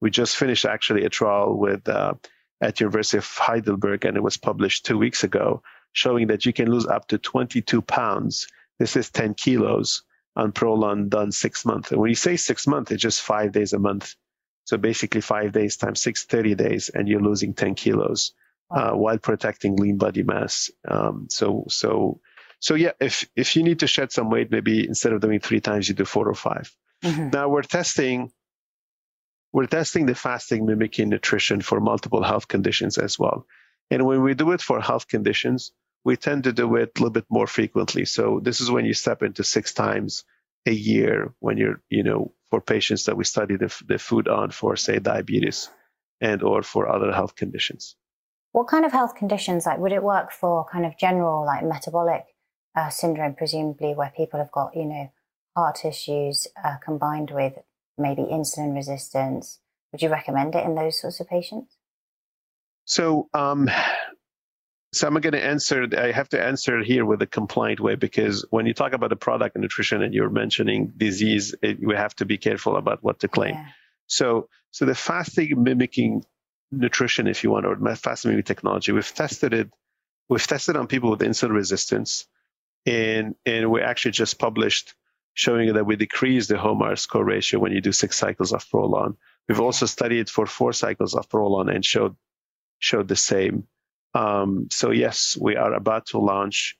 we 0.00 0.10
just 0.10 0.36
finished 0.36 0.66
actually 0.66 1.04
a 1.04 1.08
trial 1.08 1.56
with 1.56 1.88
uh, 1.88 2.14
at 2.60 2.80
University 2.80 3.18
of 3.18 3.26
Heidelberg, 3.26 4.04
and 4.04 4.16
it 4.16 4.22
was 4.22 4.36
published 4.36 4.86
two 4.86 4.98
weeks 4.98 5.24
ago, 5.24 5.62
showing 5.92 6.26
that 6.28 6.46
you 6.46 6.52
can 6.52 6.70
lose 6.70 6.86
up 6.86 7.08
to 7.08 7.18
22 7.18 7.82
pounds. 7.82 8.48
This 8.78 8.96
is 8.96 9.10
10 9.10 9.34
kilos 9.34 10.02
on 10.36 10.52
Prolon 10.52 11.08
done 11.08 11.32
six 11.32 11.64
months. 11.64 11.92
And 11.92 12.00
when 12.00 12.10
you 12.10 12.16
say 12.16 12.36
six 12.36 12.66
months, 12.66 12.90
it's 12.90 13.02
just 13.02 13.22
five 13.22 13.52
days 13.52 13.72
a 13.72 13.78
month. 13.78 14.14
So 14.64 14.76
basically 14.76 15.20
five 15.20 15.52
days 15.52 15.76
times 15.76 16.00
six, 16.00 16.24
30 16.24 16.54
days, 16.54 16.88
and 16.88 17.08
you're 17.08 17.20
losing 17.20 17.54
10 17.54 17.74
kilos 17.74 18.32
uh, 18.70 18.92
while 18.92 19.18
protecting 19.18 19.76
lean 19.76 19.98
body 19.98 20.22
mass. 20.22 20.70
Um, 20.88 21.28
so, 21.30 21.66
so, 21.68 22.20
so 22.60 22.74
yeah, 22.74 22.92
if, 23.00 23.28
if 23.36 23.56
you 23.56 23.62
need 23.62 23.80
to 23.80 23.86
shed 23.86 24.10
some 24.10 24.30
weight, 24.30 24.50
maybe 24.50 24.86
instead 24.86 25.12
of 25.12 25.20
doing 25.20 25.40
three 25.40 25.60
times, 25.60 25.88
you 25.88 25.94
do 25.94 26.04
four 26.04 26.28
or 26.28 26.34
5 26.34 26.74
mm-hmm. 27.04 27.30
Now 27.30 27.48
we're 27.48 27.62
testing 27.62 28.32
we're 29.52 29.66
testing 29.66 30.06
the 30.06 30.16
fasting 30.16 30.66
mimicking 30.66 31.08
nutrition 31.08 31.60
for 31.60 31.78
multiple 31.78 32.24
health 32.24 32.48
conditions 32.48 32.98
as 32.98 33.20
well. 33.20 33.46
And 33.88 34.04
when 34.04 34.20
we 34.24 34.34
do 34.34 34.50
it 34.50 34.60
for 34.60 34.80
health 34.80 35.06
conditions, 35.06 35.70
we 36.04 36.16
tend 36.16 36.44
to 36.44 36.52
do 36.52 36.76
it 36.76 36.92
a 36.96 37.00
little 37.00 37.10
bit 37.10 37.26
more 37.30 37.46
frequently. 37.46 38.04
So 38.04 38.40
this 38.42 38.60
is 38.60 38.70
when 38.70 38.84
you 38.84 38.94
step 38.94 39.22
into 39.22 39.42
six 39.42 39.72
times 39.72 40.24
a 40.66 40.72
year 40.72 41.34
when 41.40 41.56
you're, 41.56 41.80
you 41.88 42.02
know, 42.02 42.32
for 42.50 42.60
patients 42.60 43.04
that 43.04 43.16
we 43.16 43.24
study 43.24 43.56
the, 43.56 43.74
the 43.86 43.98
food 43.98 44.28
on 44.28 44.50
for, 44.50 44.76
say, 44.76 44.98
diabetes 44.98 45.70
and 46.20 46.42
or 46.42 46.62
for 46.62 46.88
other 46.88 47.12
health 47.12 47.34
conditions. 47.36 47.96
What 48.52 48.68
kind 48.68 48.84
of 48.84 48.92
health 48.92 49.16
conditions, 49.16 49.66
like 49.66 49.78
would 49.78 49.92
it 49.92 50.02
work 50.02 50.30
for 50.30 50.64
kind 50.70 50.86
of 50.86 50.96
general 50.98 51.44
like 51.44 51.64
metabolic 51.64 52.24
uh, 52.76 52.88
syndrome, 52.88 53.34
presumably 53.34 53.94
where 53.94 54.12
people 54.16 54.38
have 54.38 54.52
got, 54.52 54.76
you 54.76 54.84
know, 54.84 55.10
heart 55.56 55.84
issues 55.84 56.46
uh, 56.62 56.76
combined 56.84 57.30
with 57.30 57.54
maybe 57.96 58.22
insulin 58.22 58.74
resistance. 58.74 59.60
Would 59.92 60.02
you 60.02 60.08
recommend 60.08 60.54
it 60.54 60.64
in 60.64 60.74
those 60.74 61.00
sorts 61.00 61.20
of 61.20 61.28
patients? 61.28 61.76
So, 62.84 63.28
um, 63.32 63.70
so 64.94 65.06
I'm 65.06 65.14
going 65.14 65.32
to 65.32 65.44
answer. 65.44 65.86
I 65.96 66.12
have 66.12 66.28
to 66.30 66.42
answer 66.42 66.82
here 66.82 67.04
with 67.04 67.20
a 67.22 67.26
compliant 67.26 67.80
way 67.80 67.94
because 67.94 68.44
when 68.50 68.66
you 68.66 68.74
talk 68.74 68.92
about 68.92 69.10
the 69.10 69.16
product 69.16 69.56
and 69.56 69.62
nutrition 69.62 70.02
and 70.02 70.14
you're 70.14 70.30
mentioning 70.30 70.92
disease, 70.96 71.54
it, 71.62 71.78
we 71.84 71.94
have 71.94 72.14
to 72.16 72.24
be 72.24 72.38
careful 72.38 72.76
about 72.76 73.02
what 73.02 73.20
to 73.20 73.28
claim. 73.28 73.54
Yeah. 73.54 73.66
So, 74.06 74.48
so 74.70 74.84
the 74.84 74.94
fasting 74.94 75.62
mimicking 75.62 76.24
nutrition, 76.70 77.26
if 77.26 77.42
you 77.42 77.50
want, 77.50 77.66
or 77.66 77.76
fasting 77.96 78.30
mimicking 78.30 78.54
technology, 78.54 78.92
we've 78.92 79.14
tested 79.14 79.54
it. 79.54 79.70
We've 80.28 80.46
tested 80.46 80.76
on 80.76 80.86
people 80.86 81.10
with 81.10 81.20
insulin 81.20 81.52
resistance, 81.52 82.26
and 82.86 83.34
and 83.44 83.70
we 83.70 83.80
actually 83.82 84.12
just 84.12 84.38
published 84.38 84.94
showing 85.34 85.72
that 85.72 85.84
we 85.84 85.96
decrease 85.96 86.46
the 86.46 86.56
HOMA 86.56 86.96
score 86.96 87.24
ratio 87.24 87.58
when 87.58 87.72
you 87.72 87.80
do 87.80 87.92
six 87.92 88.16
cycles 88.16 88.52
of 88.52 88.64
Prolon. 88.70 89.16
We've 89.48 89.60
also 89.60 89.86
studied 89.86 90.30
for 90.30 90.46
four 90.46 90.72
cycles 90.72 91.14
of 91.14 91.28
Prolon 91.28 91.74
and 91.74 91.84
showed 91.84 92.16
showed 92.78 93.08
the 93.08 93.16
same. 93.16 93.66
Um, 94.14 94.68
so 94.70 94.90
yes, 94.90 95.36
we 95.40 95.56
are 95.56 95.72
about 95.72 96.06
to 96.06 96.18
launch 96.18 96.76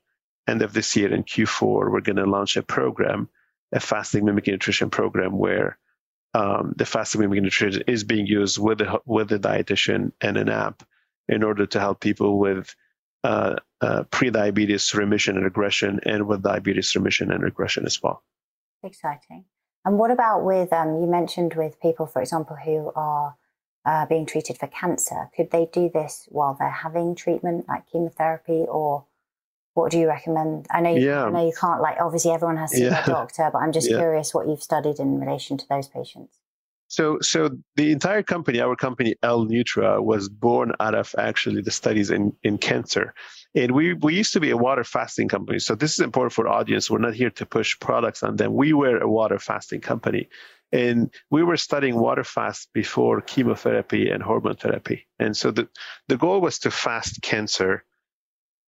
end 0.47 0.62
of 0.62 0.72
this 0.72 0.95
year 0.97 1.12
in 1.12 1.24
Q4. 1.24 1.91
We're 1.91 2.01
going 2.01 2.16
to 2.16 2.26
launch 2.26 2.57
a 2.57 2.62
program, 2.62 3.28
a 3.72 3.80
fasting 3.80 4.24
mimicking 4.24 4.53
nutrition 4.53 4.91
program, 4.91 5.37
where 5.37 5.78
um, 6.32 6.74
the 6.76 6.87
fasting 6.87 7.20
mimicking 7.20 7.45
nutrition 7.45 7.82
is 7.87 8.05
being 8.05 8.26
used 8.26 8.59
with 8.59 8.78
the 8.78 9.01
with 9.05 9.28
the 9.28 9.39
dietitian 9.39 10.12
and 10.20 10.37
an 10.37 10.49
app 10.49 10.82
in 11.28 11.43
order 11.43 11.66
to 11.66 11.80
help 11.80 12.01
people 12.01 12.39
with 12.39 12.74
uh, 13.24 13.57
uh, 13.80 14.05
pre-diabetes 14.11 14.95
remission 14.95 15.37
and 15.37 15.45
regression, 15.45 16.01
and 16.05 16.26
with 16.26 16.43
diabetes 16.43 16.95
remission 16.95 17.32
and 17.32 17.43
regression 17.43 17.87
as 17.87 18.03
well. 18.03 18.22
Exciting. 18.82 19.47
And 19.87 19.99
what 19.99 20.11
about 20.11 20.45
with, 20.45 20.72
um, 20.72 21.01
you 21.01 21.07
mentioned 21.07 21.55
with 21.55 21.80
people, 21.80 22.07
for 22.07 22.22
example, 22.22 22.57
who 22.57 22.91
are 22.95 23.37
uh, 23.85 24.07
being 24.07 24.26
treated 24.26 24.59
for 24.59 24.66
cancer? 24.66 25.30
Could 25.37 25.51
they 25.51 25.68
do 25.72 25.91
this 25.93 26.26
while 26.30 26.57
they're 26.59 26.70
having 26.70 27.14
treatment, 27.14 27.68
like 27.68 27.91
chemotherapy, 27.91 28.64
or 28.68 29.05
what 29.74 29.91
do 29.91 29.99
you 29.99 30.09
recommend? 30.09 30.66
I 30.70 30.80
know 30.80 30.95
you, 30.95 31.07
yeah. 31.07 31.24
I 31.24 31.30
know 31.30 31.47
you 31.47 31.53
can't, 31.59 31.80
like, 31.80 31.99
obviously 32.01 32.30
everyone 32.30 32.57
has 32.57 32.70
to 32.70 32.76
see 32.76 32.85
yeah. 32.85 33.03
a 33.03 33.07
doctor, 33.11 33.51
but 33.53 33.59
I'm 33.59 33.72
just 33.72 33.91
yeah. 33.91 33.99
curious 33.99 34.32
what 34.32 34.49
you've 34.49 34.62
studied 34.62 34.99
in 34.99 35.20
relation 35.20 35.59
to 35.59 35.68
those 35.68 35.89
patients. 35.89 36.39
So, 36.89 37.18
so 37.20 37.51
the 37.76 37.91
entire 37.91 38.22
company, 38.22 38.61
our 38.61 38.76
company 38.76 39.16
L-Nutra, 39.22 40.03
was 40.03 40.28
born 40.28 40.72
out 40.80 40.95
of 40.95 41.14
actually 41.18 41.62
the 41.62 41.70
studies 41.70 42.11
in, 42.11 42.32
in 42.45 42.59
cancer. 42.59 43.14
And 43.55 43.72
we, 43.72 43.95
we 43.95 44.14
used 44.14 44.32
to 44.35 44.41
be 44.41 44.51
a 44.51 44.57
water 44.57 44.85
fasting 44.85 45.28
company. 45.28 45.59
So 45.59 45.74
this 45.74 45.93
is 45.95 46.01
important 46.01 46.32
for 46.32 46.47
audience. 46.47 46.91
We're 46.91 46.99
not 46.99 47.14
here 47.14 47.30
to 47.30 47.47
push 47.47 47.78
products 47.80 48.22
on 48.22 48.37
them. 48.37 48.55
We 48.55 48.72
were 48.72 48.99
a 48.99 49.09
water 49.09 49.39
fasting 49.39 49.80
company. 49.80 50.28
And 50.74 51.14
we 51.30 51.44
were 51.44 51.56
studying 51.56 51.96
water 51.96 52.24
fast 52.24 52.68
before 52.74 53.20
chemotherapy 53.20 54.10
and 54.10 54.22
hormone 54.22 54.56
therapy. 54.56 55.06
And 55.20 55.36
so 55.36 55.52
the, 55.52 55.68
the 56.08 56.16
goal 56.16 56.40
was 56.40 56.58
to 56.60 56.70
fast 56.70 57.22
cancer 57.22 57.84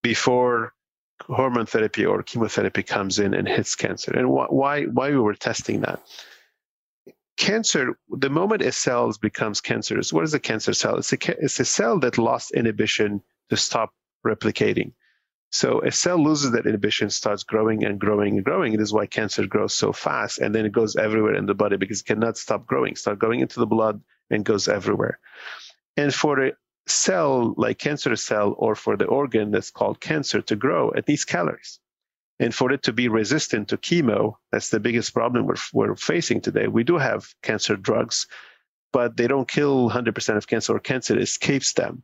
before 0.02 0.72
hormone 1.22 1.66
therapy 1.66 2.06
or 2.06 2.22
chemotherapy 2.22 2.84
comes 2.84 3.18
in 3.18 3.34
and 3.34 3.48
hits 3.48 3.74
cancer. 3.74 4.12
And 4.12 4.28
wh- 4.28 4.52
why, 4.52 4.84
why 4.84 5.10
we 5.10 5.18
were 5.18 5.34
testing 5.34 5.80
that? 5.80 6.00
cancer, 7.36 7.98
the 8.08 8.30
moment 8.30 8.62
a 8.62 8.72
cell 8.72 9.12
becomes 9.20 9.60
cancerous, 9.60 10.12
what 10.12 10.24
is 10.24 10.34
a 10.34 10.40
cancer 10.40 10.72
cell? 10.72 10.96
It's 10.96 11.12
a, 11.12 11.18
it's 11.44 11.60
a 11.60 11.64
cell 11.64 11.98
that 12.00 12.18
lost 12.18 12.52
inhibition 12.52 13.22
to 13.50 13.56
stop 13.56 13.92
replicating. 14.26 14.92
So 15.52 15.80
a 15.80 15.92
cell 15.92 16.22
loses 16.22 16.50
that 16.52 16.66
inhibition, 16.66 17.08
starts 17.08 17.44
growing 17.44 17.84
and 17.84 17.98
growing 17.98 18.36
and 18.36 18.44
growing. 18.44 18.74
It 18.74 18.80
is 18.80 18.92
why 18.92 19.06
cancer 19.06 19.46
grows 19.46 19.74
so 19.74 19.92
fast, 19.92 20.38
and 20.38 20.54
then 20.54 20.66
it 20.66 20.72
goes 20.72 20.96
everywhere 20.96 21.34
in 21.34 21.46
the 21.46 21.54
body 21.54 21.76
because 21.76 22.00
it 22.00 22.06
cannot 22.06 22.36
stop 22.36 22.66
growing. 22.66 22.96
Start 22.96 23.18
going 23.18 23.40
into 23.40 23.60
the 23.60 23.66
blood 23.66 24.00
and 24.30 24.44
goes 24.44 24.68
everywhere. 24.68 25.18
And 25.96 26.12
for 26.12 26.46
a 26.46 26.52
cell 26.86 27.54
like 27.56 27.78
cancer 27.78 28.14
cell, 28.16 28.54
or 28.58 28.74
for 28.74 28.96
the 28.96 29.06
organ 29.06 29.50
that's 29.50 29.70
called 29.70 30.00
cancer 30.00 30.42
to 30.42 30.56
grow, 30.56 30.90
it 30.90 31.08
needs 31.08 31.24
calories. 31.24 31.80
And 32.38 32.54
for 32.54 32.70
it 32.70 32.82
to 32.82 32.92
be 32.92 33.08
resistant 33.08 33.68
to 33.68 33.78
chemo, 33.78 34.36
that's 34.52 34.68
the 34.70 34.80
biggest 34.80 35.14
problem 35.14 35.46
we're, 35.46 35.56
we're 35.72 35.96
facing 35.96 36.42
today. 36.42 36.68
We 36.68 36.84
do 36.84 36.98
have 36.98 37.34
cancer 37.42 37.76
drugs, 37.76 38.26
but 38.92 39.16
they 39.16 39.26
don't 39.26 39.48
kill 39.48 39.88
100% 39.90 40.36
of 40.36 40.46
cancer, 40.46 40.76
or 40.76 40.80
cancer 40.80 41.18
escapes 41.18 41.72
them. 41.72 42.02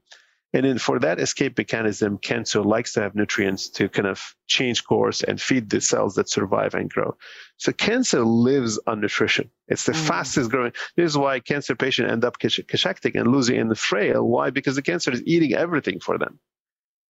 And 0.55 0.67
then 0.67 0.79
for 0.79 0.99
that 0.99 1.19
escape 1.19 1.57
mechanism, 1.57 2.19
cancer 2.19 2.63
likes 2.63 2.93
to 2.93 3.01
have 3.01 3.15
nutrients 3.15 3.71
to 3.71 3.89
kind 3.89 4.07
of 4.07 4.35
change 4.47 4.85
course 4.85 5.23
and 5.23 5.41
feed 5.41 5.71
the 5.71 5.81
cells 5.81 6.17
that 6.17 6.29
survive 6.29 6.75
and 6.75 6.91
grow. 6.91 7.17
So 7.57 7.73
cancer 7.73 8.23
lives 8.23 8.79
on 8.87 9.01
nutrition. 9.01 9.51
It's 9.69 9.85
the 9.85 9.93
mm. 9.93 10.07
fastest 10.07 10.51
growing. 10.51 10.73
This 10.95 11.13
is 11.13 11.17
why 11.17 11.41
cancer 11.41 11.75
patients 11.75 12.13
end 12.13 12.25
up 12.25 12.39
cachectic 12.39 13.15
and 13.15 13.33
losing 13.33 13.59
and 13.59 13.79
frail. 13.79 14.23
Why? 14.23 14.51
Because 14.51 14.77
the 14.77 14.83
cancer 14.83 15.11
is 15.11 15.23
eating 15.25 15.55
everything 15.55 16.01
for 16.01 16.19
them. 16.19 16.39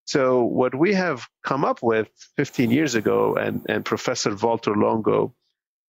So 0.05 0.45
what 0.45 0.75
we 0.75 0.95
have 0.95 1.27
come 1.43 1.65
up 1.65 1.83
with 1.83 2.09
15 2.37 2.71
years 2.71 2.95
ago, 2.95 3.35
and, 3.35 3.65
and 3.69 3.85
Professor 3.85 4.35
Walter 4.35 4.75
Longo, 4.75 5.35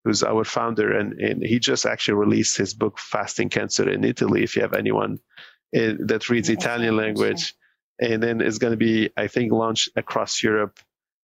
who's 0.03 0.23
our 0.23 0.43
founder, 0.43 0.97
and, 0.97 1.19
and 1.19 1.43
he 1.43 1.59
just 1.59 1.85
actually 1.85 2.15
released 2.15 2.57
his 2.57 2.73
book 2.73 2.99
Fasting 2.99 3.49
Cancer 3.49 3.89
in 3.89 4.03
Italy. 4.03 4.43
If 4.43 4.55
you 4.55 4.63
have 4.63 4.73
anyone 4.73 5.19
eh, 5.73 5.93
that 5.99 6.29
reads 6.29 6.49
Italian 6.49 6.95
language, 6.95 7.53
and 7.99 8.21
then 8.21 8.41
it's 8.41 8.57
going 8.57 8.71
to 8.71 8.77
be, 8.77 9.09
I 9.17 9.27
think, 9.27 9.51
launched 9.51 9.89
across 9.95 10.43
Europe 10.43 10.79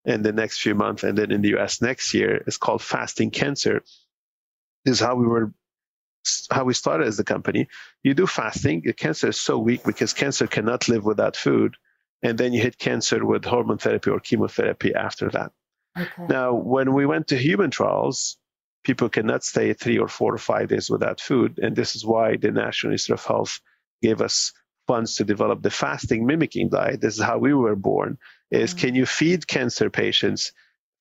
in 0.05 0.23
the 0.23 0.33
next 0.33 0.61
few 0.61 0.75
months, 0.75 1.03
and 1.03 1.17
then 1.17 1.31
in 1.31 1.43
the 1.43 1.51
U.S. 1.51 1.83
next 1.83 2.15
year. 2.15 2.43
It's 2.47 2.57
called 2.57 2.83
Fasting 2.83 3.31
Cancer. 3.31 3.83
This 4.85 4.95
is 4.95 5.01
how 5.01 5.15
we 5.15 5.27
were 5.27 5.53
how 6.51 6.65
we 6.65 6.75
started 6.75 7.07
as 7.07 7.19
a 7.19 7.25
company. 7.25 7.69
You 8.03 8.13
do 8.13 8.27
fasting. 8.27 8.83
Cancer 8.97 9.29
is 9.29 9.41
so 9.41 9.59
weak 9.59 9.83
because 9.85 10.13
cancer 10.13 10.47
cannot 10.47 10.89
live 10.89 11.05
without 11.05 11.37
food 11.37 11.77
and 12.23 12.37
then 12.37 12.53
you 12.53 12.61
hit 12.61 12.79
cancer 12.79 13.25
with 13.25 13.45
hormone 13.45 13.79
therapy 13.79 14.11
or 14.11 14.21
chemotherapy 14.21 14.95
after 14.95 15.31
that. 15.31 15.53
Okay. 15.97 16.27
Now, 16.29 16.55
when 16.55 16.93
we 16.93 17.07
went 17.07 17.29
to 17.29 17.37
human 17.37 17.71
trials, 17.71 18.37
people 18.85 19.09
cannot 19.09 19.45
stay 19.45 19.73
three 19.73 19.99
or 19.99 20.09
four 20.09 20.35
or 20.35 20.39
five 20.39 20.69
days 20.69 20.91
without 20.91 21.21
food. 21.21 21.59
And 21.63 21.77
this 21.77 21.95
is 21.97 22.05
why 22.05 22.37
the 22.37 22.51
National 22.51 22.93
Institute 22.93 23.19
of 23.19 23.25
Health 23.25 23.61
gave 24.03 24.21
us 24.21 24.53
funds 24.87 25.17
to 25.17 25.25
develop 25.25 25.63
the 25.63 25.71
fasting 25.71 26.27
mimicking 26.27 26.71
diet. 26.71 27.01
This 27.01 27.17
is 27.19 27.23
how 27.23 27.39
we 27.39 27.55
were 27.55 27.77
born 27.77 28.19
is 28.51 28.71
mm-hmm. 28.71 28.81
can 28.81 28.95
you 28.95 29.07
feed 29.07 29.47
cancer 29.47 29.91
patients 29.91 30.53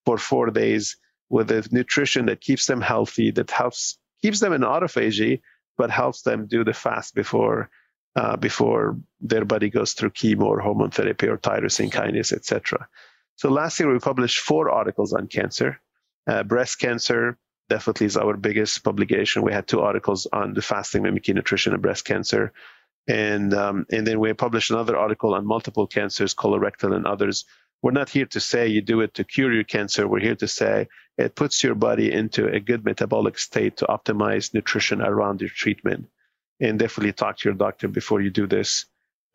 for 0.05 0.17
four 0.17 0.51
days 0.51 0.97
with 1.29 1.51
a 1.51 1.67
nutrition 1.71 2.25
that 2.27 2.41
keeps 2.41 2.65
them 2.65 2.81
healthy, 2.81 3.31
that 3.31 3.51
helps 3.51 3.97
keeps 4.21 4.39
them 4.39 4.53
in 4.53 4.61
autophagy, 4.61 5.41
but 5.77 5.89
helps 5.89 6.21
them 6.21 6.47
do 6.47 6.63
the 6.63 6.73
fast 6.73 7.15
before 7.15 7.69
uh, 8.15 8.35
before 8.35 8.97
their 9.21 9.45
body 9.45 9.69
goes 9.69 9.93
through 9.93 10.09
chemo 10.09 10.43
or 10.43 10.59
hormone 10.59 10.91
therapy 10.91 11.27
or 11.27 11.37
tyrosine 11.37 11.91
kinase, 11.91 12.33
etc. 12.33 12.87
So 13.35 13.49
last 13.49 13.79
year 13.79 13.91
we 13.91 13.99
published 13.99 14.39
four 14.39 14.71
articles 14.71 15.13
on 15.13 15.27
cancer. 15.27 15.79
Uh, 16.25 16.43
breast 16.43 16.79
cancer 16.79 17.37
definitely 17.69 18.07
is 18.07 18.17
our 18.17 18.35
biggest 18.35 18.83
publication. 18.83 19.43
We 19.43 19.53
had 19.53 19.67
two 19.67 19.81
articles 19.81 20.25
on 20.33 20.53
the 20.53 20.61
fasting 20.61 21.03
mimicking 21.03 21.35
nutrition 21.35 21.73
and 21.73 21.81
breast 21.81 22.05
cancer. 22.05 22.53
And, 23.07 23.53
um, 23.53 23.85
and 23.91 24.05
then 24.05 24.19
we 24.19 24.33
published 24.33 24.69
another 24.69 24.97
article 24.97 25.33
on 25.33 25.45
multiple 25.45 25.87
cancers, 25.87 26.35
colorectal 26.35 26.95
and 26.95 27.05
others. 27.05 27.45
We're 27.81 27.91
not 27.91 28.09
here 28.09 28.25
to 28.27 28.39
say 28.39 28.67
you 28.67 28.81
do 28.81 29.01
it 29.01 29.13
to 29.15 29.23
cure 29.23 29.53
your 29.53 29.63
cancer. 29.63 30.07
We're 30.07 30.19
here 30.19 30.35
to 30.35 30.47
say 30.47 30.87
it 31.17 31.35
puts 31.35 31.63
your 31.63 31.75
body 31.75 32.11
into 32.11 32.47
a 32.47 32.59
good 32.59 32.83
metabolic 32.83 33.37
state 33.39 33.77
to 33.77 33.85
optimize 33.85 34.53
nutrition 34.53 35.01
around 35.01 35.41
your 35.41 35.49
treatment. 35.49 36.07
And 36.59 36.79
definitely 36.79 37.13
talk 37.13 37.37
to 37.37 37.49
your 37.49 37.55
doctor 37.55 37.87
before 37.87 38.19
you 38.19 38.29
do 38.29 38.47
this. 38.47 38.85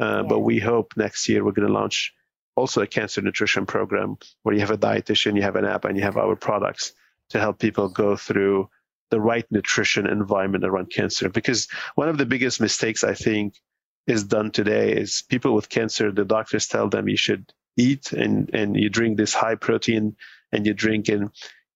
Uh, 0.00 0.04
yeah. 0.04 0.22
But 0.22 0.40
we 0.40 0.58
hope 0.58 0.94
next 0.96 1.28
year 1.28 1.44
we're 1.44 1.52
going 1.52 1.68
to 1.68 1.72
launch 1.72 2.12
also 2.56 2.82
a 2.82 2.86
cancer 2.86 3.22
nutrition 3.22 3.64
program 3.64 4.18
where 4.42 4.54
you 4.54 4.60
have 4.60 4.70
a 4.70 4.78
dietitian, 4.78 5.36
you 5.36 5.42
have 5.42 5.56
an 5.56 5.64
app, 5.64 5.84
and 5.84 5.96
you 5.96 6.02
have 6.02 6.16
our 6.16 6.36
products 6.36 6.92
to 7.30 7.40
help 7.40 7.58
people 7.58 7.88
go 7.88 8.16
through 8.16 8.68
the 9.12 9.20
right 9.20 9.44
nutrition 9.50 10.06
environment 10.06 10.64
around 10.64 10.90
cancer. 10.90 11.28
Because 11.28 11.68
one 11.96 12.08
of 12.08 12.16
the 12.16 12.24
biggest 12.24 12.62
mistakes 12.62 13.04
I 13.04 13.12
think 13.12 13.60
is 14.06 14.24
done 14.24 14.50
today 14.50 14.94
is 14.94 15.22
people 15.28 15.54
with 15.54 15.68
cancer, 15.68 16.10
the 16.10 16.24
doctors 16.24 16.66
tell 16.66 16.88
them 16.88 17.10
you 17.10 17.18
should 17.18 17.52
eat 17.76 18.12
and, 18.12 18.48
and 18.54 18.74
you 18.74 18.88
drink 18.88 19.18
this 19.18 19.34
high 19.34 19.54
protein 19.54 20.16
and 20.50 20.66
you 20.66 20.72
drink 20.72 21.10
and 21.10 21.28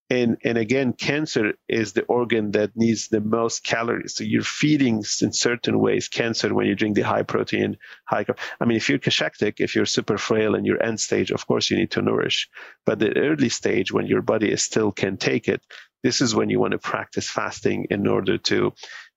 and 0.08 0.36
and 0.44 0.56
again 0.56 0.92
cancer 0.92 1.54
is 1.68 1.92
the 1.92 2.04
organ 2.04 2.52
that 2.52 2.76
needs 2.76 3.08
the 3.08 3.20
most 3.20 3.64
calories. 3.64 4.14
So 4.14 4.24
you're 4.24 4.42
feeding 4.42 4.98
in 5.20 5.32
certain 5.32 5.78
ways 5.78 6.08
cancer 6.08 6.54
when 6.54 6.66
you 6.66 6.74
drink 6.76 6.94
the 6.94 7.02
high 7.02 7.24
protein 7.24 7.76
high 8.04 8.24
carb. 8.24 8.38
I 8.60 8.64
mean 8.66 8.76
if 8.76 8.88
you're 8.88 8.98
cachectic 8.98 9.60
if 9.60 9.74
you're 9.74 9.86
super 9.86 10.18
frail 10.18 10.54
and 10.54 10.64
you're 10.64 10.82
end 10.82 11.00
stage 11.00 11.30
of 11.32 11.46
course 11.46 11.70
you 11.70 11.76
need 11.76 11.90
to 11.92 12.02
nourish. 12.02 12.48
But 12.84 12.98
the 13.00 13.16
early 13.16 13.48
stage 13.48 13.92
when 13.92 14.06
your 14.06 14.22
body 14.22 14.50
is 14.50 14.62
still 14.62 14.92
can 14.92 15.16
take 15.16 15.48
it 15.48 15.60
this 16.02 16.20
is 16.20 16.34
when 16.34 16.50
you 16.50 16.60
want 16.60 16.72
to 16.72 16.78
practice 16.78 17.28
fasting 17.28 17.86
in 17.90 18.06
order 18.06 18.38
to 18.38 18.72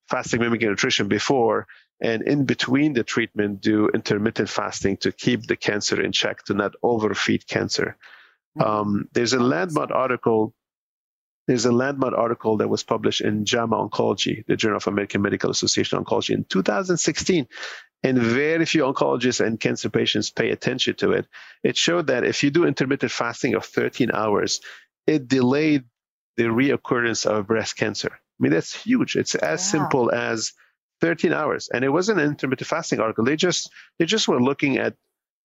fasting 0.08 0.40
mimicking 0.40 0.68
nutrition 0.68 1.06
before 1.06 1.68
and 2.02 2.22
in 2.22 2.46
between 2.46 2.94
the 2.94 3.04
treatment 3.04 3.60
do 3.60 3.88
intermittent 3.90 4.48
fasting 4.48 4.96
to 4.96 5.12
keep 5.12 5.46
the 5.46 5.56
cancer 5.56 6.00
in 6.00 6.10
check 6.10 6.42
to 6.44 6.54
not 6.54 6.72
overfeed 6.82 7.46
cancer. 7.46 7.96
Mm-hmm. 8.58 8.68
um, 8.68 9.08
there's 9.12 9.34
a 9.34 9.38
landmark 9.38 9.92
article 9.92 10.52
there's 11.50 11.64
a 11.64 11.72
landmark 11.72 12.14
article 12.16 12.58
that 12.58 12.68
was 12.68 12.84
published 12.84 13.22
in 13.22 13.44
JAMA 13.44 13.76
Oncology, 13.88 14.46
the 14.46 14.54
Journal 14.54 14.76
of 14.76 14.86
American 14.86 15.20
Medical 15.20 15.50
Association 15.50 15.98
Oncology, 15.98 16.32
in 16.32 16.44
2016. 16.44 17.48
And 18.04 18.18
very 18.18 18.64
few 18.66 18.84
oncologists 18.84 19.44
and 19.44 19.58
cancer 19.58 19.90
patients 19.90 20.30
pay 20.30 20.50
attention 20.50 20.94
to 20.98 21.10
it. 21.10 21.26
It 21.64 21.76
showed 21.76 22.06
that 22.06 22.22
if 22.22 22.44
you 22.44 22.50
do 22.52 22.64
intermittent 22.66 23.10
fasting 23.10 23.54
of 23.54 23.64
13 23.64 24.12
hours, 24.14 24.60
it 25.08 25.26
delayed 25.26 25.82
the 26.36 26.44
reoccurrence 26.44 27.26
of 27.26 27.48
breast 27.48 27.76
cancer. 27.76 28.12
I 28.12 28.38
mean, 28.38 28.52
that's 28.52 28.72
huge. 28.72 29.16
It's 29.16 29.34
as 29.34 29.58
wow. 29.58 29.80
simple 29.80 30.12
as 30.12 30.52
13 31.00 31.32
hours. 31.32 31.68
And 31.74 31.84
it 31.84 31.88
wasn't 31.88 32.20
an 32.20 32.28
intermittent 32.28 32.68
fasting 32.68 33.00
article. 33.00 33.24
They 33.24 33.34
just 33.34 33.72
they 33.98 34.04
just 34.04 34.28
were 34.28 34.40
looking 34.40 34.78
at, 34.78 34.94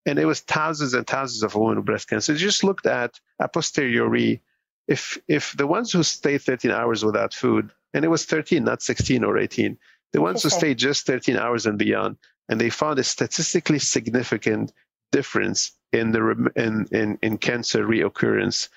and 0.05 0.19
it 0.19 0.25
was 0.25 0.41
thousands 0.41 0.93
and 0.93 1.07
thousands 1.07 1.41
of 1.41 1.55
women 1.55 1.77
with 1.77 1.85
breast 1.85 2.09
cancer. 2.09 2.33
They 2.33 2.37
just 2.37 2.63
looked 2.63 2.85
at 2.85 3.19
a 3.39 3.47
posteriori 3.47 4.43
if 4.87 5.17
if 5.27 5.55
the 5.57 5.67
ones 5.67 5.91
who 5.91 6.03
stay 6.03 6.37
13 6.37 6.71
hours 6.71 7.03
without 7.03 7.33
food, 7.33 7.71
and 7.93 8.05
it 8.05 8.09
was 8.09 8.25
13, 8.25 8.63
not 8.63 8.81
16 8.81 9.23
or 9.23 9.37
18, 9.37 9.77
the 10.13 10.21
ones 10.21 10.43
who 10.43 10.49
stayed 10.49 10.77
just 10.77 11.05
13 11.05 11.37
hours 11.37 11.65
and 11.65 11.77
beyond, 11.77 12.17
and 12.49 12.59
they 12.59 12.69
found 12.69 12.99
a 12.99 13.03
statistically 13.03 13.79
significant 13.79 14.71
difference 15.11 15.71
in 15.91 16.11
the 16.11 16.51
in 16.55 16.85
in, 16.91 17.17
in 17.21 17.37
cancer 17.37 17.85
reoccurrence 17.85 18.69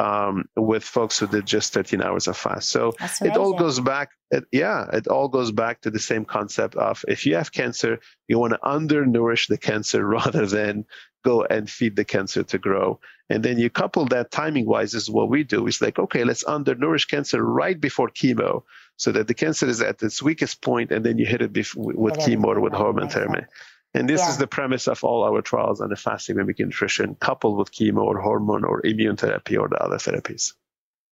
um, 0.00 0.48
with 0.56 0.82
folks 0.82 1.18
who 1.18 1.26
did 1.26 1.44
just 1.44 1.74
13 1.74 2.00
hours 2.00 2.26
of 2.26 2.36
fast. 2.36 2.70
So 2.70 2.92
it 3.20 3.36
all 3.36 3.52
goes 3.52 3.78
back. 3.80 4.12
It, 4.30 4.44
yeah, 4.50 4.86
it 4.94 5.06
all 5.08 5.28
goes 5.28 5.52
back 5.52 5.82
to 5.82 5.90
the 5.90 5.98
same 5.98 6.24
concept 6.24 6.74
of 6.76 7.04
if 7.06 7.26
you 7.26 7.36
have 7.36 7.52
cancer, 7.52 8.00
you 8.26 8.38
want 8.38 8.54
to 8.54 8.58
undernourish 8.64 9.48
the 9.48 9.58
cancer 9.58 10.06
rather 10.18 10.46
than 10.46 10.86
go 11.22 11.44
and 11.44 11.68
feed 11.68 11.96
the 11.96 12.04
cancer 12.04 12.42
to 12.42 12.58
grow. 12.58 13.00
And 13.28 13.44
then 13.44 13.58
you 13.58 13.70
couple 13.70 14.06
that 14.06 14.30
timing 14.30 14.66
wise 14.66 14.94
is 14.94 15.10
what 15.10 15.28
we 15.28 15.44
do. 15.44 15.66
It's 15.66 15.80
like, 15.80 15.98
okay, 15.98 16.24
let's 16.24 16.44
undernourish 16.44 17.08
cancer 17.08 17.42
right 17.42 17.80
before 17.80 18.08
chemo 18.08 18.64
so 18.96 19.12
that 19.12 19.28
the 19.28 19.34
cancer 19.34 19.66
is 19.66 19.80
at 19.80 20.02
its 20.02 20.22
weakest 20.22 20.62
point 20.62 20.90
and 20.90 21.04
then 21.04 21.16
you 21.18 21.26
hit 21.26 21.42
it 21.42 21.52
before, 21.52 21.92
with 21.94 22.14
chemo 22.18 22.46
or 22.46 22.60
with 22.60 22.72
hormone 22.72 23.08
therapy. 23.08 23.46
And 23.94 24.08
this 24.08 24.20
yeah. 24.20 24.30
is 24.30 24.38
the 24.38 24.46
premise 24.46 24.86
of 24.86 25.02
all 25.02 25.24
our 25.24 25.42
trials 25.42 25.80
on 25.80 25.88
the 25.88 25.96
fasting 25.96 26.36
mimicking 26.36 26.66
nutrition, 26.66 27.16
coupled 27.16 27.58
with 27.58 27.72
chemo 27.72 28.02
or 28.02 28.20
hormone 28.20 28.64
or 28.64 28.84
immune 28.86 29.16
therapy 29.16 29.56
or 29.56 29.68
the 29.68 29.82
other 29.82 29.96
therapies. 29.96 30.52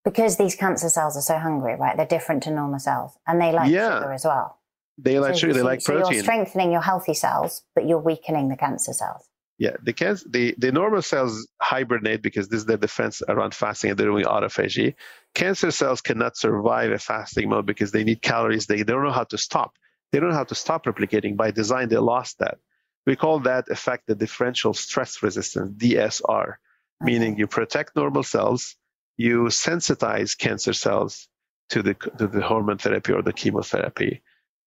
Because 0.04 0.36
these 0.36 0.54
cancer 0.54 0.88
cells 0.88 1.16
are 1.16 1.22
so 1.22 1.38
hungry, 1.38 1.74
right? 1.74 1.96
They're 1.96 2.06
different 2.06 2.44
to 2.44 2.50
normal 2.50 2.78
cells, 2.78 3.18
and 3.26 3.40
they 3.40 3.52
like 3.52 3.70
yeah. 3.70 3.98
sugar 3.98 4.12
as 4.12 4.24
well. 4.24 4.58
They 4.96 5.18
like 5.18 5.34
so, 5.34 5.40
sugar. 5.40 5.52
They 5.54 5.58
so, 5.60 5.64
like 5.64 5.84
protein. 5.84 6.04
So 6.04 6.12
you're 6.12 6.22
strengthening 6.22 6.72
your 6.72 6.80
healthy 6.80 7.14
cells, 7.14 7.62
but 7.74 7.86
you're 7.86 8.00
weakening 8.00 8.48
the 8.48 8.56
cancer 8.56 8.92
cells. 8.92 9.27
Yeah, 9.58 9.76
the, 9.82 9.92
cancer, 9.92 10.24
the 10.30 10.54
the 10.56 10.70
normal 10.70 11.02
cells 11.02 11.48
hibernate 11.60 12.22
because 12.22 12.48
this 12.48 12.58
is 12.58 12.66
their 12.66 12.76
defense 12.76 13.22
around 13.28 13.54
fasting 13.54 13.90
and 13.90 13.98
they're 13.98 14.06
doing 14.06 14.24
autophagy. 14.24 14.94
Cancer 15.34 15.72
cells 15.72 16.00
cannot 16.00 16.36
survive 16.36 16.92
a 16.92 16.98
fasting 16.98 17.48
mode 17.48 17.66
because 17.66 17.90
they 17.90 18.04
need 18.04 18.22
calories. 18.22 18.66
They, 18.66 18.76
they 18.76 18.92
don't 18.92 19.02
know 19.02 19.10
how 19.10 19.24
to 19.24 19.38
stop. 19.38 19.74
They 20.12 20.20
don't 20.20 20.30
know 20.30 20.36
how 20.36 20.44
to 20.44 20.54
stop 20.54 20.86
replicating. 20.86 21.36
By 21.36 21.50
design, 21.50 21.88
they 21.88 21.96
lost 21.96 22.38
that. 22.38 22.58
We 23.04 23.16
call 23.16 23.40
that 23.40 23.68
effect 23.68 24.06
the 24.06 24.14
differential 24.14 24.74
stress 24.74 25.22
resistance, 25.24 25.72
DSR, 25.82 26.54
meaning 27.00 27.36
you 27.38 27.48
protect 27.48 27.96
normal 27.96 28.22
cells, 28.22 28.76
you 29.16 29.44
sensitize 29.44 30.38
cancer 30.38 30.72
cells 30.72 31.28
to 31.70 31.82
the 31.82 31.94
to 32.18 32.28
the 32.28 32.42
hormone 32.42 32.78
therapy 32.78 33.12
or 33.12 33.22
the 33.22 33.32
chemotherapy, 33.32 34.22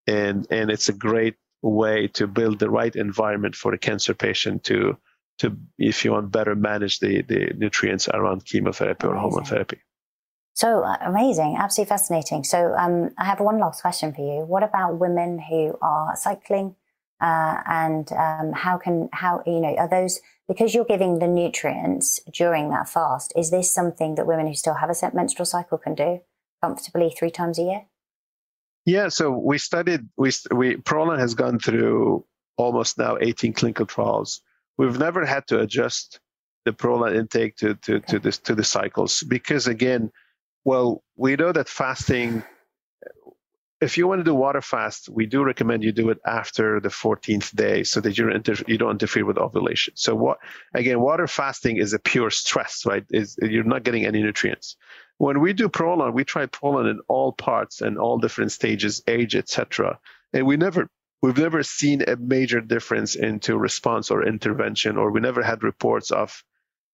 and 0.06 0.48
and 0.52 0.70
it's 0.70 0.90
a 0.90 0.94
great 0.94 1.36
way 1.62 2.08
to 2.08 2.28
build 2.28 2.60
the 2.60 2.70
right 2.70 2.96
environment 2.96 3.56
for 3.56 3.74
a 3.74 3.78
cancer 3.78 4.14
patient 4.14 4.64
to 4.66 4.98
to 5.40 5.58
if 5.78 6.04
you 6.06 6.12
want 6.12 6.32
better 6.32 6.56
manage 6.56 7.00
the 7.00 7.22
the 7.24 7.54
nutrients 7.58 8.08
around 8.10 8.46
chemotherapy 8.46 9.08
amazing. 9.08 9.18
or 9.18 9.22
hormone 9.22 9.46
therapy. 9.46 9.80
So 10.54 10.84
uh, 10.84 10.98
amazing, 11.02 11.56
absolutely 11.58 11.90
fascinating. 11.90 12.44
So 12.44 12.74
um, 12.78 13.12
I 13.18 13.26
have 13.26 13.40
one 13.40 13.60
last 13.60 13.82
question 13.82 14.14
for 14.14 14.22
you. 14.22 14.46
What 14.46 14.64
about 14.64 15.00
women 15.00 15.40
who 15.40 15.78
are 15.82 16.16
cycling 16.16 16.76
uh, 17.22 17.62
and 17.66 18.12
um, 18.14 18.52
how 18.54 18.78
can 18.78 19.10
how 19.14 19.44
you 19.46 19.62
know 19.62 19.76
are 19.76 19.88
those 19.88 20.20
because 20.48 20.74
you're 20.74 20.86
giving 20.86 21.20
the 21.20 21.28
nutrients 21.28 22.20
during 22.34 22.70
that 22.70 22.90
fast? 22.90 23.34
Is 23.36 23.52
this 23.52 23.72
something 23.72 24.16
that 24.16 24.28
women 24.28 24.48
who 24.48 24.56
still 24.56 24.76
have 24.76 24.90
a 24.90 24.96
set 24.96 25.14
menstrual 25.14 25.46
cycle 25.46 25.78
can 25.78 25.96
do 25.96 26.22
comfortably 26.62 27.14
three 27.18 27.32
times 27.32 27.58
a 27.58 27.64
year? 27.64 27.82
Yeah, 28.92 29.08
so 29.08 29.32
we 29.32 29.58
studied 29.58 30.02
we 30.18 30.32
we 30.52 30.76
Prolon 30.76 31.18
has 31.18 31.34
gone 31.34 31.60
through 31.60 32.26
almost 32.58 32.98
now 32.98 33.18
18 33.22 33.54
clinical 33.54 33.86
trials. 33.86 34.42
We've 34.78 35.00
never 35.00 35.26
had 35.26 35.48
to 35.48 35.62
adjust 35.62 36.20
the 36.66 36.74
Prolon 36.74 37.16
intake 37.16 37.56
to 37.58 37.76
to 37.76 37.96
okay. 37.96 38.06
to 38.08 38.20
this 38.20 38.40
to 38.40 38.54
the 38.54 38.66
cycles 38.66 39.24
because 39.24 39.68
again, 39.68 40.12
well, 40.66 41.04
we 41.16 41.38
know 41.38 41.54
that 41.54 41.70
fasting 41.70 42.44
if 43.82 43.98
you 43.98 44.08
want 44.08 44.20
to 44.20 44.24
do 44.24 44.36
water 44.36 44.62
fast, 44.62 45.10
we 45.10 45.26
do 45.26 45.44
recommend 45.44 45.84
you 45.84 45.92
do 45.92 46.12
it 46.12 46.20
after 46.26 46.80
the 46.80 46.90
14th 46.90 47.56
day 47.56 47.84
so 47.84 48.00
that 48.00 48.16
you 48.16 48.26
don't, 48.26 48.36
inter- 48.36 48.64
you 48.68 48.78
don't 48.78 48.92
interfere 48.92 49.26
with 49.26 49.40
ovulation. 49.40 49.96
So 49.98 50.14
what, 50.14 50.38
again, 50.76 51.02
water 51.02 51.26
fasting 51.26 51.78
is 51.78 51.92
a 51.94 52.00
pure 52.00 52.30
stress, 52.30 52.86
right? 52.86 53.04
Is 53.10 53.38
you're 53.42 53.64
not 53.64 53.82
getting 53.82 54.06
any 54.06 54.22
nutrients. 54.22 54.78
When 55.22 55.42
we 55.42 55.54
do 55.54 55.70
Prolon, 55.70 56.14
we 56.14 56.24
try 56.26 56.46
Prolon 56.48 56.90
in 56.90 57.00
all 57.08 57.32
parts 57.34 57.82
and 57.82 57.98
all 57.98 58.20
different 58.20 58.52
stages, 58.52 59.04
age, 59.08 59.36
etc. 59.36 60.00
And 60.34 60.48
we 60.48 60.58
never, 60.58 60.88
we've 61.22 61.38
never 61.38 61.64
seen 61.64 62.04
a 62.08 62.16
major 62.18 62.62
difference 62.62 63.16
into 63.16 63.58
response 63.58 64.12
or 64.12 64.26
intervention, 64.28 64.98
or 64.98 65.12
we 65.12 65.22
never 65.22 65.44
had 65.44 65.64
reports 65.64 66.12
of 66.12 66.44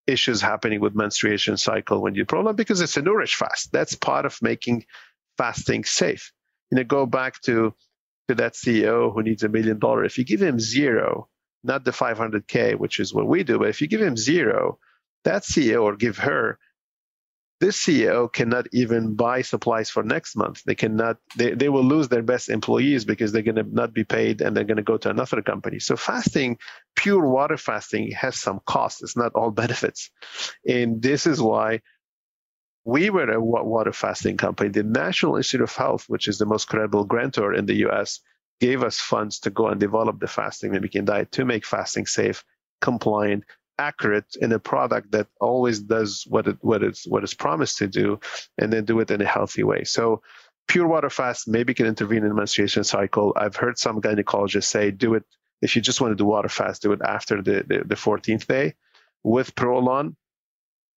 issues 0.08 0.42
happening 0.42 0.82
with 0.82 0.96
menstruation 0.96 1.58
cycle 1.58 2.02
when 2.02 2.16
you 2.16 2.26
Prolon 2.26 2.56
because 2.56 2.82
it's 2.82 2.98
a 2.98 3.02
nourish 3.02 3.36
fast. 3.36 3.72
That's 3.72 3.96
part 3.96 4.26
of 4.26 4.42
making 4.42 4.86
fasting 5.38 5.86
safe 5.86 6.34
you 6.72 6.78
know, 6.78 6.84
go 6.84 7.06
back 7.06 7.42
to 7.44 7.74
to 8.30 8.36
that 8.36 8.54
CEO 8.56 9.14
who 9.14 9.24
needs 9.24 9.44
a 9.44 9.50
million 9.50 9.80
dollar. 9.80 10.04
If 10.04 10.18
you 10.18 10.26
give 10.26 10.42
him 10.42 10.60
zero, 10.60 11.30
not 11.64 11.86
the 11.86 11.92
500K, 11.92 12.76
which 12.78 13.00
is 13.00 13.14
what 13.14 13.28
we 13.28 13.44
do, 13.44 13.60
but 13.60 13.70
if 13.70 13.82
you 13.82 13.88
give 13.88 14.02
him 14.02 14.18
zero, 14.18 14.80
that 15.24 15.44
CEO 15.44 15.84
or 15.84 15.96
give 15.96 16.18
her, 16.18 16.60
this 17.60 17.78
CEO 17.84 18.32
cannot 18.32 18.68
even 18.72 19.16
buy 19.16 19.42
supplies 19.42 19.90
for 19.90 20.04
next 20.04 20.36
month. 20.36 20.62
They 20.64 20.76
cannot, 20.76 21.18
they, 21.36 21.54
they 21.54 21.70
will 21.70 21.84
lose 21.84 22.08
their 22.08 22.22
best 22.22 22.50
employees 22.50 23.04
because 23.04 23.32
they're 23.32 23.42
going 23.42 23.56
to 23.56 23.64
not 23.64 23.94
be 23.94 24.04
paid 24.04 24.42
and 24.42 24.56
they're 24.56 24.64
going 24.64 24.78
to 24.78 24.84
go 24.84 24.98
to 24.98 25.10
another 25.10 25.42
company. 25.42 25.80
So 25.80 25.96
fasting, 25.96 26.60
pure 26.96 27.28
water 27.28 27.58
fasting 27.58 28.12
has 28.12 28.38
some 28.38 28.60
cost. 28.66 29.02
It's 29.02 29.18
not 29.18 29.34
all 29.34 29.52
benefits. 29.64 30.12
And 30.68 31.02
this 31.02 31.26
is 31.26 31.42
why 31.42 31.82
we 32.86 33.10
were 33.10 33.30
a 33.32 33.42
water 33.42 33.92
fasting 33.92 34.38
company. 34.38 34.70
The 34.70 34.84
National 34.84 35.36
Institute 35.36 35.62
of 35.62 35.76
Health, 35.76 36.06
which 36.08 36.28
is 36.28 36.38
the 36.38 36.46
most 36.46 36.66
credible 36.70 37.06
grantor 37.06 37.54
in 37.54 37.66
the 37.66 37.88
US, 37.88 38.22
gave 38.60 38.84
us 38.84 39.00
funds 39.00 39.40
to 39.40 39.50
go 39.50 39.68
and 39.68 39.80
develop 39.80 40.20
the 40.20 40.28
fasting 40.28 40.72
mimicking 40.72 41.06
diet 41.06 41.32
to 41.34 41.46
make 41.46 41.66
fasting 41.66 42.06
safe, 42.06 42.44
compliant, 42.82 43.44
accurate 43.80 44.36
in 44.42 44.52
a 44.52 44.60
product 44.60 45.12
that 45.12 45.28
always 45.40 45.80
does 45.80 46.26
what 46.28 46.48
it 46.48 46.58
what 46.62 46.84
it's 46.84 47.08
what 47.08 47.24
it's 47.24 47.34
promised 47.34 47.78
to 47.80 47.88
do, 47.88 48.20
and 48.58 48.72
then 48.72 48.86
do 48.86 49.00
it 49.00 49.12
in 49.12 49.22
a 49.22 49.26
healthy 49.26 49.64
way. 49.64 49.84
So 49.84 50.22
pure 50.68 50.88
water 50.88 51.10
fast 51.10 51.48
maybe 51.48 51.74
can 51.74 51.86
intervene 51.86 52.24
in 52.24 52.30
the 52.30 52.36
menstruation 52.36 52.84
cycle. 52.84 53.34
I've 53.36 53.56
heard 53.56 53.78
some 53.78 54.02
gynecologists 54.02 54.66
say 54.66 54.92
do 54.92 55.14
it 55.16 55.24
if 55.62 55.76
you 55.76 55.82
just 55.82 56.02
want 56.02 56.12
to 56.12 56.16
do 56.16 56.26
water 56.26 56.50
fast, 56.50 56.84
do 56.84 56.92
it 56.92 57.02
after 57.02 57.42
the, 57.42 57.64
the, 57.68 57.84
the 57.86 57.96
14th 57.96 58.46
day. 58.48 58.76
With 59.24 59.56
Prolon, 59.56 60.16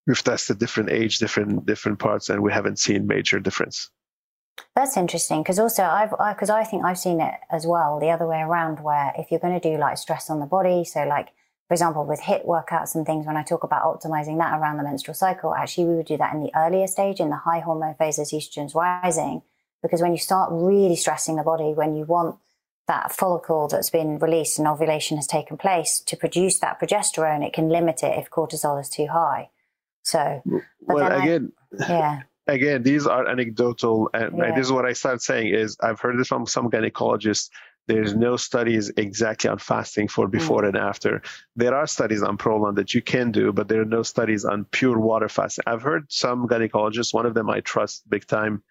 we've 0.06 0.22
tested 0.22 0.58
different 0.58 0.90
age, 0.90 1.18
different 1.18 1.66
different 1.66 1.98
parts, 1.98 2.28
and 2.28 2.42
we 2.42 2.52
haven't 2.52 2.78
seen 2.78 3.06
major 3.06 3.40
difference. 3.40 3.90
That's 4.76 4.96
interesting 4.96 5.42
because 5.42 5.58
also 5.58 5.82
I've 5.82 6.10
because 6.10 6.50
I, 6.50 6.60
I, 6.60 6.64
think 6.64 6.84
I've 6.84 6.98
seen 6.98 7.20
it 7.20 7.34
as 7.50 7.66
well 7.66 7.98
the 7.98 8.10
other 8.10 8.26
way 8.26 8.40
around 8.40 8.80
where 8.80 9.12
if 9.16 9.30
you're 9.30 9.40
going 9.40 9.58
to 9.58 9.70
do 9.72 9.78
like 9.78 9.96
stress 9.96 10.28
on 10.28 10.40
the 10.40 10.46
body, 10.46 10.84
so 10.84 11.04
like 11.04 11.28
for 11.70 11.74
example 11.74 12.04
with 12.04 12.18
HIIT 12.18 12.46
workouts 12.46 12.96
and 12.96 13.06
things, 13.06 13.26
when 13.26 13.36
I 13.36 13.44
talk 13.44 13.62
about 13.62 13.84
optimizing 13.84 14.38
that 14.38 14.58
around 14.58 14.78
the 14.78 14.82
menstrual 14.82 15.14
cycle, 15.14 15.54
actually 15.54 15.84
we 15.84 15.94
would 15.94 16.06
do 16.06 16.16
that 16.16 16.34
in 16.34 16.42
the 16.42 16.50
earlier 16.56 16.88
stage 16.88 17.20
in 17.20 17.30
the 17.30 17.36
high 17.36 17.60
hormone 17.60 17.94
phase 17.94 18.18
as 18.18 18.32
estrogen's 18.32 18.74
rising, 18.74 19.42
because 19.80 20.02
when 20.02 20.10
you 20.10 20.18
start 20.18 20.50
really 20.50 20.96
stressing 20.96 21.36
the 21.36 21.44
body, 21.44 21.72
when 21.72 21.94
you 21.94 22.04
want 22.04 22.40
that 22.88 23.12
follicle 23.12 23.68
that's 23.68 23.88
been 23.88 24.18
released 24.18 24.58
and 24.58 24.66
ovulation 24.66 25.16
has 25.16 25.28
taken 25.28 25.56
place 25.56 26.00
to 26.06 26.16
produce 26.16 26.58
that 26.58 26.80
progesterone, 26.80 27.46
it 27.46 27.52
can 27.52 27.68
limit 27.68 28.02
it 28.02 28.18
if 28.18 28.28
cortisol 28.30 28.80
is 28.80 28.88
too 28.88 29.06
high. 29.06 29.48
So, 30.02 30.42
well, 30.80 31.22
again, 31.22 31.52
I, 31.80 31.88
yeah. 31.88 32.22
Again, 32.48 32.82
these 32.82 33.06
are 33.06 33.28
anecdotal, 33.28 34.10
and 34.12 34.36
yeah. 34.36 34.56
this 34.56 34.66
is 34.66 34.72
what 34.72 34.84
I 34.84 34.92
start 34.92 35.22
saying: 35.22 35.54
is 35.54 35.76
I've 35.80 36.00
heard 36.00 36.18
this 36.18 36.26
from 36.26 36.46
some 36.46 36.68
gynecologists. 36.68 37.48
There's 37.86 38.14
no 38.14 38.36
studies 38.36 38.90
exactly 38.96 39.50
on 39.50 39.58
fasting 39.58 40.08
for 40.08 40.28
mm. 40.28 40.30
before 40.30 40.62
mm. 40.62 40.68
and 40.68 40.76
after. 40.76 41.22
There 41.56 41.74
are 41.74 41.86
studies 41.86 42.22
on 42.22 42.38
Prolon 42.38 42.76
that 42.76 42.94
you 42.94 43.02
can 43.02 43.32
do, 43.32 43.52
but 43.52 43.68
there 43.68 43.80
are 43.80 43.86
no 43.86 44.02
studies 44.02 44.44
on 44.44 44.64
pure 44.64 44.98
water 44.98 45.28
fasting. 45.28 45.64
I've 45.66 45.82
heard 45.82 46.10
some 46.10 46.46
gynecologists, 46.46 47.12
one 47.12 47.26
of 47.26 47.34
them 47.34 47.50
I 47.50 47.60
trust 47.60 48.08
big 48.08 48.26
time, 48.26 48.62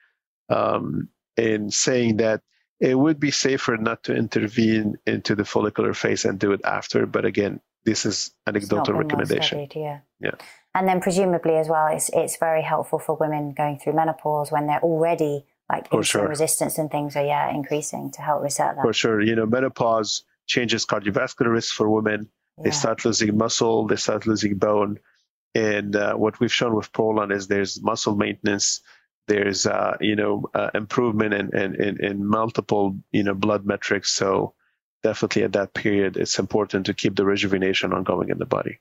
um, 0.49 1.09
in 1.35 1.69
saying 1.69 2.17
that 2.17 2.41
it 2.79 2.97
would 2.97 3.19
be 3.19 3.31
safer 3.31 3.75
not 3.75 4.03
to 4.03 4.15
intervene 4.15 4.97
into 5.05 5.35
the 5.35 5.45
follicular 5.45 5.93
phase 5.93 6.23
and 6.23 6.39
do 6.39 6.53
it 6.53 6.61
after. 6.63 7.05
But 7.05 7.25
again, 7.25 7.59
this 7.83 8.05
is 8.05 8.31
anecdotal 8.47 8.95
recommendation. 8.95 9.67
Studied, 9.67 9.81
yeah. 9.81 9.99
Yeah. 10.21 10.31
And 10.75 10.87
then 10.87 11.01
presumably 11.01 11.55
as 11.55 11.67
well, 11.67 11.87
it's 11.87 12.09
it's 12.13 12.37
very 12.37 12.61
helpful 12.61 12.99
for 12.99 13.15
women 13.15 13.53
going 13.53 13.79
through 13.79 13.93
menopause 13.93 14.51
when 14.51 14.67
they're 14.67 14.83
already 14.83 15.45
like 15.69 15.89
insulin 15.89 16.05
sure. 16.05 16.27
resistance 16.27 16.77
and 16.77 16.89
things 16.89 17.15
are 17.15 17.25
yeah 17.25 17.49
increasing 17.53 18.11
to 18.11 18.21
help 18.21 18.41
reset 18.41 18.75
that. 18.75 18.81
For 18.81 18.93
sure, 18.93 19.21
you 19.21 19.35
know, 19.35 19.45
menopause 19.45 20.23
changes 20.47 20.85
cardiovascular 20.85 21.51
risk 21.51 21.75
for 21.75 21.89
women. 21.89 22.29
Yeah. 22.57 22.63
They 22.65 22.71
start 22.71 23.05
losing 23.05 23.37
muscle, 23.37 23.87
they 23.87 23.95
start 23.95 24.25
losing 24.25 24.57
bone, 24.57 24.99
and 25.55 25.95
uh, 25.95 26.15
what 26.15 26.39
we've 26.39 26.51
shown 26.51 26.75
with 26.75 26.91
Prolon 26.91 27.31
is 27.31 27.47
there's 27.47 27.81
muscle 27.81 28.15
maintenance, 28.15 28.81
there's 29.27 29.65
uh, 29.65 29.97
you 30.01 30.15
know 30.15 30.49
uh, 30.53 30.71
improvement 30.73 31.33
in, 31.33 31.55
in, 31.55 31.75
in 31.81 32.03
in 32.03 32.25
multiple 32.25 32.97
you 33.11 33.23
know 33.23 33.35
blood 33.35 33.65
metrics. 33.65 34.11
So 34.11 34.55
definitely 35.03 35.43
at 35.43 35.53
that 35.53 35.73
period, 35.73 36.17
it's 36.17 36.39
important 36.39 36.87
to 36.87 36.93
keep 36.93 37.15
the 37.15 37.25
rejuvenation 37.25 37.93
ongoing 37.93 38.29
in 38.29 38.39
the 38.39 38.45
body. 38.45 38.79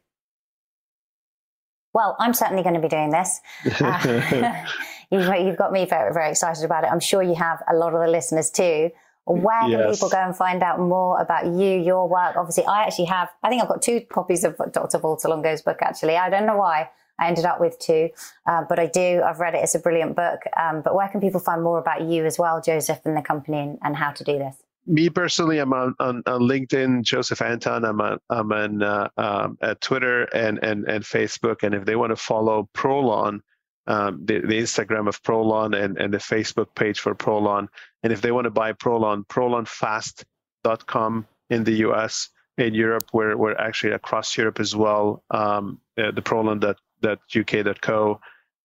Well, 1.94 2.16
I'm 2.18 2.34
certainly 2.34 2.62
going 2.62 2.74
to 2.74 2.80
be 2.80 2.88
doing 2.88 3.10
this. 3.10 3.40
You've, 5.10 5.26
you've, 5.40 5.56
got 5.56 5.72
me 5.72 5.86
very, 5.86 6.12
very 6.12 6.30
excited 6.30 6.64
about 6.64 6.84
it. 6.84 6.88
I'm 6.88 7.00
sure 7.00 7.22
you 7.22 7.34
have 7.34 7.62
a 7.70 7.74
lot 7.74 7.94
of 7.94 8.00
the 8.00 8.08
listeners 8.08 8.50
too. 8.50 8.90
Where 9.24 9.60
can 9.60 9.70
yes. 9.70 9.96
people 9.96 10.08
go 10.08 10.18
and 10.18 10.34
find 10.34 10.62
out 10.62 10.80
more 10.80 11.20
about 11.20 11.46
you, 11.46 11.78
your 11.80 12.08
work? 12.08 12.36
Obviously, 12.36 12.64
I 12.64 12.84
actually 12.84 13.06
have, 13.06 13.28
I 13.42 13.50
think 13.50 13.62
I've 13.62 13.68
got 13.68 13.82
two 13.82 14.00
copies 14.00 14.42
of 14.44 14.56
Dr. 14.72 14.98
Longo's 14.98 15.60
book, 15.60 15.78
actually. 15.82 16.16
I 16.16 16.30
don't 16.30 16.46
know 16.46 16.56
why 16.56 16.88
I 17.18 17.28
ended 17.28 17.44
up 17.44 17.60
with 17.60 17.78
two, 17.78 18.08
uh, 18.46 18.64
but 18.68 18.78
I 18.78 18.86
do. 18.86 19.22
I've 19.22 19.38
read 19.38 19.54
it. 19.54 19.58
It's 19.58 19.74
a 19.74 19.80
brilliant 19.80 20.16
book. 20.16 20.40
Um, 20.56 20.80
but 20.82 20.94
where 20.94 21.08
can 21.08 21.20
people 21.20 21.40
find 21.40 21.62
more 21.62 21.78
about 21.78 22.02
you 22.02 22.24
as 22.24 22.38
well, 22.38 22.62
Joseph, 22.62 23.00
and 23.04 23.16
the 23.16 23.22
company 23.22 23.58
and, 23.58 23.78
and 23.82 23.96
how 23.96 24.12
to 24.12 24.24
do 24.24 24.38
this? 24.38 24.56
me 24.88 25.10
personally, 25.10 25.58
I'm 25.58 25.72
on, 25.72 25.94
on, 26.00 26.22
on, 26.26 26.40
LinkedIn, 26.40 27.02
Joseph 27.02 27.40
Antoun. 27.40 27.86
I'm 27.86 28.00
on, 28.00 28.18
I'm 28.30 28.52
on 28.52 28.82
uh, 28.82 29.08
um, 29.18 29.58
at 29.60 29.80
Twitter 29.82 30.22
and, 30.34 30.58
and, 30.62 30.88
and 30.88 31.04
Facebook. 31.04 31.62
And 31.62 31.74
if 31.74 31.84
they 31.84 31.94
want 31.94 32.10
to 32.10 32.16
follow 32.16 32.68
Prolon, 32.74 33.40
um, 33.88 34.24
the, 34.24 34.40
the 34.40 34.60
Instagram 34.60 35.08
of 35.08 35.22
Prolon 35.22 35.74
and, 35.74 35.96
and 35.96 36.12
the 36.12 36.18
Facebook 36.18 36.74
page 36.74 37.00
for 37.00 37.14
Prolon. 37.14 37.68
And 38.02 38.12
if 38.12 38.20
they 38.20 38.30
want 38.30 38.44
to 38.44 38.50
buy 38.50 38.74
Prolon, 38.74 39.26
prolonfast.com 39.26 41.26
in 41.50 41.64
the 41.64 41.72
US. 41.88 42.28
In 42.58 42.74
Europe, 42.74 43.04
we're, 43.12 43.36
we're 43.36 43.56
actually 43.56 43.92
across 43.92 44.36
Europe 44.36 44.60
as 44.60 44.76
well. 44.76 45.24
Um, 45.30 45.80
uh, 45.96 46.10
the 46.10 46.22
prolon.uk.co 46.22 48.20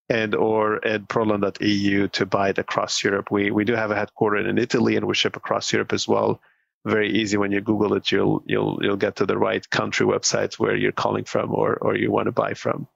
and 0.09 0.35
or 0.35 0.85
at 0.85 1.07
prolon.eu 1.07 2.07
to 2.09 2.25
buy 2.25 2.49
it 2.49 2.57
across 2.57 3.01
Europe. 3.03 3.31
We 3.31 3.51
we 3.51 3.63
do 3.63 3.73
have 3.73 3.91
a 3.91 3.95
headquarters 3.95 4.47
in 4.47 4.57
Italy 4.57 4.97
and 4.97 5.07
we 5.07 5.15
ship 5.15 5.37
across 5.37 5.71
Europe 5.71 5.93
as 5.93 6.07
well. 6.07 6.41
Very 6.85 7.13
easy 7.13 7.37
when 7.37 7.53
you 7.53 7.61
Google 7.61 7.93
it, 7.93 8.11
you'll 8.11 8.43
you'll 8.45 8.79
you'll 8.81 8.97
get 8.97 9.15
to 9.17 9.25
the 9.25 9.37
right 9.37 9.67
country 9.69 10.05
websites 10.05 10.59
where 10.59 10.75
you're 10.75 10.91
calling 10.91 11.23
from 11.23 11.53
or 11.53 11.75
or 11.75 11.95
you 11.95 12.11
want 12.11 12.25
to 12.25 12.33
buy 12.33 12.53
from. 12.53 12.87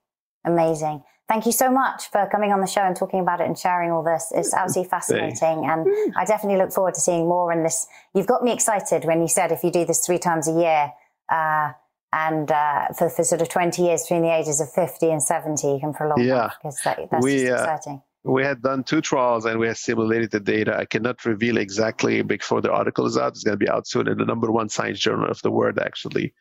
Amazing. 0.44 1.04
Thank 1.28 1.46
you 1.46 1.52
so 1.52 1.70
much 1.70 2.10
for 2.10 2.28
coming 2.32 2.54
on 2.54 2.62
the 2.62 2.68
show 2.68 2.82
and 2.82 2.96
talking 2.96 3.20
about 3.20 3.42
it 3.42 3.48
and 3.48 3.58
sharing 3.58 3.92
all 3.92 4.02
this. 4.02 4.32
It's 4.34 4.54
absolutely 4.54 4.90
fascinating. 4.90 5.66
And 5.66 5.86
I 6.16 6.24
definitely 6.24 6.58
look 6.58 6.72
forward 6.72 6.94
to 6.94 7.02
seeing 7.02 7.28
more 7.28 7.52
in 7.52 7.64
this. 7.64 7.86
You've 8.14 8.28
got 8.28 8.44
me 8.44 8.54
excited 8.54 9.04
when 9.04 9.22
you 9.22 9.28
said 9.28 9.52
if 9.52 9.62
you 9.62 9.72
do 9.72 9.84
this 9.84 10.06
three 10.06 10.20
times 10.20 10.48
a 10.48 10.54
year, 10.54 10.94
uh, 11.30 11.74
and 12.14 12.50
uh, 12.50 12.88
for, 12.98 13.10
for 13.10 13.24
sort 13.24 13.42
of 13.42 13.50
20 13.50 13.82
years 13.82 14.04
between 14.04 14.22
the 14.22 14.34
ages 14.34 14.62
of 14.62 14.72
50 14.72 15.12
and 15.12 15.22
70 15.22 15.68
you 15.68 15.80
can 15.80 15.94
prolong 15.94 16.22
yeah. 16.22 16.36
that 16.36 16.54
because 16.62 16.82
that, 16.86 17.00
that's 17.12 17.24
we, 17.24 17.42
just 17.42 17.52
uh, 17.52 17.56
exciting 17.56 17.96
uh, 17.96 18.32
we 18.32 18.44
had 18.44 18.62
done 18.62 18.84
two 18.84 19.02
trials 19.02 19.46
and 19.46 19.60
we 19.60 19.68
had 19.68 19.78
simulated 19.78 20.32
the 20.32 20.40
data. 20.40 20.78
I 20.78 20.86
cannot 20.86 21.24
reveal 21.26 21.58
exactly 21.58 22.22
before 22.24 22.62
the 22.62 22.72
article 22.72 23.06
is 23.06 23.18
out. 23.18 23.34
It's 23.34 23.44
going 23.44 23.58
to 23.58 23.66
be 23.66 23.70
out 23.70 23.88
soon 23.88 24.08
in 24.08 24.18
the 24.18 24.26
number 24.26 24.52
one 24.52 24.68
science 24.68 25.00
journal 25.00 25.30
of 25.30 25.42
the 25.44 25.52
world, 25.52 25.80
actually. 25.80 26.34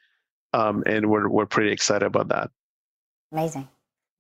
Um, 0.53 0.82
and 0.87 1.09
we're, 1.09 1.28
we're 1.28 1.47
pretty 1.47 1.70
excited 1.70 2.05
about 2.05 2.28
that. 2.28 2.51
Amazing. 3.30 3.68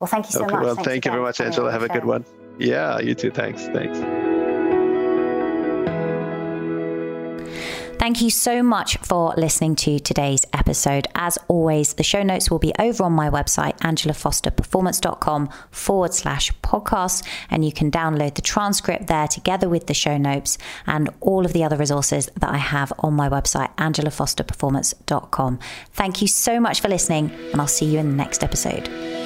Well, 0.00 0.08
thank 0.08 0.26
you 0.26 0.32
so 0.32 0.44
okay, 0.44 0.54
much. 0.54 0.62
Well, 0.62 0.74
Thanks 0.74 0.88
thank 0.88 1.04
you 1.06 1.10
very 1.10 1.22
much, 1.22 1.40
Angela. 1.40 1.72
Have 1.72 1.82
a 1.82 1.88
good 1.88 2.04
one. 2.04 2.24
Yeah, 2.58 2.98
you 3.00 3.14
too. 3.14 3.30
Thanks. 3.30 3.66
Thanks. 3.68 3.98
Thank 7.98 8.22
you 8.22 8.30
so 8.30 8.62
much 8.62 8.98
for 8.98 9.34
listening 9.36 9.74
to 9.76 9.98
today's 9.98 10.44
episode. 10.52 11.08
As 11.16 11.38
always, 11.48 11.94
the 11.94 12.04
show 12.04 12.22
notes 12.22 12.50
will 12.50 12.60
be 12.60 12.72
over 12.78 13.02
on 13.02 13.12
my 13.12 13.30
website, 13.30 13.76
angelafosterperformance.com 13.78 15.48
forward 15.72 16.14
slash 16.14 16.52
podcast, 16.60 17.26
and 17.50 17.64
you 17.64 17.72
can 17.72 17.90
download 17.90 18.36
the 18.36 18.42
transcript 18.42 19.08
there 19.08 19.26
together 19.26 19.68
with 19.68 19.88
the 19.88 19.94
show 19.94 20.18
notes 20.18 20.56
and 20.86 21.10
all 21.20 21.44
of 21.44 21.52
the 21.52 21.64
other 21.64 21.76
resources 21.76 22.30
that 22.38 22.50
I 22.50 22.58
have 22.58 22.92
on 23.00 23.14
my 23.14 23.28
website, 23.28 23.74
angelafosterperformance.com. 23.76 25.58
Thank 25.92 26.22
you 26.22 26.28
so 26.28 26.60
much 26.60 26.80
for 26.80 26.88
listening, 26.88 27.32
and 27.50 27.60
I'll 27.60 27.66
see 27.66 27.86
you 27.86 27.98
in 27.98 28.10
the 28.10 28.16
next 28.16 28.44
episode. 28.44 29.25